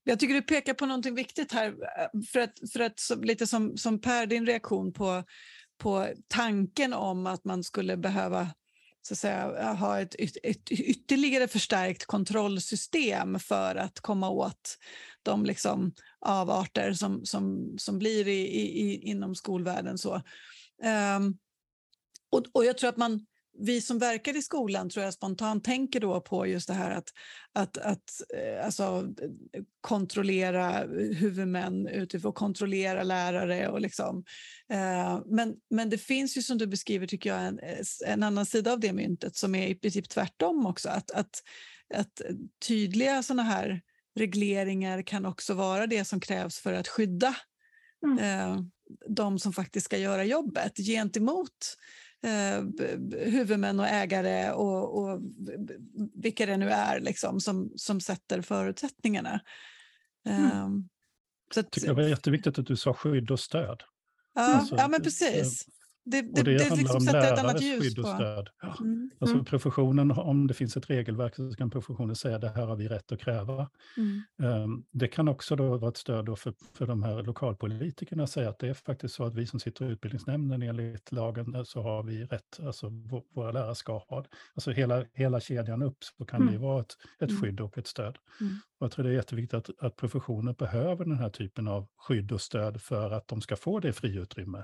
jag 0.03 0.19
tycker 0.19 0.33
du 0.33 0.41
pekar 0.41 0.73
på 0.73 0.85
någonting 0.85 1.15
viktigt 1.15 1.51
här, 1.53 1.67
eh, 1.67 2.21
för 2.33 2.39
att, 2.39 2.53
för 2.73 2.79
att 2.79 3.25
lite 3.25 3.47
som, 3.47 3.77
som 3.77 4.01
Per, 4.01 4.25
din 4.25 4.45
reaktion 4.45 4.93
på, 4.93 5.23
på 5.83 6.07
tanken 6.27 6.93
om 6.93 7.27
att 7.27 7.45
man 7.45 7.63
skulle 7.63 7.97
behöva 7.97 8.47
så 9.01 9.13
att 9.13 9.17
säga, 9.17 9.73
ha 9.73 9.99
ett, 9.99 10.15
ett 10.43 10.71
ytterligare 10.71 11.47
förstärkt 11.47 12.05
kontrollsystem 12.05 13.39
för 13.39 13.75
att 13.75 13.99
komma 13.99 14.29
åt 14.29 14.77
de 15.23 15.45
liksom 15.45 15.93
avarter 16.19 16.93
som, 16.93 17.25
som, 17.25 17.73
som 17.77 17.99
blir 17.99 18.27
i, 18.27 18.41
i, 18.41 19.01
inom 19.01 19.35
skolvärlden. 19.35 19.97
Så. 19.97 20.21
Um, 21.15 21.37
och, 22.31 22.45
och 22.51 22.65
jag 22.65 22.77
tror 22.77 22.89
att 22.89 22.97
man, 22.97 23.25
vi 23.59 23.81
som 23.81 23.99
verkar 23.99 24.37
i 24.37 24.41
skolan 24.41 24.89
tror 24.89 25.05
jag 25.05 25.13
spontant 25.13 25.63
tänker 25.63 25.99
då 25.99 26.21
på 26.21 26.47
just 26.47 26.67
det 26.67 26.73
här 26.73 26.91
att, 26.91 27.09
att, 27.53 27.77
att 27.77 28.21
eh, 28.37 28.65
alltså, 28.65 29.07
kontrollera 29.81 30.87
huvudmän 31.15 31.87
utifrån, 31.87 32.33
kontrollera 32.33 33.03
lärare 33.03 33.67
och 33.67 33.81
liksom. 33.81 34.23
Eh, 34.69 35.21
men, 35.25 35.55
men 35.69 35.89
det 35.89 35.97
finns 35.97 36.37
ju 36.37 36.41
som 36.41 36.57
du 36.57 36.67
beskriver 36.67 37.07
tycker 37.07 37.29
jag 37.29 37.45
en, 37.45 37.59
en 38.05 38.23
annan 38.23 38.45
sida 38.45 38.73
av 38.73 38.79
det 38.79 38.93
myntet 38.93 39.35
som 39.35 39.55
är 39.55 39.67
i 39.67 39.75
princip 39.75 40.09
tvärtom 40.09 40.65
också. 40.65 40.89
Att, 40.89 41.11
att, 41.11 41.43
att 41.93 42.21
tydliga 42.67 43.23
sådana 43.23 43.43
här 43.43 43.81
regleringar 44.15 45.01
kan 45.01 45.25
också 45.25 45.53
vara 45.53 45.87
det 45.87 46.05
som 46.05 46.19
krävs 46.19 46.59
för 46.59 46.73
att 46.73 46.87
skydda 46.87 47.35
mm. 48.05 48.17
eh, 48.17 48.63
de 49.09 49.39
som 49.39 49.53
faktiskt 49.53 49.85
ska 49.85 49.97
göra 49.97 50.23
jobbet 50.23 50.77
gentemot 50.77 51.77
eh, 52.23 52.63
huvudmän 53.19 53.79
och 53.79 53.87
ägare 53.87 54.51
och, 54.51 54.97
och 54.97 55.21
vilka 56.13 56.45
det 56.45 56.57
nu 56.57 56.69
är 56.69 56.99
liksom, 56.99 57.39
som, 57.39 57.71
som 57.75 58.01
sätter 58.01 58.41
förutsättningarna. 58.41 59.39
Mm. 60.25 60.89
Så 61.53 61.59
att, 61.59 61.71
tycker 61.71 61.87
det 61.87 61.93
var 61.93 62.03
jätteviktigt 62.03 62.59
att 62.59 62.65
du 62.65 62.77
sa 62.77 62.93
skydd 62.93 63.31
och 63.31 63.39
stöd. 63.39 63.83
Ja, 64.33 64.41
alltså, 64.41 64.75
ja 64.75 64.87
men 64.87 65.01
precis. 65.01 65.65
Det, 66.11 66.21
det, 66.21 66.39
och 66.39 66.45
det, 66.45 66.57
det 66.57 66.63
handlar 66.63 66.77
liksom 66.77 66.97
om 66.97 67.03
lärares 67.03 67.61
skydd 67.61 67.99
och 67.99 68.07
stöd. 68.07 68.49
Ja. 68.61 68.75
Mm. 68.79 69.11
Alltså 69.19 69.33
mm. 69.33 69.45
professionen, 69.45 70.11
om 70.11 70.47
det 70.47 70.53
finns 70.53 70.77
ett 70.77 70.89
regelverk 70.89 71.35
så 71.35 71.51
kan 71.51 71.69
professionen 71.69 72.15
säga 72.15 72.35
att 72.35 72.41
det 72.41 72.49
här 72.49 72.65
har 72.65 72.75
vi 72.75 72.87
rätt 72.87 73.11
att 73.11 73.19
kräva. 73.19 73.69
Mm. 73.97 74.63
Um, 74.63 74.85
det 74.91 75.07
kan 75.07 75.27
också 75.27 75.55
då 75.55 75.77
vara 75.77 75.89
ett 75.89 75.97
stöd 75.97 76.39
för, 76.39 76.53
för 76.73 76.87
de 76.87 77.03
här 77.03 77.23
lokalpolitikerna 77.23 78.23
att 78.23 78.29
säga 78.29 78.49
att 78.49 78.59
det 78.59 78.67
är 78.67 78.73
faktiskt 78.73 79.15
så 79.15 79.23
att 79.23 79.35
vi 79.35 79.45
som 79.47 79.59
sitter 79.59 79.85
i 79.85 79.91
utbildningsnämnden 79.91 80.61
enligt 80.61 81.11
lagen 81.11 81.55
eh, 81.55 81.63
så 81.63 81.81
har 81.81 82.03
vi 82.03 82.25
rätt, 82.25 82.59
alltså 82.65 82.89
våra 83.33 83.51
lärare 83.51 83.75
ska 83.75 83.97
ha 83.97 84.21
det. 84.21 84.29
Alltså 84.55 84.71
hela, 84.71 85.05
hela 85.13 85.39
kedjan 85.39 85.81
upp 85.81 85.97
så 86.03 86.25
kan 86.25 86.41
det 86.41 86.51
mm. 86.51 86.61
vara 86.61 86.81
ett, 86.81 86.97
ett 87.19 87.29
mm. 87.29 87.41
skydd 87.41 87.61
och 87.61 87.77
ett 87.77 87.87
stöd. 87.87 88.17
Mm. 88.41 88.53
Och 88.79 88.85
jag 88.85 88.91
tror 88.91 89.05
det 89.05 89.11
är 89.11 89.13
jätteviktigt 89.13 89.53
att, 89.53 89.69
att 89.79 89.95
professionen 89.95 90.53
behöver 90.53 91.05
den 91.05 91.17
här 91.17 91.29
typen 91.29 91.67
av 91.67 91.87
skydd 91.97 92.31
och 92.31 92.41
stöd 92.41 92.81
för 92.81 93.11
att 93.11 93.27
de 93.27 93.41
ska 93.41 93.55
få 93.55 93.79
det 93.79 93.93
friutrymme 93.93 94.63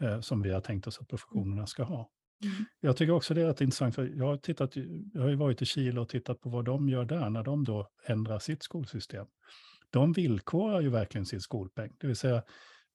eh, 0.00 0.20
som 0.20 0.42
vi 0.42 0.50
har 0.50 0.60
tänkt 0.60 0.86
oss 0.86 1.00
att 1.00 1.08
professionerna 1.08 1.66
ska 1.66 1.82
ha. 1.82 2.10
Mm. 2.42 2.64
Jag 2.80 2.96
tycker 2.96 3.12
också 3.12 3.34
det 3.34 3.42
är 3.42 3.46
rätt 3.46 3.60
intressant, 3.60 3.94
för 3.94 4.06
jag 4.16 4.26
har, 4.26 4.36
tittat, 4.36 4.76
jag 5.12 5.22
har 5.22 5.28
ju 5.28 5.36
varit 5.36 5.62
i 5.62 5.66
Chile 5.66 6.00
och 6.00 6.08
tittat 6.08 6.40
på 6.40 6.48
vad 6.48 6.64
de 6.64 6.88
gör 6.88 7.04
där 7.04 7.30
när 7.30 7.42
de 7.42 7.64
då 7.64 7.88
ändrar 8.06 8.38
sitt 8.38 8.62
skolsystem. 8.62 9.26
de 9.90 10.12
villkorar 10.12 10.80
ju 10.80 10.88
verkligen 10.88 11.26
sin 11.26 11.40
skolpeng. 11.40 11.92
Det 12.00 12.06
vill 12.06 12.16
säga, 12.16 12.42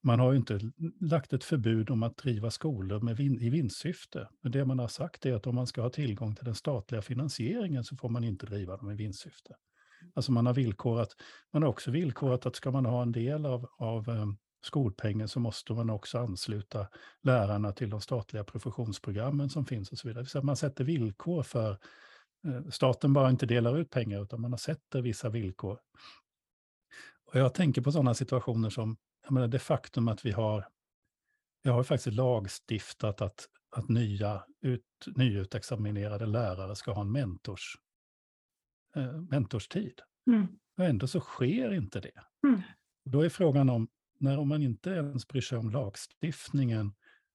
man 0.02 0.20
har 0.20 0.32
ju 0.32 0.38
inte 0.38 0.60
lagt 1.00 1.32
ett 1.32 1.44
förbud 1.44 1.90
om 1.90 2.02
att 2.02 2.16
driva 2.16 2.50
skolor 2.50 3.00
med 3.00 3.16
vin, 3.16 3.40
i 3.40 3.50
vinstsyfte. 3.50 4.28
Men 4.42 4.52
det 4.52 4.64
man 4.64 4.78
har 4.78 4.88
sagt 4.88 5.26
är 5.26 5.34
att 5.34 5.46
om 5.46 5.54
man 5.54 5.66
ska 5.66 5.82
ha 5.82 5.90
tillgång 5.90 6.34
till 6.34 6.44
den 6.44 6.54
statliga 6.54 7.02
finansieringen 7.02 7.84
så 7.84 7.96
får 7.96 8.08
man 8.08 8.24
inte 8.24 8.46
driva 8.46 8.76
dem 8.76 8.90
i 8.90 8.94
vinstsyfte. 8.94 9.54
Alltså 10.14 10.32
man 10.32 10.46
har 10.46 10.54
villkorat, 10.54 11.08
man 11.52 11.62
har 11.62 11.70
också 11.70 11.90
villkorat 11.90 12.46
att 12.46 12.56
ska 12.56 12.70
man 12.70 12.86
ha 12.86 13.02
en 13.02 13.12
del 13.12 13.46
av, 13.46 13.66
av 13.78 14.08
um, 14.08 14.36
skolpengen 14.66 15.28
så 15.28 15.40
måste 15.40 15.72
man 15.72 15.90
också 15.90 16.18
ansluta 16.18 16.88
lärarna 17.22 17.72
till 17.72 17.90
de 17.90 18.00
statliga 18.00 18.44
professionsprogrammen 18.44 19.50
som 19.50 19.66
finns 19.66 19.92
och 19.92 19.98
så 19.98 20.08
vidare. 20.08 20.26
Så 20.26 20.42
man 20.42 20.56
sätter 20.56 20.84
villkor 20.84 21.42
för, 21.42 21.70
eh, 22.46 22.68
staten 22.70 23.12
bara 23.12 23.30
inte 23.30 23.46
delar 23.46 23.78
ut 23.78 23.90
pengar 23.90 24.22
utan 24.22 24.40
man 24.40 24.58
sätter 24.58 25.02
vissa 25.02 25.28
villkor. 25.28 25.78
Och 27.24 27.40
jag 27.40 27.54
tänker 27.54 27.82
på 27.82 27.92
sådana 27.92 28.14
situationer 28.14 28.70
som 28.70 28.96
jag 29.24 29.32
menar, 29.32 29.48
det 29.48 29.58
faktum 29.58 30.08
att 30.08 30.24
vi 30.24 30.32
har, 30.32 30.68
vi 31.62 31.70
har 31.70 31.82
faktiskt 31.82 32.16
lagstiftat 32.16 33.20
att, 33.20 33.48
att 33.76 33.88
nya 33.88 34.44
ut, 34.60 34.82
nyutexaminerade 35.06 36.26
lärare 36.26 36.76
ska 36.76 36.92
ha 36.92 37.00
en 37.00 37.12
mentors, 37.12 37.76
eh, 38.96 39.12
mentorstid. 39.12 40.00
Mm. 40.26 40.46
Och 40.78 40.84
ändå 40.84 41.06
så 41.06 41.20
sker 41.20 41.72
inte 41.72 42.00
det. 42.00 42.22
Mm. 42.46 42.62
Då 43.04 43.20
är 43.20 43.28
frågan 43.28 43.70
om, 43.70 43.88
när 44.18 44.38
om 44.38 44.48
man 44.48 44.62
inte 44.62 44.90
ens 44.90 45.28
bryr 45.28 45.40
sig 45.40 45.58
om 45.58 45.70
lagstiftningen, 45.70 46.94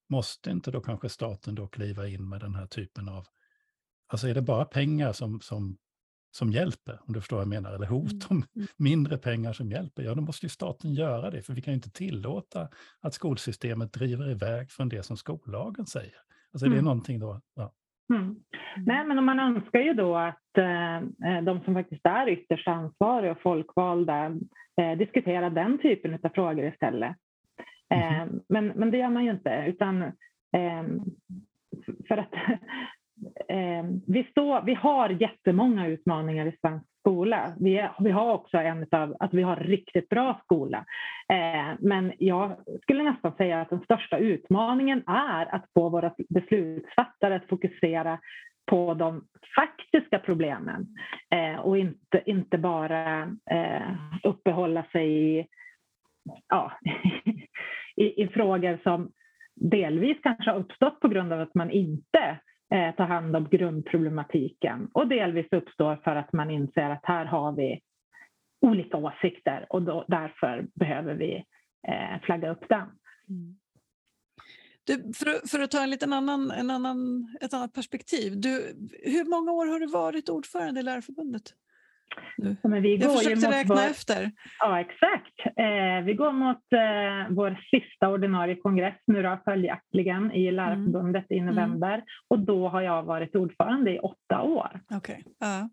måste 0.09 0.51
inte 0.51 0.71
då 0.71 0.81
kanske 0.81 1.09
staten 1.09 1.55
då 1.55 1.67
kliva 1.67 2.07
in 2.07 2.29
med 2.29 2.39
den 2.39 2.55
här 2.55 2.67
typen 2.67 3.09
av... 3.09 3.27
Alltså 4.07 4.27
är 4.27 4.33
det 4.33 4.41
bara 4.41 4.65
pengar 4.65 5.13
som, 5.13 5.41
som 5.41 5.77
som 6.31 6.51
hjälper, 6.51 6.99
om 7.07 7.13
du 7.13 7.21
förstår 7.21 7.37
vad 7.37 7.41
jag 7.41 7.49
menar, 7.49 7.73
eller 7.73 7.85
hot 7.85 8.11
mm, 8.11 8.21
om 8.29 8.43
mm. 8.55 8.67
mindre 8.77 9.17
pengar 9.17 9.53
som 9.53 9.71
hjälper, 9.71 10.03
ja 10.03 10.15
då 10.15 10.21
måste 10.21 10.45
ju 10.45 10.49
staten 10.49 10.93
göra 10.93 11.31
det, 11.31 11.41
för 11.41 11.53
vi 11.53 11.61
kan 11.61 11.71
ju 11.71 11.75
inte 11.75 11.91
tillåta 11.91 12.69
att 12.99 13.13
skolsystemet 13.13 13.93
driver 13.93 14.29
iväg 14.29 14.71
från 14.71 14.89
det 14.89 15.03
som 15.03 15.17
skollagen 15.17 15.85
säger. 15.85 16.15
Alltså 16.53 16.65
mm. 16.65 16.75
det 16.75 16.81
är 16.81 16.83
någonting 16.83 17.19
då, 17.19 17.41
ja. 17.55 17.73
Mm. 18.11 18.35
Nej, 18.85 19.05
men 19.05 19.23
man 19.23 19.39
önskar 19.39 19.79
ju 19.79 19.93
då 19.93 20.15
att 20.15 20.57
eh, 20.57 21.41
de 21.43 21.61
som 21.65 21.73
faktiskt 21.73 22.05
är 22.05 22.29
ytterst 22.29 22.67
ansvariga 22.67 23.31
och 23.31 23.41
folkvalda 23.41 24.25
eh, 24.81 24.97
diskuterar 24.97 25.49
den 25.49 25.77
typen 25.77 26.19
av 26.23 26.29
frågor 26.29 26.65
istället. 26.65 27.15
Eh, 27.93 28.21
mm. 28.21 28.39
men, 28.49 28.67
men 28.67 28.91
det 28.91 28.97
gör 28.97 29.09
man 29.09 29.25
ju 29.25 29.31
inte, 29.31 29.65
utan 29.67 30.01
eh, 30.01 30.83
för 32.07 32.17
att 32.17 32.33
eh, 33.49 33.83
vi, 34.07 34.23
står, 34.23 34.61
vi 34.61 34.73
har 34.73 35.09
jättemånga 35.09 35.87
utmaningar 35.87 36.45
i 36.45 36.57
svensk 36.61 36.85
skola. 36.99 37.53
Vi, 37.59 37.77
är, 37.77 37.91
vi 37.99 38.11
har 38.11 38.33
också 38.33 38.57
en 38.57 38.85
av 38.91 39.11
att 39.11 39.21
alltså 39.21 39.37
vi 39.37 39.43
har 39.43 39.55
riktigt 39.55 40.09
bra 40.09 40.41
skola. 40.43 40.85
Eh, 41.29 41.75
men 41.79 42.13
jag 42.17 42.57
skulle 42.81 43.03
nästan 43.03 43.35
säga 43.35 43.61
att 43.61 43.69
den 43.69 43.83
största 43.83 44.17
utmaningen 44.17 45.03
är 45.07 45.55
att 45.55 45.65
få 45.73 45.89
våra 45.89 46.13
beslutsfattare 46.29 47.35
att 47.35 47.47
fokusera 47.47 48.19
på 48.65 48.93
de 48.93 49.23
faktiska 49.55 50.19
problemen 50.19 50.87
eh, 51.35 51.59
och 51.59 51.77
inte, 51.77 52.23
inte 52.25 52.57
bara 52.57 53.21
eh, 53.51 53.95
uppehålla 54.23 54.83
sig 54.91 55.39
i, 55.39 55.47
ja, 56.47 56.71
i, 57.95 58.23
i 58.23 58.27
frågor 58.27 58.79
som 58.83 59.11
delvis 59.55 60.17
kanske 60.23 60.51
har 60.51 60.59
uppstått 60.59 60.99
på 60.99 61.07
grund 61.07 61.33
av 61.33 61.41
att 61.41 61.55
man 61.55 61.71
inte 61.71 62.39
eh, 62.71 62.95
ta 62.95 63.03
hand 63.03 63.35
om 63.35 63.49
grundproblematiken 63.49 64.89
och 64.93 65.07
delvis 65.07 65.47
uppstår 65.51 65.95
för 65.95 66.15
att 66.15 66.33
man 66.33 66.51
inser 66.51 66.89
att 66.89 67.05
här 67.05 67.25
har 67.25 67.51
vi 67.51 67.81
olika 68.61 68.97
åsikter 68.97 69.65
och 69.69 69.81
då, 69.81 70.05
därför 70.07 70.67
behöver 70.75 71.13
vi 71.13 71.45
eh, 71.87 72.21
flagga 72.23 72.51
upp 72.51 72.69
den. 72.69 72.87
Mm. 73.29 73.57
Du, 74.83 75.13
för, 75.13 75.47
för, 75.47 75.59
att 75.59 75.71
ta 75.71 75.83
en 75.83 75.89
liten 75.89 76.13
annan, 76.13 76.51
en 76.51 76.69
annan, 76.69 77.27
ett 77.41 77.53
annat 77.53 77.73
perspektiv. 77.73 78.41
Du, 78.41 78.75
hur 79.03 79.29
många 79.29 79.51
år 79.51 79.65
har 79.65 79.79
du 79.79 79.87
varit 79.87 80.29
ordförande 80.29 80.79
i 80.79 80.83
Lärarförbundet? 80.83 81.43
Men 82.63 82.81
vi 82.81 82.95
jag 82.95 83.17
försökte 83.17 83.51
räkna 83.51 83.75
vår... 83.75 83.81
efter. 83.81 84.31
Ja, 84.59 84.79
exakt. 84.79 85.57
Eh, 85.57 86.05
vi 86.05 86.13
går 86.13 86.31
mot 86.31 86.73
eh, 86.73 87.35
vår 87.35 87.59
sista 87.71 88.09
ordinarie 88.09 88.55
kongress 88.55 88.97
nu 89.07 89.23
då, 89.23 89.39
följaktligen 89.45 90.31
i 90.31 90.51
Lärarförbundet 90.51 91.31
mm. 91.31 91.43
i 91.43 91.51
november. 91.51 91.93
Mm. 91.93 92.05
Och 92.27 92.39
då 92.39 92.67
har 92.67 92.81
jag 92.81 93.03
varit 93.03 93.35
ordförande 93.35 93.91
i 93.91 93.99
åtta 93.99 94.41
år. 94.41 94.81
Okej. 94.89 95.23
Okay. 95.25 95.49
Uh. 95.49 95.65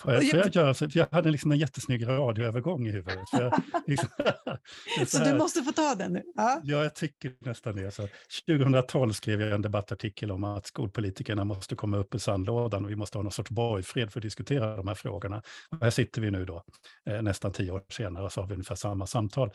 Får 0.00 0.12
jag, 0.12 0.30
får 0.30 0.38
jag, 0.38 0.54
göra, 0.54 0.74
för 0.74 0.90
jag 0.92 1.06
hade 1.10 1.30
liksom 1.30 1.52
en 1.52 1.58
jättesnygg 1.58 2.08
radioövergång 2.08 2.86
i 2.86 2.90
huvudet. 2.90 3.24
Jag, 3.32 3.62
liksom, 3.86 4.08
så, 4.98 5.06
så 5.06 5.24
du 5.24 5.34
måste 5.34 5.62
få 5.62 5.72
ta 5.72 5.94
den 5.94 6.12
nu? 6.12 6.22
Ja, 6.34 6.60
ja 6.64 6.82
jag 6.82 6.94
tycker 6.94 7.32
nästan 7.38 7.76
det. 7.76 7.90
Så 7.90 8.08
2012 8.48 9.12
skrev 9.12 9.40
jag 9.40 9.52
en 9.52 9.62
debattartikel 9.62 10.30
om 10.30 10.44
att 10.44 10.66
skolpolitikerna 10.66 11.44
måste 11.44 11.76
komma 11.76 11.96
upp 11.96 12.14
ur 12.14 12.18
sandlådan 12.18 12.84
och 12.84 12.90
vi 12.90 12.96
måste 12.96 13.18
ha 13.18 13.22
någon 13.22 13.32
sorts 13.32 13.50
borgfred 13.50 14.12
för 14.12 14.20
att 14.20 14.22
diskutera 14.22 14.76
de 14.76 14.88
här 14.88 14.94
frågorna. 14.94 15.42
Och 15.70 15.82
här 15.82 15.90
sitter 15.90 16.20
vi 16.20 16.30
nu 16.30 16.44
då, 16.44 16.64
eh, 17.06 17.22
nästan 17.22 17.52
tio 17.52 17.70
år 17.70 17.82
senare, 17.88 18.24
och 18.24 18.32
så 18.32 18.40
har 18.40 18.48
vi 18.48 18.54
ungefär 18.54 18.74
samma 18.74 19.06
samtal. 19.06 19.50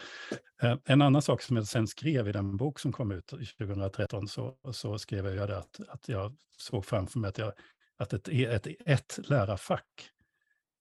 Eh, 0.62 0.76
en 0.86 1.02
annan 1.02 1.22
sak 1.22 1.42
som 1.42 1.56
jag 1.58 1.68
sen 1.68 1.88
skrev 1.88 2.28
i 2.28 2.32
den 2.32 2.58
bok 2.58 2.80
som 2.80 2.92
kom 2.92 3.12
ut 3.12 3.28
2013, 3.28 4.28
så, 4.28 4.56
så 4.72 4.98
skrev 4.98 5.36
jag 5.36 5.50
det 5.50 5.58
att, 5.58 5.80
att 5.90 6.10
jag 6.10 6.36
såg 6.58 6.86
framför 6.86 7.20
mig 7.20 7.30
att 7.30 7.38
jag 7.38 7.54
att 7.98 8.14
ett, 8.14 8.30
e, 8.30 8.46
ett, 8.46 8.68
ett 8.86 9.20
lärarfack 9.30 10.10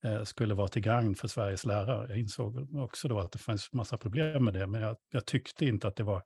eh, 0.03 0.23
skulle 0.23 0.53
vara 0.53 0.67
till 0.67 0.81
gagn 0.81 1.15
för 1.15 1.27
Sveriges 1.27 1.65
lärare. 1.65 2.09
Jag 2.09 2.19
insåg 2.19 2.75
också 2.75 3.07
då 3.07 3.19
att 3.19 3.31
det 3.31 3.39
fanns 3.39 3.73
massa 3.73 3.97
problem 3.97 4.45
med 4.45 4.53
det, 4.53 4.67
men 4.67 4.81
jag, 4.81 4.97
jag 5.11 5.25
tyckte 5.25 5.65
inte 5.65 5.87
att 5.87 5.95
det 5.95 6.03
var 6.03 6.23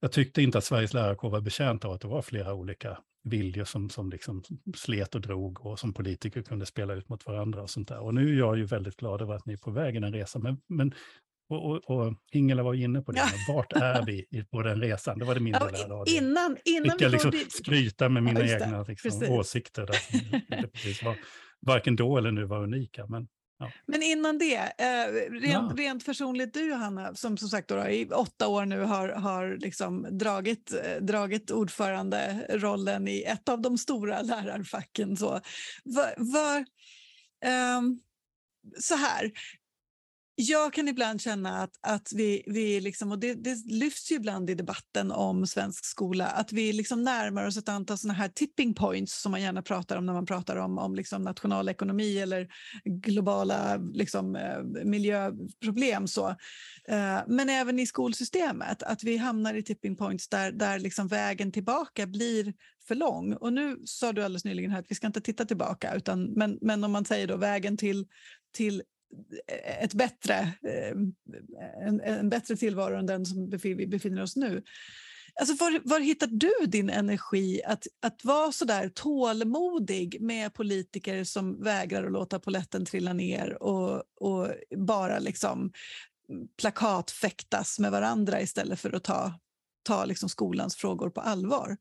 jag 0.00 0.12
tyckte 0.12 0.42
inte 0.42 0.58
att 0.58 0.64
Sveriges 0.64 0.94
lärarkår 0.94 1.30
var 1.30 1.40
betjänt 1.40 1.84
av 1.84 1.92
att 1.92 2.00
det 2.00 2.08
var 2.08 2.22
flera 2.22 2.54
olika 2.54 2.98
viljor 3.24 3.64
som, 3.64 3.90
som 3.90 4.10
liksom 4.10 4.42
slet 4.76 5.14
och 5.14 5.20
drog 5.20 5.66
och 5.66 5.78
som 5.78 5.92
politiker 5.92 6.42
kunde 6.42 6.66
spela 6.66 6.94
ut 6.94 7.08
mot 7.08 7.26
varandra. 7.26 7.62
och 7.62 7.70
sånt 7.70 7.88
där. 7.88 7.98
Och 7.98 8.14
nu 8.14 8.34
är 8.34 8.38
jag 8.38 8.58
ju 8.58 8.64
väldigt 8.64 8.96
glad 8.96 9.22
över 9.22 9.34
att 9.34 9.46
ni 9.46 9.52
är 9.52 9.56
på 9.56 9.70
väg 9.70 9.96
i 9.96 9.98
den 9.98 10.12
resan. 10.12 10.42
Men, 10.42 10.60
men 10.68 10.94
och, 11.48 11.70
och, 11.70 11.90
och, 11.90 12.14
Ingela 12.32 12.62
var 12.62 12.74
inne 12.74 13.00
på 13.00 13.12
det, 13.12 13.18
ja. 13.18 13.54
vart 13.54 13.72
är 13.72 14.06
vi 14.06 14.44
på 14.50 14.62
den 14.62 14.80
resan? 14.80 15.18
Det 15.18 15.24
var 15.24 15.34
det 15.34 15.40
min 15.40 15.52
del 15.52 15.74
ja, 15.88 16.04
Innan, 16.06 16.56
innan 16.64 16.90
Fick 16.90 17.00
jag 17.00 17.12
liksom 17.12 17.32
skryta 17.48 18.08
med 18.08 18.22
mina 18.22 18.40
ja, 18.40 18.54
egna 18.54 18.82
liksom, 18.82 19.22
åsikter, 19.28 19.86
där, 19.86 19.92
som 19.92 20.40
precis 20.72 21.02
var, 21.02 21.16
varken 21.66 21.96
då 21.96 22.18
eller 22.18 22.30
nu 22.30 22.44
var 22.44 22.62
unika. 22.62 23.06
Men, 23.06 23.28
ja. 23.58 23.70
men 23.86 24.02
innan 24.02 24.38
det, 24.38 24.56
eh, 24.56 25.30
rent, 25.30 25.78
rent 25.78 26.06
personligt 26.06 26.54
du 26.54 26.68
Johanna, 26.68 27.14
som 27.14 27.36
som 27.36 27.48
sagt 27.48 27.68
då, 27.68 27.88
i 27.88 28.06
åtta 28.06 28.48
år 28.48 28.64
nu 28.64 28.80
har, 28.80 29.08
har 29.08 29.56
liksom 29.60 30.06
dragit, 30.10 30.72
eh, 30.84 31.02
dragit 31.02 31.50
ordförande-rollen 31.50 33.08
i 33.08 33.22
ett 33.22 33.48
av 33.48 33.60
de 33.60 33.78
stora 33.78 34.22
lärarfacken. 34.22 35.16
Så, 35.16 35.40
var, 35.84 36.14
var 36.16 36.58
um, 37.78 38.00
så 38.80 38.94
här, 38.94 39.32
jag 40.40 40.72
kan 40.72 40.88
ibland 40.88 41.20
känna 41.20 41.62
att, 41.62 41.70
att 41.80 42.12
vi, 42.14 42.42
vi 42.46 42.80
liksom, 42.80 43.12
och 43.12 43.18
det, 43.18 43.34
det 43.34 43.56
lyfts 43.66 44.12
ju 44.12 44.16
ibland 44.16 44.50
i 44.50 44.54
debatten 44.54 45.12
om 45.12 45.46
svensk 45.46 45.84
skola, 45.84 46.26
att 46.26 46.52
vi 46.52 46.72
liksom 46.72 47.02
närmar 47.02 47.46
oss 47.46 47.56
ett 47.56 47.68
antal 47.68 47.98
såna 47.98 48.14
här 48.14 48.28
tipping 48.28 48.74
points 48.74 49.22
som 49.22 49.32
man 49.32 49.42
gärna 49.42 49.62
pratar 49.62 49.96
om 49.96 50.06
när 50.06 50.12
man 50.12 50.26
pratar 50.26 50.56
om, 50.56 50.78
om 50.78 50.94
liksom 50.94 51.22
nationalekonomi 51.22 52.18
eller 52.18 52.48
globala 52.84 53.76
liksom, 53.76 54.36
eh, 54.36 54.84
miljöproblem. 54.84 56.06
Så. 56.06 56.28
Eh, 56.88 57.20
men 57.26 57.48
även 57.48 57.78
i 57.78 57.86
skolsystemet, 57.86 58.82
att 58.82 59.04
vi 59.04 59.16
hamnar 59.16 59.54
i 59.54 59.62
tipping 59.62 59.96
points 59.96 60.28
där, 60.28 60.52
där 60.52 60.78
liksom 60.78 61.08
vägen 61.08 61.52
tillbaka 61.52 62.06
blir 62.06 62.54
för 62.88 62.94
lång. 62.94 63.32
Och 63.32 63.52
nu 63.52 63.76
sa 63.84 64.12
du 64.12 64.24
alldeles 64.24 64.44
nyligen 64.44 64.70
här 64.70 64.80
att 64.80 64.90
vi 64.90 64.94
ska 64.94 65.06
inte 65.06 65.20
titta 65.20 65.44
tillbaka, 65.44 65.94
utan, 65.94 66.24
men, 66.24 66.58
men 66.60 66.84
om 66.84 66.92
man 66.92 67.04
säger 67.04 67.26
då 67.26 67.36
vägen 67.36 67.76
till 67.76 68.06
till 68.52 68.82
Eh, 69.46 69.84
ett 69.84 69.94
bättre, 69.94 70.34
eh, 70.34 70.96
en, 71.86 72.00
en, 72.00 72.30
bättre 72.30 72.56
tillvaro 72.56 72.96
än 72.96 73.06
den 73.06 73.26
som 73.26 73.50
vi 73.50 73.86
befinner 73.86 74.22
oss 74.22 74.36
nu. 74.36 74.62
Alltså 75.40 75.64
var, 75.64 75.80
var 75.84 76.00
hittar 76.00 76.26
du 76.26 76.66
din 76.66 76.90
energi 76.90 77.60
att, 77.66 77.86
att 78.06 78.24
vara 78.24 78.52
så 78.52 78.64
där 78.64 78.88
tålmodig 78.88 80.16
med 80.20 80.54
politiker 80.54 81.24
som 81.24 81.62
vägrar 81.62 82.04
att 82.04 82.12
låta 82.12 82.38
poletten 82.38 82.84
trilla 82.84 83.12
ner 83.12 83.62
och, 83.62 84.02
och 84.20 84.48
bara 84.76 85.18
liksom 85.18 85.72
plakatfäktas 86.60 87.78
med 87.78 87.90
varandra 87.90 88.40
istället 88.40 88.80
för 88.80 88.96
att 88.96 89.04
ta, 89.04 89.32
ta 89.88 90.04
liksom 90.04 90.28
skolans 90.28 90.76
frågor 90.76 91.10
på 91.10 91.20
allvar? 91.20 91.76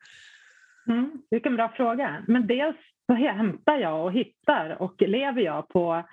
Mm, 0.87 1.11
vilken 1.29 1.55
bra 1.55 1.73
fråga. 1.77 2.25
Men 2.27 2.47
dels 2.47 2.77
så 3.07 3.13
hämtar 3.13 3.77
jag 3.77 4.05
och 4.05 4.13
hittar 4.13 4.81
och 4.81 5.01
lever 5.01 5.41
jag 5.41 5.69
på 5.69 6.03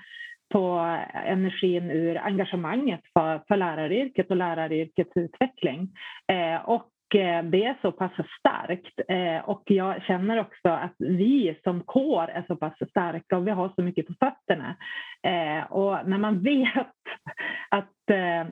på 0.52 0.98
energin 1.26 1.90
ur 1.90 2.18
engagemanget 2.18 3.00
för, 3.12 3.40
för 3.48 3.56
läraryrket 3.56 4.30
och 4.30 4.36
läraryrkets 4.36 5.10
utveckling. 5.14 5.90
Eh, 6.32 6.68
och 6.68 6.90
eh, 7.14 7.44
det 7.44 7.64
är 7.64 7.78
så 7.82 7.92
pass 7.92 8.12
starkt. 8.38 9.00
Eh, 9.08 9.48
och 9.48 9.62
jag 9.66 10.02
känner 10.02 10.40
också 10.40 10.68
att 10.68 10.94
vi 10.98 11.60
som 11.64 11.80
kår 11.80 12.28
är 12.28 12.44
så 12.46 12.56
pass 12.56 12.74
starka 12.90 13.36
och 13.36 13.46
vi 13.46 13.50
har 13.50 13.72
så 13.76 13.82
mycket 13.82 14.06
på 14.06 14.14
fötterna. 14.20 14.76
Eh, 15.22 15.72
och 15.72 16.08
när 16.08 16.18
man 16.18 16.42
vet 16.42 16.86
att 17.68 17.90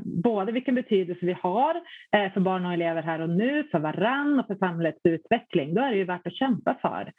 både 0.05 0.53
vilken 0.53 0.75
betydelse 0.75 1.27
vi 1.27 1.37
har 1.43 1.81
för 2.31 2.41
barn 2.41 2.67
och 2.67 2.73
elever 2.73 3.03
här 3.03 3.21
och 3.21 3.31
nu, 3.31 3.69
för 3.71 3.79
varann 3.79 4.41
och 4.41 4.47
för 4.47 4.55
samhällets 4.55 5.01
utveckling, 5.05 5.75
då 5.75 5.83
är 5.83 5.91
det 5.91 5.97
ju 5.97 6.05
värt 6.05 6.27
att 6.27 6.35
kämpa 6.35 6.75
för. 6.83 7.13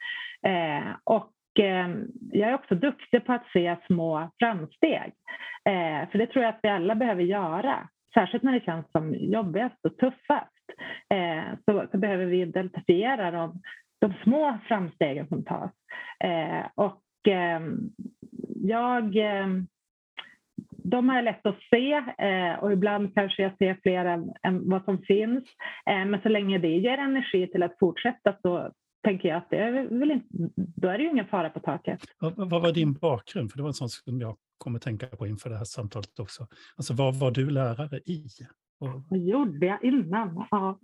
Och 1.04 1.30
Eh, 1.58 1.88
jag 2.32 2.50
är 2.50 2.54
också 2.54 2.74
duktig 2.74 3.26
på 3.26 3.32
att 3.32 3.46
se 3.52 3.76
små 3.86 4.30
framsteg. 4.38 5.12
Eh, 5.64 6.10
för 6.10 6.18
det 6.18 6.26
tror 6.26 6.44
jag 6.44 6.54
att 6.54 6.60
vi 6.62 6.68
alla 6.68 6.94
behöver 6.94 7.22
göra. 7.22 7.88
Särskilt 8.14 8.42
när 8.42 8.52
det 8.52 8.64
känns 8.64 8.90
som 8.92 9.14
jobbigast 9.14 9.84
och 9.84 9.96
tuffast 9.96 10.64
eh, 11.14 11.58
så, 11.64 11.98
behöver 11.98 12.24
vi 12.24 12.40
identifiera 12.40 13.30
de, 13.30 13.60
de 14.00 14.14
små 14.22 14.58
framstegen 14.68 15.28
som 15.28 15.44
tas. 15.44 15.70
Och 16.74 17.00
jag 18.56 19.16
de 20.84 21.10
är 21.10 21.22
lätt 21.22 21.46
att 21.46 21.62
se 21.70 22.02
och 22.60 22.72
ibland 22.72 23.14
kanske 23.14 23.42
jag 23.42 23.56
ser 23.56 23.78
fler 23.82 24.04
än, 24.42 24.70
vad 24.70 24.84
som 24.84 24.98
finns. 24.98 25.44
Men 25.86 26.20
så 26.22 26.28
länge 26.28 26.58
det 26.58 26.76
ger 26.76 26.98
energi 26.98 27.46
till 27.46 27.62
att 27.62 27.78
fortsätta 27.78 28.34
så 28.42 28.72
tänker 29.04 29.28
jag 29.28 29.38
att 29.38 29.50
det 29.50 29.56
är 29.56 29.98
väl 29.98 30.10
inte, 30.10 30.26
då 30.56 30.88
är 30.88 30.98
det 30.98 31.04
ju 31.04 31.10
ingen 31.10 31.26
fara 31.26 31.50
på 31.50 31.60
taket. 31.60 32.00
Vad, 32.18 32.50
var 32.50 32.72
din 32.72 32.92
bakgrund? 32.92 33.50
För 33.50 33.56
det 33.58 33.62
var 33.62 33.70
en 33.70 33.74
sån 33.74 33.88
som 33.88 34.20
jag 34.20 34.36
kommer 34.58 34.78
tänka 34.78 35.06
på 35.06 35.26
inför 35.26 35.50
det 35.50 35.56
här 35.56 35.64
samtalet 35.64 36.18
också. 36.18 36.46
Alltså 36.76 36.94
vad 36.94 37.14
var 37.14 37.30
du 37.30 37.50
lärare 37.50 37.98
i? 37.98 38.26
Vad 38.78 39.20
gjorde 39.20 39.66
jag 39.66 39.84
innan? 39.84 40.46
Ja. 40.50 40.78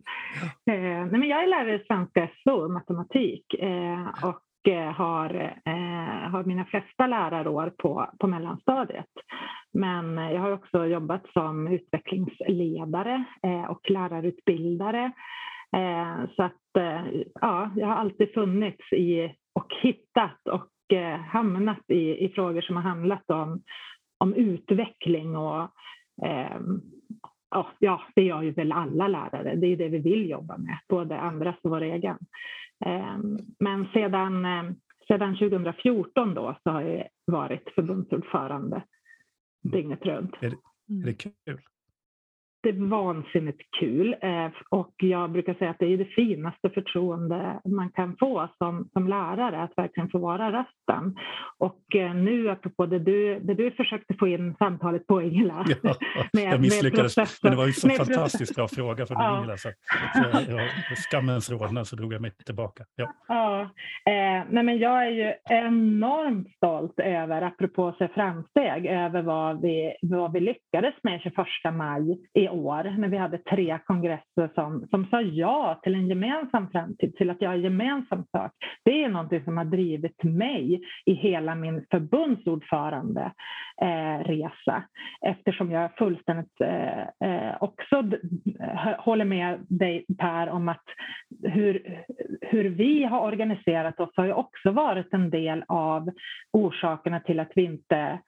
Eh, 0.71 0.81
nej, 0.81 1.11
men 1.11 1.29
jag 1.29 1.43
är 1.43 1.47
lärare 1.47 1.83
i 1.83 1.85
svenska 1.85 2.31
SO, 2.45 2.69
matematik. 2.69 3.55
Eh, 3.55 4.09
och 4.23 4.73
eh, 4.73 4.93
har, 4.93 5.35
eh, 5.65 6.31
har 6.31 6.45
mina 6.45 6.65
flesta 6.65 7.07
lärarår 7.07 7.73
på, 7.79 8.11
på 8.19 8.27
mellanstadiet. 8.27 9.11
Men 9.73 10.17
jag 10.17 10.41
har 10.41 10.53
också 10.53 10.87
jobbat 10.87 11.23
som 11.33 11.69
utvecklingsledare 11.69 13.25
eh, 13.43 13.65
och 13.65 13.91
lärarutbildare. 13.91 15.13
Eh, 15.77 16.31
så 16.37 16.43
att 16.43 16.57
ja, 17.41 17.71
jag 17.77 17.87
har 17.87 17.95
alltid 17.95 18.35
funnits 18.35 18.93
i 18.93 19.35
och 19.53 19.75
hittat 19.83 20.49
och 20.49 20.69
hamnat 21.27 21.85
i, 21.89 22.25
i 22.25 22.29
frågor 22.29 22.61
som 22.61 22.77
har 22.77 22.83
handlat 22.83 23.31
om, 23.31 23.63
om 24.19 24.35
utveckling 24.35 25.37
och 25.37 25.71
ja, 27.79 28.03
det 28.15 28.23
gör 28.23 28.43
ju 28.43 28.51
väl 28.51 28.73
alla 28.73 29.09
lärare. 29.09 29.55
Det 29.55 29.67
är 29.67 29.77
det 29.77 29.89
vi 29.89 29.99
vill 29.99 30.31
jobba 30.31 30.59
med, 30.59 30.79
både 30.89 31.21
andras 31.21 31.57
och 31.63 31.71
vår 31.71 31.81
egen. 31.81 32.19
Ehm, 32.85 33.39
men 33.59 33.87
sedan, 33.93 34.45
ehm, 34.45 34.75
sedan 35.09 35.37
2014 35.37 36.35
då 36.35 36.57
så 36.63 36.71
har 36.71 36.83
jag 36.83 37.09
varit 37.27 37.71
förbundsordförande 37.75 38.77
mm. 38.77 38.83
dygnet 39.63 40.07
runt. 40.07 40.35
Är 40.41 40.51
det, 40.51 40.57
är 41.03 41.07
det 41.07 41.15
kul? 41.15 41.61
Vansinnigt 42.65 43.61
kul 43.81 44.17
eh, 44.23 44.49
och 44.69 44.95
jag 44.97 45.31
brukar 45.31 45.55
säga 45.55 45.71
att 45.71 45.79
det 45.79 45.87
är 45.87 45.99
det 45.99 46.05
finaste 46.05 46.71
förtroende 46.71 47.61
man 47.65 47.91
kan 47.91 48.17
få 48.17 48.49
som, 48.59 48.89
som 48.93 49.09
lärare, 49.09 49.63
att 49.63 49.73
verkligen 49.77 50.11
få 50.11 50.19
vara 50.19 50.53
rösten. 50.53 51.17
Och 51.59 51.97
eh, 51.97 52.15
nu 52.15 52.51
apropå 52.51 52.87
det 52.87 52.99
du, 52.99 53.41
det 53.41 53.55
du 53.55 53.71
försökte 53.71 54.15
få 54.15 54.29
in 54.29 54.55
samtalet 54.59 55.07
på 55.07 55.23
Ingela. 55.23 55.67
Ja, 55.83 55.95
med, 56.33 56.53
jag 56.53 56.61
misslyckades, 56.61 57.17
men 57.43 57.53
det 57.53 57.57
var 57.57 57.67
ju 57.67 57.73
så 57.73 57.89
fantastiskt 57.89 58.55
bra 58.55 58.69
fråga 58.69 59.07
från 59.07 59.17
ja. 59.21 59.39
Ingela 59.39 59.57
så, 59.57 59.69
så 60.15 60.51
jag, 60.51 60.99
skammens 60.99 61.51
rodnad 61.51 61.87
så 61.87 61.97
drog 61.97 62.13
jag 62.13 62.23
mig 62.23 62.31
tillbaka. 62.47 62.85
Ja. 62.97 63.15
Ja, 63.29 63.61
eh, 64.13 64.45
nej 64.51 64.65
men 64.65 64.79
jag 64.79 65.07
är 65.07 65.11
ju 65.11 65.33
enormt 65.45 66.51
stolt 66.57 67.01
över, 67.01 67.43
apropå 67.43 67.95
se 67.99 68.09
framsteg, 68.09 68.87
över 68.87 69.23
vad 69.23 69.61
vi, 69.61 69.97
vad 70.03 70.33
vi 70.33 70.41
lyckades 70.41 70.95
med 71.03 71.21
21 71.21 71.37
maj 71.75 72.19
i 72.35 72.49
år 72.51 72.95
när 72.99 73.09
vi 73.09 73.17
hade 73.17 73.39
tre 73.39 73.79
kongresser 73.87 74.51
som, 74.55 74.87
som 74.91 75.07
sa 75.11 75.21
ja 75.21 75.81
till 75.83 75.95
en 75.95 76.09
gemensam 76.09 76.71
framtid, 76.71 77.17
till 77.17 77.31
att 77.31 77.43
göra 77.43 77.57
gemensam 77.57 78.25
sak. 78.33 78.53
Det 78.85 79.05
är 79.05 79.09
något 79.09 79.45
som 79.45 79.57
har 79.57 79.65
drivit 79.65 80.23
mig 80.23 80.81
i 81.07 81.15
hela 81.15 81.55
min 81.55 81.87
förbundsordförande 81.91 83.33
eh, 83.83 84.25
resa 84.25 84.83
eftersom 85.27 85.71
jag 85.71 85.97
fullständigt 85.97 86.61
eh, 86.61 87.01
eh 87.01 87.57
också 87.61 87.97
eh, 88.61 88.99
håller 88.99 89.25
med 89.25 89.67
dig 89.69 90.05
Per 90.19 90.49
om 90.49 90.69
att 90.69 90.85
hur, 91.43 92.03
hur 92.41 92.65
vi 92.65 93.05
har 93.05 93.21
organiserat 93.21 94.01
oss 94.01 94.11
har 94.17 94.25
ju 94.25 94.33
också 94.33 94.71
varit 94.71 95.15
en 95.15 95.31
del 95.31 95.65
av 95.69 96.11
orsakerna 96.53 97.21
till 97.21 97.41
att 97.41 97.53
vi 97.55 97.63
inte 97.63 98.19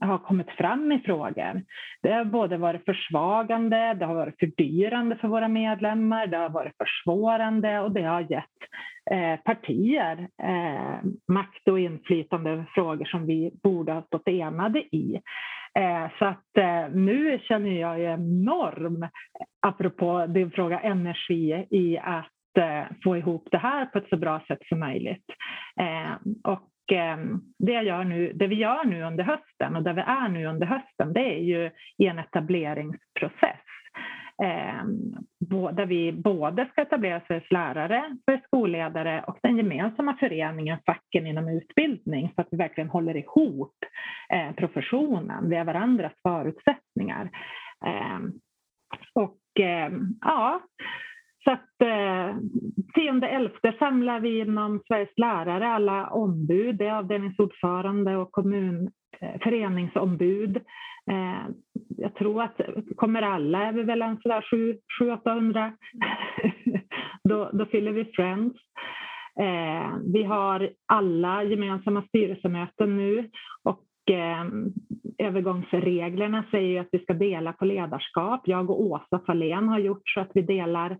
har 0.00 0.18
kommit 0.18 0.50
fram 0.50 0.92
i 0.92 0.98
frågor. 0.98 1.62
Det 2.02 2.12
har 2.12 2.24
både 2.24 2.56
varit 2.56 2.84
försvagande, 2.84 3.94
det 3.94 4.04
har 4.04 4.14
varit 4.14 4.38
fördyrande 4.38 5.16
för 5.16 5.28
våra 5.28 5.48
medlemmar, 5.48 6.26
det 6.26 6.36
har 6.36 6.48
varit 6.48 6.76
försvårande 6.76 7.80
och 7.80 7.92
det 7.92 8.02
har 8.02 8.20
gett 8.20 8.44
eh, 9.10 9.40
partier 9.44 10.28
eh, 10.42 10.98
makt 11.28 11.68
och 11.68 11.80
inflytande 11.80 12.50
över 12.50 12.66
frågor 12.74 13.04
som 13.04 13.26
vi 13.26 13.50
borde 13.62 13.92
ha 13.92 14.02
stått 14.02 14.28
enade 14.28 14.78
i. 14.78 15.20
Eh, 15.78 16.10
så 16.18 16.24
att 16.24 16.56
eh, 16.58 16.88
nu 16.94 17.38
känner 17.42 17.70
jag 17.70 18.00
enorm, 18.00 19.08
apropå 19.66 20.26
din 20.26 20.50
fråga, 20.50 20.80
energi 20.80 21.66
i 21.70 21.98
att 21.98 22.58
eh, 22.58 22.84
få 23.04 23.16
ihop 23.16 23.48
det 23.50 23.58
här 23.58 23.86
på 23.86 23.98
ett 23.98 24.08
så 24.08 24.16
bra 24.16 24.40
sätt 24.48 24.58
som 24.68 24.80
möjligt. 24.80 25.26
Eh, 25.80 26.14
och 26.52 26.68
Ehm, 26.92 27.40
det, 27.58 27.72
gör 27.72 28.04
nu, 28.04 28.32
det 28.32 28.46
vi 28.46 28.54
gör 28.54 28.84
nu 28.84 29.02
under 29.02 29.24
hösten 29.24 29.76
och 29.76 29.82
där 29.82 29.92
vi 29.92 30.00
är 30.00 30.28
nu 30.28 30.46
under 30.46 30.66
hösten 30.66 31.12
det 31.12 31.20
är 31.20 31.40
ju 31.40 31.70
i 31.98 32.06
en 32.06 32.18
etableringsprocess 32.18 33.60
ehm, 34.42 35.14
där 35.72 35.86
vi 35.86 36.12
både 36.12 36.66
ska 36.66 36.82
etablera 36.82 37.20
Sveriges 37.20 37.50
lärare, 37.50 38.16
för 38.24 38.40
skolledare 38.46 39.24
och 39.26 39.38
den 39.42 39.56
gemensamma 39.56 40.16
föreningen 40.16 40.78
facken 40.86 41.26
inom 41.26 41.48
utbildning 41.48 42.32
så 42.34 42.40
att 42.40 42.48
vi 42.50 42.56
verkligen 42.56 42.90
håller 42.90 43.16
ihop 43.16 43.74
eh, 44.32 44.54
professionen. 44.54 45.50
Vi 45.50 45.56
är 45.56 45.64
varandras 45.64 46.12
förutsättningar. 46.22 47.30
Ehm, 47.86 48.32
och 49.12 49.38
ja, 50.20 50.60
så 51.46 51.52
att 51.52 51.82
eh, 51.82 52.36
10-11 52.96 53.78
samlar 53.78 54.20
vi 54.20 54.38
inom 54.38 54.80
Sveriges 54.86 55.18
lärare 55.18 55.68
alla 55.68 56.06
ombud, 56.06 56.76
det 56.76 56.86
är 56.86 56.92
avdelningsordförande 56.92 58.16
och 58.16 58.32
kommun, 58.32 58.90
eh, 59.20 59.40
föreningsombud. 59.42 60.56
Eh, 61.10 61.46
jag 61.88 62.14
tror 62.14 62.42
att 62.42 62.60
kommer 62.96 63.22
alla 63.22 63.64
är 63.64 63.72
vi 63.72 63.82
väl 63.82 64.02
en 64.02 64.20
sådär 64.20 64.44
700-800. 65.00 65.72
då, 67.28 67.50
då 67.52 67.66
fyller 67.66 67.92
vi 67.92 68.04
Friends. 68.04 68.56
Eh, 69.40 69.96
vi 70.12 70.22
har 70.22 70.70
alla 70.86 71.44
gemensamma 71.44 72.02
styrelsemöten 72.02 72.96
nu 72.96 73.30
och 73.62 74.14
eh, 74.14 74.44
övergångsreglerna 75.18 76.44
säger 76.50 76.80
att 76.80 76.88
vi 76.92 76.98
ska 76.98 77.14
dela 77.14 77.52
på 77.52 77.64
ledarskap. 77.64 78.42
Jag 78.44 78.70
och 78.70 78.80
Åsa 78.80 79.20
Fahlén 79.26 79.68
har 79.68 79.78
gjort 79.78 80.08
så 80.08 80.20
att 80.20 80.30
vi 80.34 80.42
delar 80.42 80.98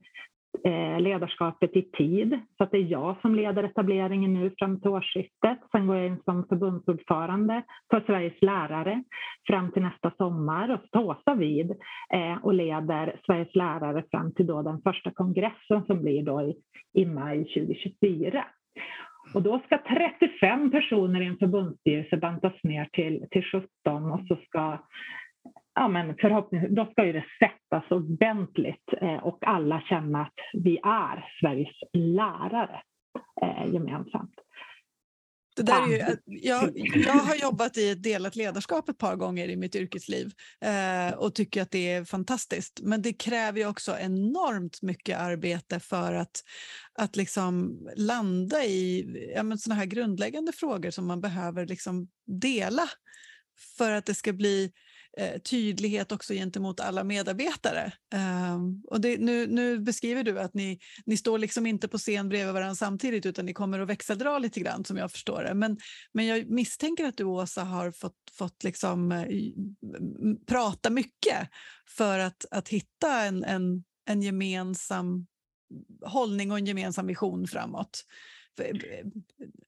Eh, 0.64 1.00
ledarskapet 1.00 1.76
i 1.76 1.82
tid. 1.82 2.40
Så 2.56 2.64
att 2.64 2.70
det 2.70 2.78
är 2.78 2.90
jag 2.90 3.16
som 3.20 3.34
leder 3.34 3.64
etableringen 3.64 4.34
nu 4.34 4.50
fram 4.58 4.80
till 4.80 4.90
årsskiftet. 4.90 5.58
Sen 5.72 5.86
går 5.86 5.96
jag 5.96 6.06
in 6.06 6.22
som 6.24 6.46
förbundsordförande 6.48 7.62
för 7.90 8.00
Sveriges 8.06 8.42
lärare 8.42 9.02
fram 9.46 9.72
till 9.72 9.82
nästa 9.82 10.10
sommar 10.10 10.74
och 10.74 10.90
tar 10.90 11.04
Åsa 11.04 11.34
vid 11.34 11.70
eh, 12.12 12.36
och 12.42 12.54
leder 12.54 13.20
Sveriges 13.26 13.54
lärare 13.54 14.04
fram 14.10 14.34
till 14.34 14.46
då 14.46 14.62
den 14.62 14.82
första 14.82 15.10
kongressen 15.10 15.84
som 15.86 16.02
blir 16.02 16.22
då 16.22 16.42
i, 16.42 16.56
i 16.94 17.04
maj 17.04 17.38
2024. 17.38 18.44
Och 19.34 19.42
då 19.42 19.60
ska 19.66 19.78
35 19.78 20.70
personer 20.70 21.20
i 21.20 21.26
en 21.26 21.38
förbundsstyrelse 21.38 22.16
bantas 22.16 22.62
ner 22.62 22.88
till, 22.92 23.26
till 23.30 23.44
17 23.44 24.12
och 24.12 24.20
så 24.28 24.36
ska 24.36 24.78
ja, 25.76 25.88
men 25.88 26.16
förhoppningsvis, 26.20 26.76
då 26.76 26.86
ska 26.86 27.06
ju 27.06 27.12
det 27.12 27.24
sättas 27.38 27.90
ordentligt 27.90 28.88
eh, 29.00 29.16
och 29.16 29.38
alla 29.40 29.80
känna 29.80 30.22
att 30.22 30.34
vi 30.52 30.78
är 30.82 31.24
Sveriges 31.40 31.76
lärare 31.92 32.82
eh, 33.42 33.72
gemensamt. 33.72 34.34
Det 35.56 35.62
där 35.62 35.82
är 35.82 35.88
ju, 35.88 36.16
jag, 36.26 36.78
jag 36.94 37.12
har 37.12 37.34
jobbat 37.34 37.76
i 37.76 37.90
ett 37.90 38.02
delat 38.02 38.36
ledarskap 38.36 38.88
ett 38.88 38.98
par 38.98 39.16
gånger 39.16 39.48
i 39.48 39.56
mitt 39.56 39.76
yrkesliv 39.76 40.32
eh, 40.60 41.18
och 41.18 41.34
tycker 41.34 41.62
att 41.62 41.70
det 41.70 41.92
är 41.92 42.04
fantastiskt. 42.04 42.80
Men 42.82 43.02
det 43.02 43.12
kräver 43.12 43.66
också 43.66 43.96
enormt 44.00 44.82
mycket 44.82 45.18
arbete 45.18 45.80
för 45.80 46.14
att, 46.14 46.42
att 46.98 47.16
liksom 47.16 47.78
landa 47.96 48.64
i 48.64 49.06
ja, 49.36 49.56
såna 49.56 49.74
här 49.74 49.86
grundläggande 49.86 50.52
frågor 50.52 50.90
som 50.90 51.06
man 51.06 51.20
behöver 51.20 51.66
liksom 51.66 52.08
dela 52.26 52.82
för 53.76 53.92
att 53.92 54.06
det 54.06 54.14
ska 54.14 54.32
bli 54.32 54.72
eh, 55.16 55.40
tydlighet 55.40 56.12
också 56.12 56.34
gentemot 56.34 56.80
alla 56.80 57.04
medarbetare. 57.04 57.92
Um, 58.54 58.82
och 58.86 59.00
det, 59.00 59.18
nu, 59.18 59.46
nu 59.46 59.78
beskriver 59.78 60.22
du 60.22 60.40
att 60.40 60.54
ni, 60.54 60.78
ni 61.06 61.16
står 61.16 61.38
liksom 61.38 61.66
inte 61.66 61.88
på 61.88 61.98
scen 61.98 62.28
bredvid 62.28 62.54
varandra 62.54 62.74
samtidigt 62.74 63.26
utan 63.26 63.46
ni 63.46 63.54
kommer 63.54 63.80
att 63.80 63.88
växeldra 63.88 64.38
lite 64.38 64.60
grann 64.60 64.84
som 64.84 64.96
jag 64.96 65.12
förstår 65.12 65.42
det. 65.42 65.54
Men, 65.54 65.78
men 66.12 66.26
jag 66.26 66.50
misstänker 66.50 67.04
att 67.04 67.16
du 67.16 67.24
Åsa 67.24 67.64
har 67.64 67.90
fått, 67.90 68.16
fått 68.32 68.64
liksom, 68.64 69.12
eh, 69.12 69.26
prata 70.46 70.90
mycket 70.90 71.48
för 71.88 72.18
att, 72.18 72.44
att 72.50 72.68
hitta 72.68 73.24
en, 73.24 73.44
en, 73.44 73.84
en 74.08 74.22
gemensam 74.22 75.06
mm, 75.06 75.26
hållning 76.04 76.50
och 76.50 76.58
en 76.58 76.66
gemensam 76.66 77.06
vision 77.06 77.46
framåt. 77.46 78.04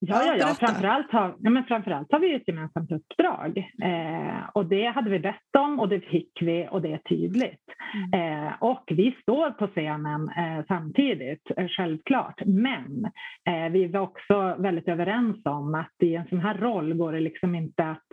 Ja, 0.00 0.22
ja, 0.24 0.36
ja. 0.38 0.46
Framförallt, 0.60 1.12
har, 1.12 1.34
ja 1.38 1.50
men 1.50 1.64
framförallt 1.64 2.12
har 2.12 2.18
vi 2.18 2.34
ett 2.34 2.48
gemensamt 2.48 2.92
uppdrag. 2.92 3.58
Eh, 3.82 4.48
och 4.52 4.66
det 4.66 4.86
hade 4.86 5.10
vi 5.10 5.18
bett 5.18 5.56
om 5.58 5.80
och 5.80 5.88
det 5.88 6.00
fick 6.00 6.32
vi 6.40 6.68
och 6.70 6.82
det 6.82 6.92
är 6.92 6.98
tydligt. 6.98 7.64
Mm. 7.94 8.44
Eh, 8.44 8.52
och 8.60 8.84
vi 8.86 9.16
står 9.22 9.50
på 9.50 9.66
scenen 9.66 10.28
eh, 10.28 10.64
samtidigt, 10.68 11.50
eh, 11.56 11.68
självklart. 11.68 12.42
Men 12.46 13.04
eh, 13.48 13.72
vi 13.72 13.86
var 13.86 14.00
också 14.00 14.56
väldigt 14.58 14.88
överens 14.88 15.46
om 15.46 15.74
att 15.74 15.94
i 16.02 16.14
en 16.14 16.28
sån 16.28 16.40
här 16.40 16.58
roll 16.58 16.94
går 16.94 17.12
det 17.12 17.20
liksom 17.20 17.54
inte 17.54 17.84
att 17.84 18.06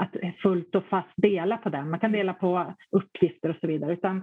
att 0.00 0.16
fullt 0.42 0.74
och 0.74 0.84
fast 0.84 1.12
dela 1.16 1.56
på 1.56 1.68
den. 1.68 1.90
Man 1.90 2.00
kan 2.00 2.12
dela 2.12 2.34
på 2.34 2.74
uppgifter 2.90 3.48
och 3.48 3.56
så 3.60 3.66
vidare. 3.66 3.92
Utan, 3.92 4.16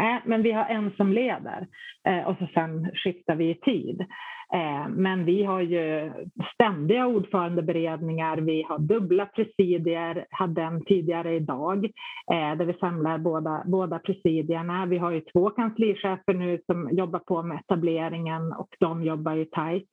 äh, 0.00 0.16
men 0.24 0.42
vi 0.42 0.52
har 0.52 0.64
en 0.64 0.92
som 0.96 1.12
leder 1.12 1.66
eh, 2.08 2.26
och 2.26 2.38
så 2.38 2.46
sen 2.54 2.90
skiftar 2.94 3.36
vi 3.36 3.50
i 3.50 3.54
tid. 3.54 4.06
Eh, 4.54 4.88
men 4.88 5.24
vi 5.24 5.44
har 5.44 5.60
ju 5.60 6.12
ständiga 6.54 7.06
ordförandeberedningar, 7.06 8.36
vi 8.36 8.62
har 8.62 8.78
dubbla 8.78 9.26
presidier, 9.26 10.26
hade 10.30 10.62
en 10.62 10.84
tidigare 10.84 11.34
idag 11.34 11.84
eh, 12.32 12.58
där 12.58 12.64
vi 12.64 12.72
samlar 12.72 13.18
båda, 13.18 13.62
båda 13.66 13.98
presidierna. 13.98 14.86
Vi 14.86 14.98
har 14.98 15.10
ju 15.10 15.20
två 15.20 15.50
kanslichefer 15.50 16.34
nu 16.34 16.60
som 16.66 16.88
jobbar 16.92 17.18
på 17.18 17.42
med 17.42 17.58
etableringen 17.58 18.52
och 18.52 18.68
de 18.80 19.04
jobbar 19.04 19.32
ju 19.32 19.44
tajt. 19.44 19.88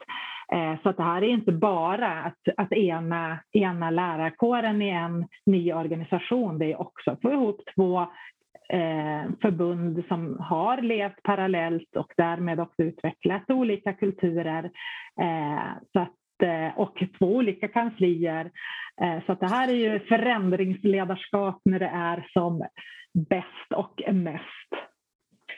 Eh, 0.54 0.82
så 0.84 0.90
att 0.90 0.98
det 0.98 1.04
här 1.04 1.22
är 1.22 1.28
inte 1.28 1.52
bara 1.52 2.24
att, 2.24 2.40
att 2.58 2.74
ena, 2.74 3.40
ena 3.52 3.92
lärarkåren 3.92 4.82
i 4.82 4.90
en 4.90 5.28
ny 5.46 5.74
organisation, 5.74 6.60
det 6.60 6.72
är 6.72 6.82
också 6.82 7.12
att 7.12 7.22
få 7.22 7.32
ihop 7.32 7.62
två 7.76 8.08
Eh, 8.70 9.32
förbund 9.42 10.04
som 10.08 10.38
har 10.40 10.82
levt 10.82 11.24
parallellt 11.24 11.96
och 11.96 12.14
därmed 12.18 12.60
också 12.60 12.84
utvecklat 12.84 13.50
olika 13.50 13.94
kulturer. 13.94 14.64
Eh, 15.22 15.72
så 15.94 16.00
att, 16.00 16.44
eh, 16.44 16.80
och 16.80 17.04
två 17.20 17.36
olika 17.36 17.68
kanslier. 17.68 18.52
Eh, 19.02 19.26
så 19.26 19.32
att 19.32 19.40
det 19.40 19.50
här 19.50 19.68
är 19.68 19.74
ju 19.74 20.00
förändringsledarskap 20.00 21.62
när 21.66 21.80
det 21.80 21.92
är 21.94 22.28
som 22.34 22.66
bäst 23.14 23.74
och 23.76 24.02
mest. 24.14 24.93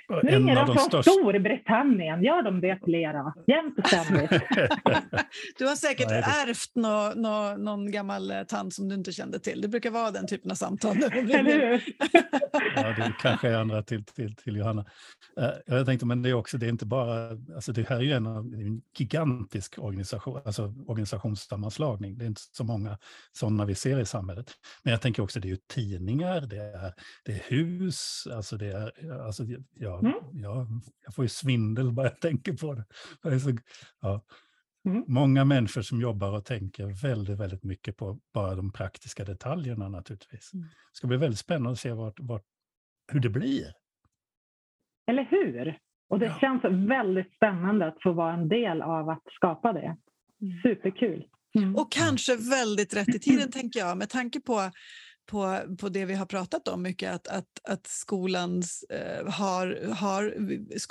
Nu 0.09 0.29
ringer 0.29 0.55
de 0.55 0.65
från 0.65 0.77
största... 0.77 1.11
Storbritannien. 1.11 2.23
Gör 2.23 2.43
de 2.43 2.61
det 2.61 2.67
er 2.67 2.77
jämt 3.47 3.79
och 3.79 3.87
ständigt? 3.87 4.29
du 5.57 5.65
har 5.65 5.75
säkert 5.75 6.09
Nej, 6.09 6.21
det... 6.21 6.27
ärvt 6.49 6.71
nå, 6.75 7.13
nå, 7.15 7.57
någon 7.57 7.91
gammal 7.91 8.31
eh, 8.31 8.43
tant 8.43 8.73
som 8.73 8.89
du 8.89 8.95
inte 8.95 9.11
kände 9.11 9.39
till. 9.39 9.61
Det 9.61 9.67
brukar 9.67 9.91
vara 9.91 10.11
den 10.11 10.27
typen 10.27 10.51
av 10.51 10.55
samtal. 10.55 10.97
ja, 12.75 12.83
det 12.83 13.13
kanske 13.21 13.49
är 13.49 13.55
andra 13.55 13.83
till, 13.83 14.05
till, 14.05 14.35
till 14.35 14.55
Johanna. 14.55 14.85
Uh, 15.39 15.49
jag 15.65 15.85
tänkte, 15.85 16.05
men 16.05 16.21
det 16.21 16.29
är 16.29 16.33
också, 16.33 16.57
det 16.57 16.65
är 16.65 16.69
inte 16.69 16.85
bara, 16.85 17.29
alltså 17.55 17.71
det 17.71 17.89
här 17.89 17.97
är 17.97 18.01
ju 18.01 18.11
en, 18.11 18.25
en 18.25 18.81
gigantisk 18.97 19.79
organisation, 19.79 20.41
alltså 20.45 20.73
organisationssammanslagning. 20.87 22.17
Det 22.17 22.25
är 22.25 22.27
inte 22.27 22.41
så 22.51 22.63
många 22.63 22.97
sådana 23.31 23.65
vi 23.65 23.75
ser 23.75 23.99
i 23.99 24.05
samhället. 24.05 24.51
Men 24.83 24.91
jag 24.91 25.01
tänker 25.01 25.23
också, 25.23 25.39
det 25.39 25.47
är 25.47 25.49
ju 25.49 25.57
tidningar, 25.73 26.41
det 26.41 26.57
är, 26.57 26.93
det 27.25 27.31
är 27.31 27.43
hus, 27.47 28.27
alltså 28.31 28.57
det 28.57 28.67
är, 28.67 29.21
alltså, 29.25 29.43
ja, 29.73 29.94
jag, 30.03 30.13
mm. 30.13 30.41
jag, 30.41 30.67
jag 31.05 31.15
får 31.15 31.25
ju 31.25 31.29
svindel 31.29 31.91
bara 31.91 32.07
jag 32.07 32.21
tänker 32.21 32.53
på 32.53 32.73
det. 32.73 32.85
det 33.23 33.39
så, 33.39 33.57
ja. 34.01 34.21
Mm. 34.85 35.03
Många 35.07 35.45
människor 35.45 35.81
som 35.81 36.01
jobbar 36.01 36.31
och 36.31 36.45
tänker 36.45 37.01
väldigt, 37.01 37.39
väldigt 37.39 37.63
mycket 37.63 37.97
på 37.97 38.19
bara 38.33 38.55
de 38.55 38.71
praktiska 38.71 39.23
detaljerna 39.25 39.89
naturligtvis. 39.89 40.53
Mm. 40.53 40.65
Det 40.67 40.97
ska 40.97 41.07
bli 41.07 41.17
väldigt 41.17 41.39
spännande 41.39 41.71
att 41.71 41.79
se 41.79 41.91
vart, 41.91 42.19
vart, 42.19 42.45
hur 43.11 43.19
det 43.19 43.29
blir. 43.29 43.73
Eller 45.07 45.27
hur? 45.29 45.77
Och 46.09 46.19
det 46.19 46.25
ja. 46.25 46.37
känns 46.39 46.63
väldigt 46.89 47.35
spännande 47.35 47.87
att 47.87 48.01
få 48.03 48.11
vara 48.11 48.33
en 48.33 48.47
del 48.49 48.81
av 48.81 49.09
att 49.09 49.23
skapa 49.31 49.73
det. 49.73 49.97
Mm. 50.41 50.61
Superkul. 50.63 51.27
Mm. 51.55 51.75
Och 51.75 51.91
kanske 51.91 52.35
väldigt 52.35 52.95
rätt 52.95 53.15
i 53.15 53.19
tiden, 53.19 53.51
tänker 53.51 53.79
jag, 53.79 53.97
med 53.97 54.09
tanke 54.09 54.39
på 54.39 54.71
på, 55.26 55.61
på 55.80 55.89
det 55.89 56.05
vi 56.05 56.13
har 56.13 56.26
pratat 56.26 56.67
om 56.67 56.82
mycket, 56.82 57.13
att, 57.13 57.28
att, 57.28 57.59
att 57.63 57.88
skolans 57.88 58.84
eh, 58.84 59.28
har, 59.28 59.93
har... 59.93 60.36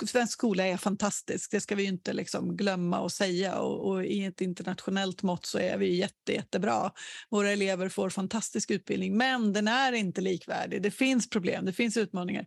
Svensk 0.05 0.33
skola 0.33 0.67
är 0.67 0.77
fantastisk, 0.77 1.51
det 1.51 1.61
ska 1.61 1.75
vi 1.75 1.83
inte 1.83 2.13
liksom 2.13 2.57
glömma 2.57 2.99
och 2.99 3.11
säga. 3.11 3.55
Och, 3.55 3.89
och, 3.89 4.05
I 4.05 4.25
ett 4.25 4.41
internationellt 4.41 5.23
mått 5.23 5.45
så 5.45 5.59
är 5.59 5.77
vi 5.77 5.95
jätte, 5.95 6.33
jättebra. 6.33 6.91
Våra 7.29 7.51
elever 7.51 7.89
får 7.89 8.09
fantastisk 8.09 8.71
utbildning, 8.71 9.17
men 9.17 9.53
den 9.53 9.67
är 9.67 9.91
inte 9.91 10.21
likvärdig. 10.21 10.81
Det 10.81 10.91
finns 10.91 11.29
problem, 11.29 11.65
det 11.65 11.73
finns 11.73 11.97
utmaningar. 11.97 12.45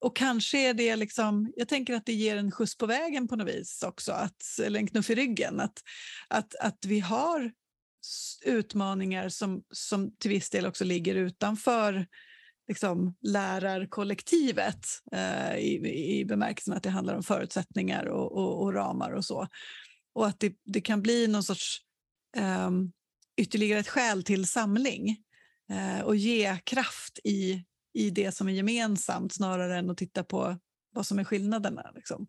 Och 0.00 0.16
kanske 0.16 0.58
är 0.58 0.74
det 0.74 0.96
liksom, 0.96 1.52
jag 1.56 1.68
tänker 1.68 1.94
att 1.94 2.06
det 2.06 2.12
ger 2.12 2.36
en 2.36 2.50
skjuts 2.50 2.76
på 2.76 2.86
vägen 2.86 3.28
på 3.28 3.36
något 3.36 3.48
vis 3.48 3.82
också, 3.82 4.12
att, 4.12 4.42
eller 4.64 4.80
en 4.80 4.86
knuff 4.86 5.10
i 5.10 5.14
ryggen. 5.14 5.60
Att, 5.60 5.82
att, 6.28 6.54
att 6.54 6.84
vi 6.86 7.00
har 7.00 7.52
utmaningar 8.44 9.28
som, 9.28 9.62
som 9.70 10.16
till 10.16 10.30
viss 10.30 10.50
del 10.50 10.66
också 10.66 10.84
ligger 10.84 11.14
utanför 11.14 12.06
liksom, 12.68 13.16
lärarkollektivet 13.20 14.86
eh, 15.12 15.56
i, 15.56 16.18
i 16.20 16.24
bemärkelsen 16.24 16.74
att 16.74 16.82
det 16.82 16.90
handlar 16.90 17.14
om 17.14 17.22
förutsättningar 17.22 18.06
och, 18.06 18.32
och, 18.32 18.62
och 18.62 18.74
ramar 18.74 19.10
och 19.10 19.24
så. 19.24 19.48
Och 20.12 20.26
att 20.26 20.40
det, 20.40 20.54
det 20.64 20.80
kan 20.80 21.02
bli 21.02 21.26
någon 21.26 21.42
sorts 21.42 21.78
eh, 22.36 22.70
ytterligare 23.36 23.80
ett 23.80 23.88
skäl 23.88 24.24
till 24.24 24.46
samling 24.46 25.16
eh, 25.70 26.00
och 26.00 26.16
ge 26.16 26.58
kraft 26.64 27.18
i, 27.24 27.64
i 27.92 28.10
det 28.10 28.32
som 28.32 28.48
är 28.48 28.52
gemensamt 28.52 29.34
snarare 29.34 29.78
än 29.78 29.90
att 29.90 29.96
titta 29.96 30.24
på 30.24 30.58
vad 30.92 31.06
som 31.06 31.18
är 31.18 31.24
skillnaderna. 31.24 31.90
Liksom. 31.94 32.26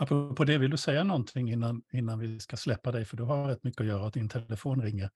Apropå 0.00 0.44
det, 0.44 0.58
vill 0.58 0.70
du 0.70 0.76
säga 0.76 1.04
någonting 1.04 1.52
innan, 1.52 1.82
innan 1.92 2.18
vi 2.18 2.40
ska 2.40 2.56
släppa 2.56 2.92
dig? 2.92 3.04
För 3.04 3.16
du 3.16 3.22
har 3.22 3.48
rätt 3.48 3.64
mycket 3.64 3.80
att 3.80 3.86
göra, 3.86 4.06
att 4.06 4.14
din 4.14 4.28
telefon 4.28 4.82
ringer 4.82 5.10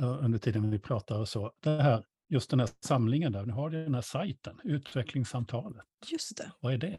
uh, 0.00 0.24
under 0.24 0.38
tiden 0.38 0.70
vi 0.70 0.78
pratar 0.78 1.18
och 1.18 1.28
så. 1.28 1.52
Det 1.62 1.82
här, 1.82 2.04
just 2.28 2.50
den 2.50 2.60
här 2.60 2.68
samlingen 2.80 3.32
där, 3.32 3.46
nu 3.46 3.52
har 3.52 3.70
du 3.70 3.84
den 3.84 3.94
här 3.94 4.02
sajten, 4.02 4.60
utvecklingssamtalet. 4.64 5.84
Just 6.06 6.36
det. 6.36 6.52
Vad 6.60 6.72
är 6.74 6.78
det? 6.78 6.98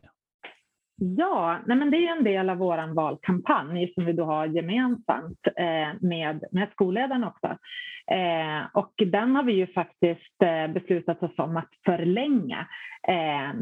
Ja, 0.96 1.60
nej 1.66 1.78
men 1.78 1.92
det 1.92 1.98
är 1.98 2.18
en 2.18 2.24
del 2.24 2.50
av 2.50 2.58
vår 2.58 2.94
valkampanj 2.94 3.94
som 3.94 4.06
vi 4.06 4.14
då 4.14 4.26
har 4.26 4.46
gemensamt 4.46 5.48
eh, 5.56 6.02
med, 6.02 6.44
med 6.52 6.70
skolledarna 6.72 7.28
också. 7.28 7.58
Eh, 8.12 8.66
och 8.74 8.94
den 8.98 9.36
har 9.36 9.44
vi 9.44 9.54
ju 9.54 9.68
faktiskt 9.68 10.44
eh, 10.44 10.74
beslutat 10.74 11.24
oss 11.24 11.40
om 11.40 11.58
att 11.58 11.70
förlänga. 11.86 12.68
Eh, 13.08 13.54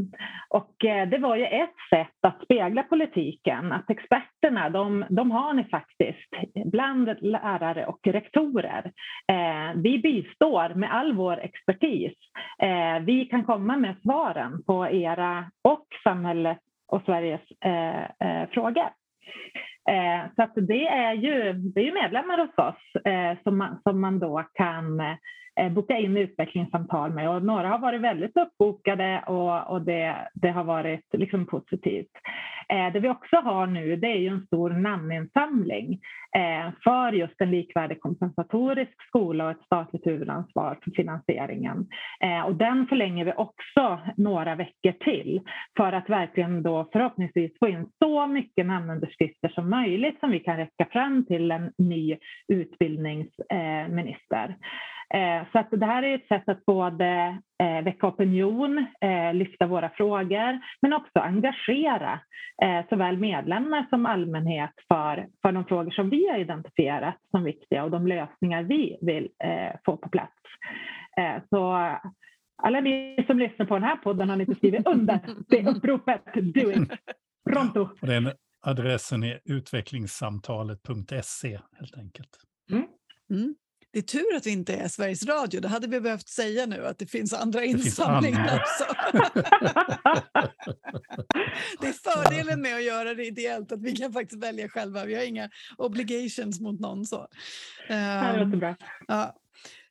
och 0.50 0.86
eh, 0.86 1.10
det 1.10 1.18
var 1.18 1.36
ju 1.36 1.46
ett 1.46 1.76
sätt 1.90 2.18
att 2.22 2.44
spegla 2.44 2.84
politiken, 2.84 3.72
att 3.72 3.90
experterna, 3.90 4.70
de, 4.70 5.06
de 5.10 5.32
har 5.32 5.54
ni 5.54 5.64
faktiskt 5.64 6.30
bland 6.66 7.16
lärare 7.22 7.86
och 7.86 8.08
rektorer. 8.08 8.92
Eh, 9.28 9.76
vi 9.76 10.00
bistår 10.00 10.74
med 10.74 10.94
all 10.94 11.14
vår 11.14 11.40
expertis. 11.40 12.14
vi 13.02 13.26
kan 13.26 13.44
komma 13.44 13.78
med 13.78 13.96
svaren 14.02 14.64
på 14.64 14.88
era 14.88 15.52
och 15.62 15.88
samhällets 16.04 16.71
och 16.92 17.02
Sveriges 17.06 17.42
eh, 17.66 18.04
eh, 18.04 18.50
frågor. 18.50 18.90
Eh, 19.90 20.32
så 20.36 20.44
att 20.44 20.54
det 20.56 20.88
är 20.88 21.14
ju, 21.14 21.54
det 21.54 21.80
är 21.80 21.86
ju 21.86 21.94
medlemmar 21.94 22.38
hos 22.38 22.58
oss 22.58 23.06
eh, 23.06 23.38
som, 23.44 23.58
man, 23.58 23.82
som 23.84 24.02
man 24.02 24.20
då 24.20 24.44
kan 24.54 25.00
eh, 25.00 25.16
Eh, 25.62 25.70
boka 25.70 25.98
in 25.98 26.18
utvecklingssamtal 26.18 27.14
med 27.14 27.30
och 27.30 27.44
några 27.44 27.68
har 27.68 27.80
varit 27.80 28.02
väldigt 28.02 28.38
uppbokade 28.38 29.24
och, 29.28 29.72
och 29.72 29.82
det, 29.82 30.16
det 30.34 30.50
har 30.50 30.64
varit 30.64 31.06
liksom 31.14 31.46
positivt. 31.46 32.12
Eh, 32.70 32.94
det 32.94 33.00
vi 33.00 33.10
också 33.10 33.36
har 33.36 33.68
nu 33.68 33.96
det 33.96 34.08
är 34.08 34.18
ju 34.18 34.28
en 34.28 34.46
stor 34.46 34.70
namninsamling 34.70 36.00
eh, 36.36 36.72
för 36.84 37.12
just 37.12 37.42
en 37.42 37.52
likvärdig 37.52 38.02
kompensatorisk 38.02 39.08
skola 39.08 39.46
och 39.46 39.52
ett 39.52 39.66
statligt 39.66 40.08
huvudansvar 40.08 40.80
för 40.84 40.92
finansieringen. 40.92 41.88
Eh, 42.24 42.42
och 42.42 42.56
den 42.56 42.88
förlänger 42.88 43.26
vi 43.26 43.34
också 43.38 44.00
några 44.18 44.56
veckor 44.56 44.92
till 44.92 45.42
för 45.78 45.94
att 45.94 46.10
verkligen 46.10 46.64
då 46.64 46.90
förhoppningsvis 46.92 47.60
få 47.60 47.68
in 47.68 47.90
så 48.04 48.28
mycket 48.28 48.66
namnunderskrifter 48.66 49.50
som 49.50 49.70
möjligt 49.70 50.20
som 50.20 50.32
vi 50.32 50.40
kan 50.40 50.58
räcka 50.58 50.86
fram 50.92 51.26
till 51.26 51.52
en 51.52 51.72
ny 51.78 52.18
utbildningsminister. 52.48 54.50
Eh, 54.50 54.56
Eh, 55.14 55.44
så 55.52 55.60
att 55.60 55.68
det 55.72 55.86
här 55.86 56.04
är 56.04 56.16
ett 56.16 56.28
sätt 56.28 56.50
att 56.50 56.66
både 56.66 57.38
eh, 57.64 57.82
väcka 57.84 58.08
opinion, 58.08 58.86
eh, 59.02 59.34
lyfta 59.34 59.68
våra 59.68 59.90
frågor, 59.90 60.60
men 60.82 60.94
också 60.94 61.20
engagera 61.20 62.20
såväl 62.90 63.18
medlemmar 63.18 63.86
som 63.90 64.06
allmänhet 64.06 64.72
för, 64.88 65.28
för 65.42 65.52
de 65.52 65.66
frågor 65.66 65.92
som 65.92 66.10
vi 66.10 66.28
har 66.28 66.38
identifierat 66.38 67.16
som 67.32 67.44
viktiga 67.44 67.84
och 67.84 67.92
de 67.92 68.08
lösningar 68.08 68.64
vi 68.64 68.98
vill 69.02 69.30
få 69.86 69.98
på 69.98 70.10
plats. 70.10 70.34
Så 71.50 71.74
alla 72.64 72.82
ni 72.82 73.24
som 73.28 73.40
lyssnar 73.40 73.66
på 73.66 73.74
den 73.74 73.84
här 73.84 73.96
podden 73.96 74.30
har 74.30 74.40
inte 74.40 74.56
skrivit 74.56 74.88
under 74.88 75.20
det 75.48 75.68
uppropet. 75.68 76.22
Do 76.34 76.72
it! 76.72 76.92
Pronto! 77.50 77.90
Och 78.02 78.08
den 78.08 78.32
adressen 78.62 79.24
är 79.24 79.40
utvecklingssamtalet.se 79.46 81.60
helt 81.80 81.98
enkelt. 81.98 82.38
Mm. 82.72 82.88
Mm. 83.30 83.56
Det 83.94 84.00
är 84.00 84.04
tur 84.04 84.36
att 84.36 84.46
vi 84.46 84.52
inte 84.52 84.76
är 84.76 84.88
Sveriges 84.88 85.26
Radio. 85.26 85.62
Det 85.62 85.68
hade 85.68 85.88
vi 85.88 86.02
behövt 86.02 86.30
säga 86.30 86.66
nu, 86.66 86.88
att 86.88 86.98
det 86.98 87.06
finns 87.06 87.34
andra 87.34 87.66
insamlingar 87.66 88.60
också. 88.60 88.86
det 91.82 91.88
är 91.88 91.94
fördelen 91.94 92.62
med 92.62 92.76
att 92.76 92.84
göra 92.84 93.14
det 93.14 93.26
ideellt, 93.26 93.72
att 93.72 93.82
vi 93.82 93.96
kan 93.96 94.14
faktiskt 94.14 94.44
välja 94.44 94.70
själva. 94.70 95.06
Vi 95.06 95.16
har 95.16 95.24
inga 95.24 95.50
obligations 95.78 96.60
mot 96.60 96.80
någon. 96.80 97.06
Så. 97.06 97.28
det 97.88 98.38
låter 98.38 98.58
bra. 98.58 98.76
Ja. 99.08 99.36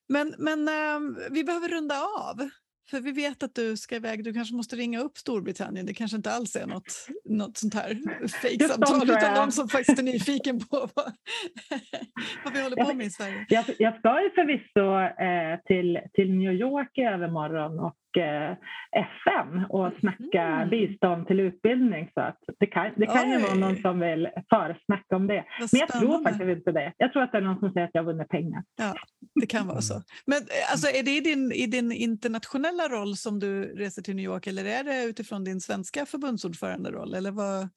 Men, 0.08 0.34
men 0.38 0.68
um, 0.68 1.18
vi 1.30 1.44
behöver 1.44 1.68
runda 1.68 2.00
av. 2.00 2.50
För 2.90 3.00
vi 3.00 3.12
vet 3.12 3.42
att 3.42 3.54
du 3.54 3.76
ska 3.76 3.96
iväg, 3.96 4.24
du 4.24 4.32
kanske 4.32 4.54
måste 4.54 4.76
ringa 4.76 5.00
upp 5.00 5.18
Storbritannien. 5.18 5.86
Det 5.86 5.94
kanske 5.94 6.16
inte 6.16 6.32
alls 6.32 6.56
är 6.56 6.66
något, 6.66 7.08
något 7.24 7.56
sånt 7.56 7.74
här 7.74 7.98
fejksamtal 8.42 9.10
utan 9.10 9.34
de 9.34 9.52
som 9.52 9.68
faktiskt 9.68 9.98
är 9.98 10.02
nyfiken 10.02 10.58
på 10.58 10.88
vad, 10.94 11.06
vad 12.44 12.52
vi 12.54 12.62
håller 12.62 12.84
på 12.84 12.94
med 12.94 13.06
i 13.06 13.10
Sverige. 13.10 13.46
Jag, 13.48 13.64
jag 13.78 13.98
ska 13.98 14.22
ju 14.22 14.30
förvisso 14.30 15.00
eh, 15.22 15.60
till, 15.66 15.98
till 16.12 16.34
New 16.34 16.52
York 16.52 16.98
i 16.98 17.00
övermorgon 17.00 17.78
och 17.78 17.96
FN 18.92 19.64
och 19.68 19.92
snacka 20.00 20.42
mm. 20.42 20.70
bistånd 20.70 21.26
till 21.26 21.40
utbildning. 21.40 22.10
Så 22.14 22.20
att 22.20 22.38
det 22.58 22.66
kan, 22.66 22.90
det 22.96 23.06
kan 23.06 23.30
ju 23.30 23.38
vara 23.38 23.54
någon 23.54 23.76
som 23.76 24.00
vill 24.00 24.28
försnacka 24.36 25.16
om 25.16 25.26
det. 25.26 25.44
Men 25.58 25.80
jag 25.80 25.88
tror 25.88 26.22
faktiskt 26.22 26.48
inte 26.48 26.72
det. 26.72 26.92
Jag 26.96 27.12
tror 27.12 27.22
att 27.22 27.32
det 27.32 27.38
är 27.38 27.42
någon 27.42 27.58
som 27.58 27.72
säger 27.72 27.86
att 27.86 27.94
jag 27.94 28.04
vunnit 28.04 28.28
pengar. 28.28 28.64
Ja, 28.76 28.94
det 29.40 29.46
kan 29.46 29.66
vara 29.66 29.80
så. 29.80 30.02
Men 30.26 30.38
eh, 30.38 30.72
alltså, 30.72 30.88
är 30.88 31.02
det 31.02 31.16
i 31.16 31.20
din, 31.20 31.52
i 31.52 31.66
din 31.66 31.92
internationella 31.92 32.88
roll 32.88 33.16
som 33.16 33.38
du 33.38 33.62
reser 33.62 34.02
till 34.02 34.16
New 34.16 34.24
York 34.24 34.46
eller 34.46 34.64
är 34.64 34.84
det 34.84 35.04
utifrån 35.04 35.44
din 35.44 35.60
svenska 35.60 36.06
förbundsordförande-roll? 36.06 37.14
Eller 37.14 37.30
vad, 37.30 37.68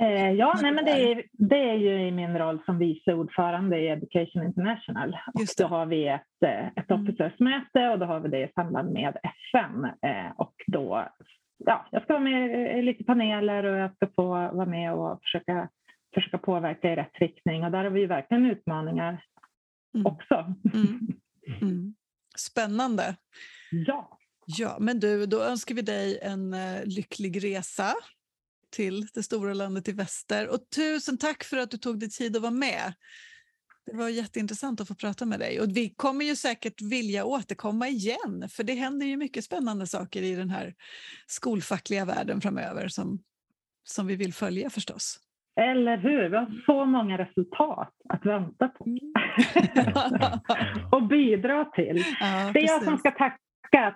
Eh, 0.00 0.30
ja, 0.30 0.58
nej, 0.62 0.72
men 0.72 0.84
det 0.84 1.12
är, 1.12 1.24
det 1.32 1.70
är 1.70 1.74
ju 1.74 2.06
i 2.06 2.10
min 2.10 2.38
roll 2.38 2.58
som 2.66 2.78
vice 2.78 3.14
ordförande 3.14 3.78
i 3.78 3.88
Education 3.88 4.42
International. 4.42 5.16
Och 5.34 5.40
då 5.58 5.66
har 5.66 5.86
vi 5.86 6.08
ett, 6.08 6.42
eh, 6.46 6.66
ett 6.66 6.90
mm. 6.90 7.02
officersmöte 7.02 7.88
och 7.88 7.98
då 7.98 8.06
har 8.06 8.20
vi 8.20 8.28
det 8.28 8.44
i 8.44 8.52
samband 8.54 8.92
med 8.92 9.16
FN. 9.22 9.84
Eh, 9.84 10.32
och 10.36 10.54
då, 10.66 11.08
ja, 11.58 11.86
jag 11.90 12.02
ska 12.02 12.12
vara 12.12 12.24
med 12.24 12.78
i 12.78 12.82
lite 12.82 13.04
paneler 13.04 13.64
och 13.64 13.78
jag 13.78 13.96
ska 13.96 14.06
få 14.06 14.28
vara 14.28 14.66
med 14.66 14.92
och 14.94 15.20
försöka, 15.22 15.68
försöka 16.14 16.38
påverka 16.38 16.92
i 16.92 16.96
rätt 16.96 17.20
riktning. 17.20 17.64
Och 17.64 17.70
där 17.70 17.84
har 17.84 17.90
vi 17.90 18.00
ju 18.00 18.06
verkligen 18.06 18.46
utmaningar 18.46 19.24
mm. 19.94 20.06
också. 20.06 20.54
Mm. 20.74 21.08
mm. 21.62 21.94
Spännande. 22.36 23.16
Ja. 23.70 24.18
Ja, 24.46 24.76
men 24.80 25.00
du, 25.00 25.26
då 25.26 25.42
önskar 25.42 25.74
vi 25.74 25.82
dig 25.82 26.18
en 26.22 26.54
uh, 26.54 26.84
lycklig 26.84 27.44
resa 27.44 27.94
till 28.74 29.06
det 29.14 29.22
stora 29.22 29.54
landet 29.54 29.88
i 29.88 29.92
väster. 29.92 30.48
Och 30.48 30.58
tusen 30.76 31.18
tack 31.18 31.44
för 31.44 31.56
att 31.56 31.70
du 31.70 31.76
tog 31.76 32.00
dig 32.00 32.10
tid 32.10 32.36
att 32.36 32.42
vara 32.42 32.52
med. 32.52 32.92
Det 33.86 33.96
var 33.96 34.08
jätteintressant 34.08 34.80
att 34.80 34.88
få 34.88 34.94
prata 34.94 35.26
med 35.26 35.38
dig. 35.38 35.60
Och 35.60 35.76
vi 35.76 35.88
kommer 35.88 36.24
ju 36.24 36.36
säkert 36.36 36.82
vilja 36.82 37.24
återkomma 37.24 37.88
igen, 37.88 38.48
för 38.50 38.64
det 38.64 38.74
händer 38.74 39.06
ju 39.06 39.16
mycket 39.16 39.44
spännande 39.44 39.86
saker 39.86 40.22
i 40.22 40.34
den 40.34 40.50
här 40.50 40.74
skolfackliga 41.26 42.04
världen 42.04 42.40
framöver 42.40 42.88
som, 42.88 43.18
som 43.84 44.06
vi 44.06 44.16
vill 44.16 44.34
följa 44.34 44.70
förstås. 44.70 45.20
Eller 45.60 45.96
hur? 45.96 46.28
Vi 46.28 46.36
har 46.36 46.62
så 46.66 46.84
många 46.84 47.18
resultat 47.18 47.92
att 48.08 48.26
vänta 48.26 48.68
på 48.68 48.84
mm. 48.84 48.98
och 50.92 51.08
bidra 51.08 51.64
till. 51.64 52.04
Ja, 52.20 52.50
det 52.54 52.60
är 52.60 52.66
jag 52.66 52.84
som 52.84 52.98
ska 52.98 53.10
tacka. 53.10 53.38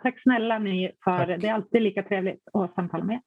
Tack 0.02 0.22
snälla 0.22 0.58
ni, 0.58 0.92
för 1.04 1.26
Tack. 1.26 1.40
det 1.40 1.48
är 1.48 1.52
alltid 1.52 1.82
lika 1.82 2.02
trevligt 2.02 2.42
att 2.52 2.74
samtala 2.74 3.04
med 3.04 3.20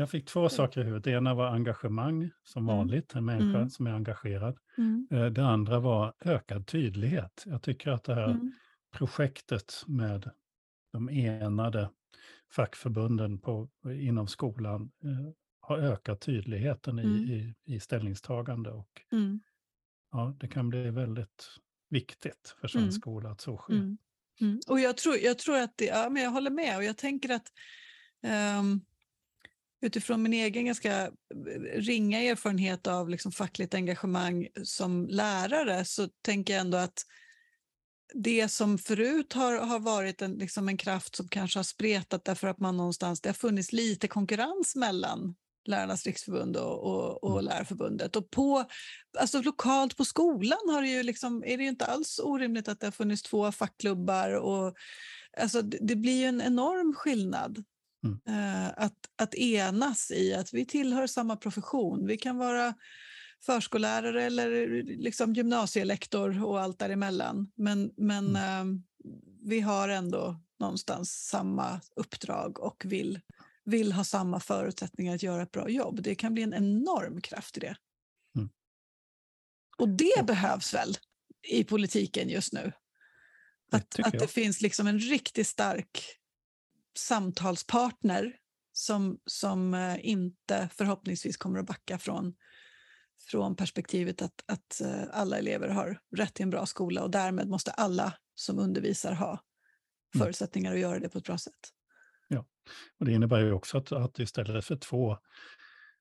Jag 0.00 0.10
fick 0.10 0.26
två 0.26 0.48
saker 0.48 0.80
i 0.80 0.84
huvudet. 0.84 1.04
Det 1.04 1.10
ena 1.10 1.34
var 1.34 1.46
engagemang, 1.46 2.30
som 2.42 2.62
mm. 2.62 2.76
vanligt, 2.76 3.14
en 3.14 3.24
människa 3.24 3.58
mm. 3.58 3.70
som 3.70 3.86
är 3.86 3.90
engagerad. 3.90 4.58
Mm. 4.78 5.08
Eh, 5.10 5.26
det 5.26 5.44
andra 5.44 5.80
var 5.80 6.14
ökad 6.24 6.66
tydlighet. 6.66 7.44
Jag 7.46 7.62
tycker 7.62 7.90
att 7.90 8.04
det 8.04 8.14
här 8.14 8.30
mm. 8.30 8.52
projektet 8.92 9.74
med 9.86 10.30
de 10.92 11.08
enade 11.08 11.90
fackförbunden 12.52 13.38
på, 13.38 13.68
inom 13.84 14.28
skolan 14.28 14.90
eh, 15.04 15.32
har 15.60 15.78
ökat 15.78 16.20
tydligheten 16.20 16.98
i, 16.98 17.02
mm. 17.02 17.16
i, 17.16 17.54
i 17.64 17.80
ställningstagande. 17.80 18.70
Och, 18.70 19.02
mm. 19.12 19.40
ja, 20.12 20.36
det 20.40 20.48
kan 20.48 20.68
bli 20.68 20.90
väldigt 20.90 21.46
viktigt 21.90 22.56
för 22.60 22.68
svensk 22.68 23.00
skola 23.00 23.30
att 23.30 23.40
så 23.40 23.56
sker. 23.56 23.96
Och 24.68 24.80
jag 24.80 24.96
tror, 24.96 25.16
jag 25.16 25.38
tror 25.38 25.58
att 25.58 25.76
det, 25.76 25.84
ja, 25.84 26.10
men 26.10 26.22
jag 26.22 26.30
håller 26.30 26.50
med 26.50 26.76
och 26.76 26.84
jag 26.84 26.96
tänker 26.96 27.30
att 27.30 27.52
um, 28.60 28.84
utifrån 29.80 30.22
min 30.22 30.32
egen 30.32 30.66
ganska 30.66 31.02
eh, 31.02 31.10
ringa 31.74 32.22
erfarenhet 32.22 32.86
av 32.86 33.08
liksom 33.08 33.32
fackligt 33.32 33.74
engagemang 33.74 34.48
som 34.64 35.06
lärare 35.06 35.84
så 35.84 36.08
tänker 36.22 36.52
jag 36.52 36.60
ändå 36.60 36.78
att 36.78 37.04
det 38.14 38.48
som 38.48 38.78
förut 38.78 39.32
har, 39.32 39.58
har 39.58 39.80
varit 39.80 40.22
en, 40.22 40.32
liksom 40.32 40.68
en 40.68 40.76
kraft 40.76 41.16
som 41.16 41.28
kanske 41.28 41.58
har 41.58 41.64
spretat 41.64 42.24
därför 42.24 42.48
att 42.48 42.58
man 42.58 42.76
någonstans, 42.76 43.20
det 43.20 43.28
har 43.28 43.34
funnits 43.34 43.72
lite 43.72 44.08
konkurrens 44.08 44.76
mellan 44.76 45.34
Lärarnas 45.64 46.06
riksförbund 46.06 46.56
och, 46.56 46.78
och, 46.78 47.24
och 47.24 47.40
mm. 47.40 47.44
Lärarförbundet. 47.44 48.16
Och 48.16 48.30
på, 48.30 48.64
alltså 49.18 49.42
lokalt 49.42 49.96
på 49.96 50.04
skolan 50.04 50.58
har 50.66 50.82
det 50.82 50.88
ju 50.88 51.02
liksom, 51.02 51.44
är 51.46 51.56
det 51.56 51.62
ju 51.62 51.68
inte 51.68 51.86
alls 51.86 52.20
orimligt 52.22 52.68
att 52.68 52.80
det 52.80 52.86
har 52.86 52.92
funnits 52.92 53.22
två 53.22 53.52
fackklubbar. 53.52 54.30
Och, 54.30 54.74
alltså, 55.40 55.62
det, 55.62 55.78
det 55.80 55.96
blir 55.96 56.20
ju 56.20 56.24
en 56.24 56.40
enorm 56.40 56.94
skillnad 56.94 57.64
Mm. 58.04 58.20
Eh, 58.28 58.72
att, 58.76 58.96
att 59.16 59.34
enas 59.34 60.10
i 60.10 60.34
att 60.34 60.54
vi 60.54 60.66
tillhör 60.66 61.06
samma 61.06 61.36
profession. 61.36 62.06
Vi 62.06 62.16
kan 62.16 62.36
vara 62.36 62.74
förskollärare 63.42 64.24
eller 64.24 64.82
liksom 64.82 65.34
gymnasielektor 65.34 66.44
och 66.44 66.60
allt 66.60 66.78
däremellan. 66.78 67.52
Men, 67.54 67.92
men 67.96 68.36
mm. 68.36 68.74
eh, 68.74 68.80
vi 69.42 69.60
har 69.60 69.88
ändå 69.88 70.40
någonstans 70.60 71.26
samma 71.26 71.80
uppdrag 71.96 72.60
och 72.60 72.82
vill, 72.86 73.20
vill 73.64 73.92
ha 73.92 74.04
samma 74.04 74.40
förutsättningar 74.40 75.14
att 75.14 75.22
göra 75.22 75.42
ett 75.42 75.52
bra 75.52 75.68
jobb. 75.68 76.02
Det 76.02 76.14
kan 76.14 76.34
bli 76.34 76.42
en 76.42 76.54
enorm 76.54 77.20
kraft 77.20 77.56
i 77.56 77.60
det. 77.60 77.76
Mm. 78.36 78.48
Och 79.78 79.88
det 79.88 80.26
behövs 80.26 80.74
väl 80.74 80.96
i 81.48 81.64
politiken 81.64 82.28
just 82.28 82.52
nu? 82.52 82.72
Att, 83.72 83.90
det 83.90 84.02
att 84.02 84.12
det 84.12 84.28
finns 84.28 84.60
liksom 84.60 84.86
en 84.86 84.98
riktigt 84.98 85.46
stark 85.46 86.19
samtalspartner 86.98 88.36
som, 88.72 89.18
som 89.26 89.74
eh, 89.74 89.96
inte 90.00 90.68
förhoppningsvis 90.72 91.36
kommer 91.36 91.58
att 91.58 91.66
backa 91.66 91.98
från, 91.98 92.34
från 93.30 93.56
perspektivet 93.56 94.22
att, 94.22 94.44
att 94.46 94.80
eh, 94.80 95.02
alla 95.12 95.38
elever 95.38 95.68
har 95.68 96.00
rätt 96.16 96.34
till 96.34 96.42
en 96.42 96.50
bra 96.50 96.66
skola 96.66 97.02
och 97.02 97.10
därmed 97.10 97.48
måste 97.48 97.70
alla 97.70 98.14
som 98.34 98.58
undervisar 98.58 99.12
ha 99.12 99.30
mm. 99.30 100.24
förutsättningar 100.24 100.72
att 100.72 100.80
göra 100.80 100.98
det 100.98 101.08
på 101.08 101.18
ett 101.18 101.24
bra 101.24 101.38
sätt. 101.38 101.68
Ja, 102.28 102.46
och 102.98 103.06
det 103.06 103.12
innebär 103.12 103.40
ju 103.40 103.52
också 103.52 103.78
att, 103.78 103.92
att 103.92 104.18
istället 104.18 104.64
för 104.64 104.76
två 104.76 105.18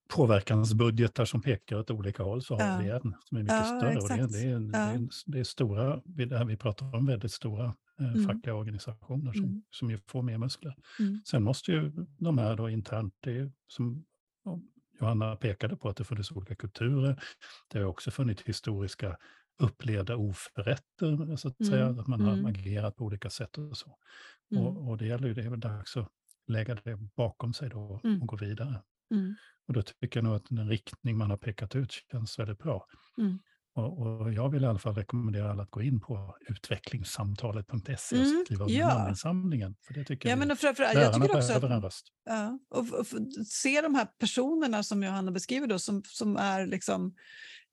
påverkansbudgetar 0.10 1.26
som 1.26 1.42
pekar 1.42 1.76
åt 1.76 1.92
olika 1.92 2.24
håll 2.24 2.42
så 2.42 2.56
har 2.56 2.68
ja. 2.68 2.78
vi 2.78 2.90
en 2.90 3.16
som 3.26 3.38
är 3.38 3.42
mycket 3.42 3.56
ja, 3.56 3.64
större. 3.64 3.98
Och 3.98 4.10
det, 4.10 4.28
det, 4.28 4.40
är, 4.40 4.52
ja. 4.52 4.60
det, 4.60 4.78
är, 4.78 5.10
det 5.26 5.40
är 5.40 5.44
stora, 5.44 6.02
vi 6.46 6.58
pratar 6.58 6.96
om 6.96 7.06
väldigt 7.06 7.32
stora 7.32 7.76
mm. 8.00 8.24
fackliga 8.24 8.56
organisationer 8.56 9.34
som, 9.34 9.44
mm. 9.44 9.64
som 9.72 9.92
ju 9.92 10.00
får 10.08 10.22
mer 10.22 10.38
muskler. 10.38 10.76
Mm. 11.00 11.22
Sen 11.26 11.44
måste 11.44 11.72
ju 11.72 11.92
de 12.18 12.38
här 12.38 12.56
då 12.56 12.70
internt, 12.70 13.14
det 13.20 13.38
är 13.38 13.52
som 13.68 14.06
Johanna 15.02 15.36
pekade 15.36 15.76
på, 15.76 15.90
att 15.90 15.98
det 15.98 16.04
funnits 16.04 16.32
olika 16.32 16.56
kulturer. 16.56 17.24
Det 17.68 17.80
har 17.80 17.86
också 17.86 18.12
funnits 18.12 18.44
historiska 18.44 19.18
upplevda 19.60 20.16
oförrätter, 20.16 21.36
så 21.36 21.48
att 21.48 21.66
säga, 21.66 21.86
mm. 21.86 22.00
att 22.00 22.08
man 22.08 22.22
har 22.22 22.34
mm. 22.34 22.46
agerat 22.46 22.96
på 22.96 23.06
olika 23.06 23.30
sätt 23.30 23.58
och 23.58 23.78
så. 23.78 23.98
Och, 24.50 24.72
mm. 24.72 24.78
och, 24.78 24.98
det 24.98 25.06
gäller 25.06 25.28
ju, 25.28 25.34
det 25.34 25.42
är 25.42 25.50
väl 25.50 25.60
dags 25.60 25.98
att 25.98 26.10
lägga 26.48 26.76
det 26.76 26.98
bakom 27.16 27.54
sig 27.54 27.70
då 27.70 28.02
och 28.22 28.28
gå 28.28 28.36
vidare. 28.36 28.82
Och 29.68 29.74
då 29.74 29.82
tycker 29.82 30.20
jag 30.20 30.24
nog 30.24 30.36
att 30.36 30.46
den 30.50 30.70
riktning 30.70 31.18
man 31.18 31.30
har 31.30 31.38
pekat 31.38 31.76
ut 31.76 31.92
känns 31.92 32.40
väldigt 32.40 32.60
bra. 32.60 32.86
Och, 33.80 34.22
och, 34.22 34.34
jag 34.34 34.50
vill 34.50 34.64
i 34.64 34.66
alla 34.66 34.80
fall 34.80 34.96
rekommendera 34.96 35.52
alla 35.52 35.64
att 35.64 35.72
gå 35.72 35.82
in 35.82 36.00
på 36.00 36.36
utvecklingssamtalet.se 36.50 38.16
och 38.16 38.26
mm, 38.26 38.44
skriva 38.46 38.70
ja. 38.70 38.98
namninsamlingen. 38.98 39.76
För 39.82 39.94
det 39.94 40.06
tycker 40.06 40.30
ja, 40.30 40.36
men 40.36 40.58
framför, 40.58 40.84
jag 40.84 41.14
tycker 41.14 41.38
också 41.38 41.54
att, 41.54 41.64
en 41.64 41.82
röst. 41.82 42.08
Ja, 42.26 42.60
och, 42.70 42.94
och, 42.94 43.06
se 43.48 43.82
de 43.82 43.96
här 43.96 44.06
personerna 44.06 44.84
som 44.84 45.04
Johanna 45.04 45.32
beskriver 45.32 45.68
då, 45.68 45.80
som, 45.80 46.04
som 46.06 46.38
är 46.38 46.66
liksom 46.66 47.16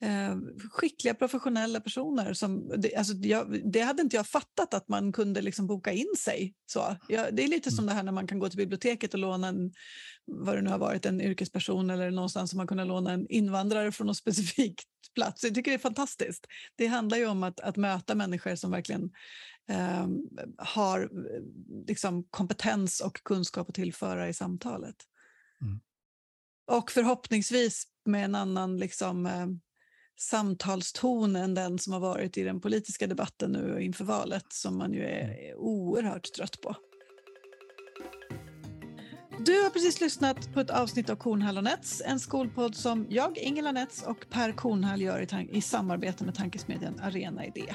eh, 0.03 0.37
skickliga 0.71 1.15
professionella 1.15 1.81
personer. 1.81 2.33
Som, 2.33 2.73
det, 2.77 2.97
alltså, 2.97 3.15
jag, 3.15 3.73
det 3.73 3.81
hade 3.81 4.03
inte 4.03 4.17
jag 4.17 4.27
fattat 4.27 4.75
att 4.75 4.89
man 4.89 5.13
kunde 5.13 5.43
liksom 5.43 5.67
boka 5.67 5.93
in 5.93 6.15
sig. 6.19 6.55
Så, 6.67 6.97
ja, 7.09 7.31
det 7.31 7.45
är 7.45 7.49
lite 7.49 7.71
som 7.71 7.85
mm. 7.85 7.87
det 7.87 7.95
här 7.95 8.03
när 8.03 8.13
man 8.13 8.27
kan 8.27 8.39
gå 8.39 8.49
till 8.49 8.59
biblioteket 8.59 9.15
och 9.15 9.21
låna 9.21 9.49
en, 9.49 9.73
vad 10.25 10.57
det 10.57 10.63
nu 10.63 10.71
har 10.71 10.79
varit, 10.79 11.07
en 11.07 11.21
yrkesperson 11.21 11.91
eller 11.91 12.11
någonstans 12.11 12.51
som 12.51 12.57
man 12.57 12.67
kunde 12.67 12.85
låna 12.85 13.13
en 13.13 13.27
invandrare 13.29 13.93
från 13.93 14.07
någon 14.07 14.15
specifik 14.15 14.83
plats. 15.15 15.45
Jag 15.45 15.55
tycker 15.55 15.71
det 15.71 15.77
är 15.77 15.79
fantastiskt. 15.79 16.47
Det 16.77 16.87
handlar 16.87 17.19
ju 17.19 17.27
om 17.27 17.43
att, 17.43 17.61
att 17.61 17.77
möta 17.77 18.15
människor 18.15 18.55
som 18.55 18.71
verkligen 18.71 19.11
eh, 19.69 20.07
har 20.59 21.11
liksom, 21.89 22.25
kompetens 22.31 23.01
och 23.01 23.23
kunskap 23.23 23.69
att 23.69 23.75
tillföra 23.75 24.29
i 24.29 24.35
samtalet. 24.35 24.97
Mm. 25.61 25.81
Och 26.67 26.91
förhoppningsvis 26.91 27.85
med 28.05 28.25
en 28.25 28.35
annan 28.35 28.77
liksom, 28.77 29.27
eh, 29.27 29.47
samtalston 30.17 31.37
än 31.37 31.55
den 31.55 31.79
som 31.79 31.93
har 31.93 32.01
varit 32.01 32.39
i 32.39 32.43
den 32.43 32.61
politiska 32.61 33.07
debatten 33.07 33.53
nu 33.53 33.83
inför 33.83 34.05
valet 34.05 34.53
som 34.53 34.79
man 34.79 34.93
ju 34.93 35.05
är 35.05 35.25
mm. 35.25 35.59
oerhört 35.59 36.33
trött 36.33 36.61
på. 36.61 36.77
Du 39.39 39.63
har 39.63 39.71
precis 39.71 40.01
lyssnat 40.01 40.55
på 40.55 40.61
ett 40.61 40.71
avsnitt 40.71 41.11
av 41.11 41.17
Kornhall 41.17 41.57
och 41.57 41.65
Nets, 41.65 42.03
en 42.07 42.21
skolpodd 42.21 42.75
som 42.75 43.07
jag, 43.11 43.39
Ingela 43.39 43.73
Nets 43.73 44.03
och 44.03 44.27
Per 44.31 44.53
Kornhall 44.53 45.03
gör 45.03 45.21
i, 45.21 45.49
i 45.57 45.61
samarbete 45.61 46.25
med 46.25 46.35
tankesmedjan 46.35 47.01
Arena 47.01 47.47
Idé. 47.47 47.75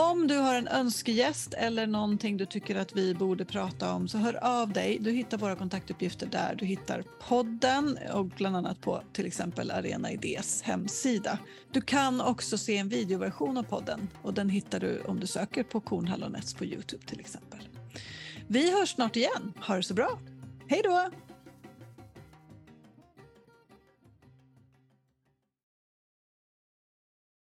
Om 0.00 0.26
du 0.26 0.36
har 0.36 0.54
en 0.54 0.68
önskegäst 0.68 1.54
eller 1.54 1.86
någonting 1.86 2.36
du 2.36 2.46
tycker 2.46 2.76
att 2.76 2.96
vi 2.96 3.14
borde 3.14 3.44
prata 3.44 3.92
om 3.92 4.08
så 4.08 4.18
hör 4.18 4.44
av 4.44 4.72
dig. 4.72 4.98
Du 5.00 5.10
hittar 5.10 5.38
våra 5.38 5.56
kontaktuppgifter 5.56 6.26
där. 6.26 6.54
Du 6.58 6.66
hittar 6.66 7.04
podden 7.28 7.98
och 8.14 8.26
bland 8.26 8.56
annat 8.56 8.80
på 8.80 9.02
till 9.12 9.26
exempel 9.26 9.70
Arena 9.70 10.12
Idés 10.12 10.62
hemsida. 10.62 11.38
Du 11.72 11.80
kan 11.80 12.20
också 12.20 12.58
se 12.58 12.76
en 12.76 12.88
videoversion 12.88 13.56
av 13.56 13.62
podden 13.62 14.08
och 14.22 14.34
den 14.34 14.48
hittar 14.48 14.80
du 14.80 15.00
om 15.00 15.20
du 15.20 15.26
söker 15.26 15.62
på 15.62 15.80
Kornhall 15.80 16.36
på 16.58 16.64
Youtube 16.64 17.06
till 17.06 17.20
exempel. 17.20 17.60
Vi 18.46 18.72
hörs 18.72 18.88
snart 18.88 19.16
igen. 19.16 19.52
Ha 19.66 19.76
det 19.76 19.82
så 19.82 19.94
bra. 19.94 20.18
Hej 20.68 20.80
då! 20.84 21.27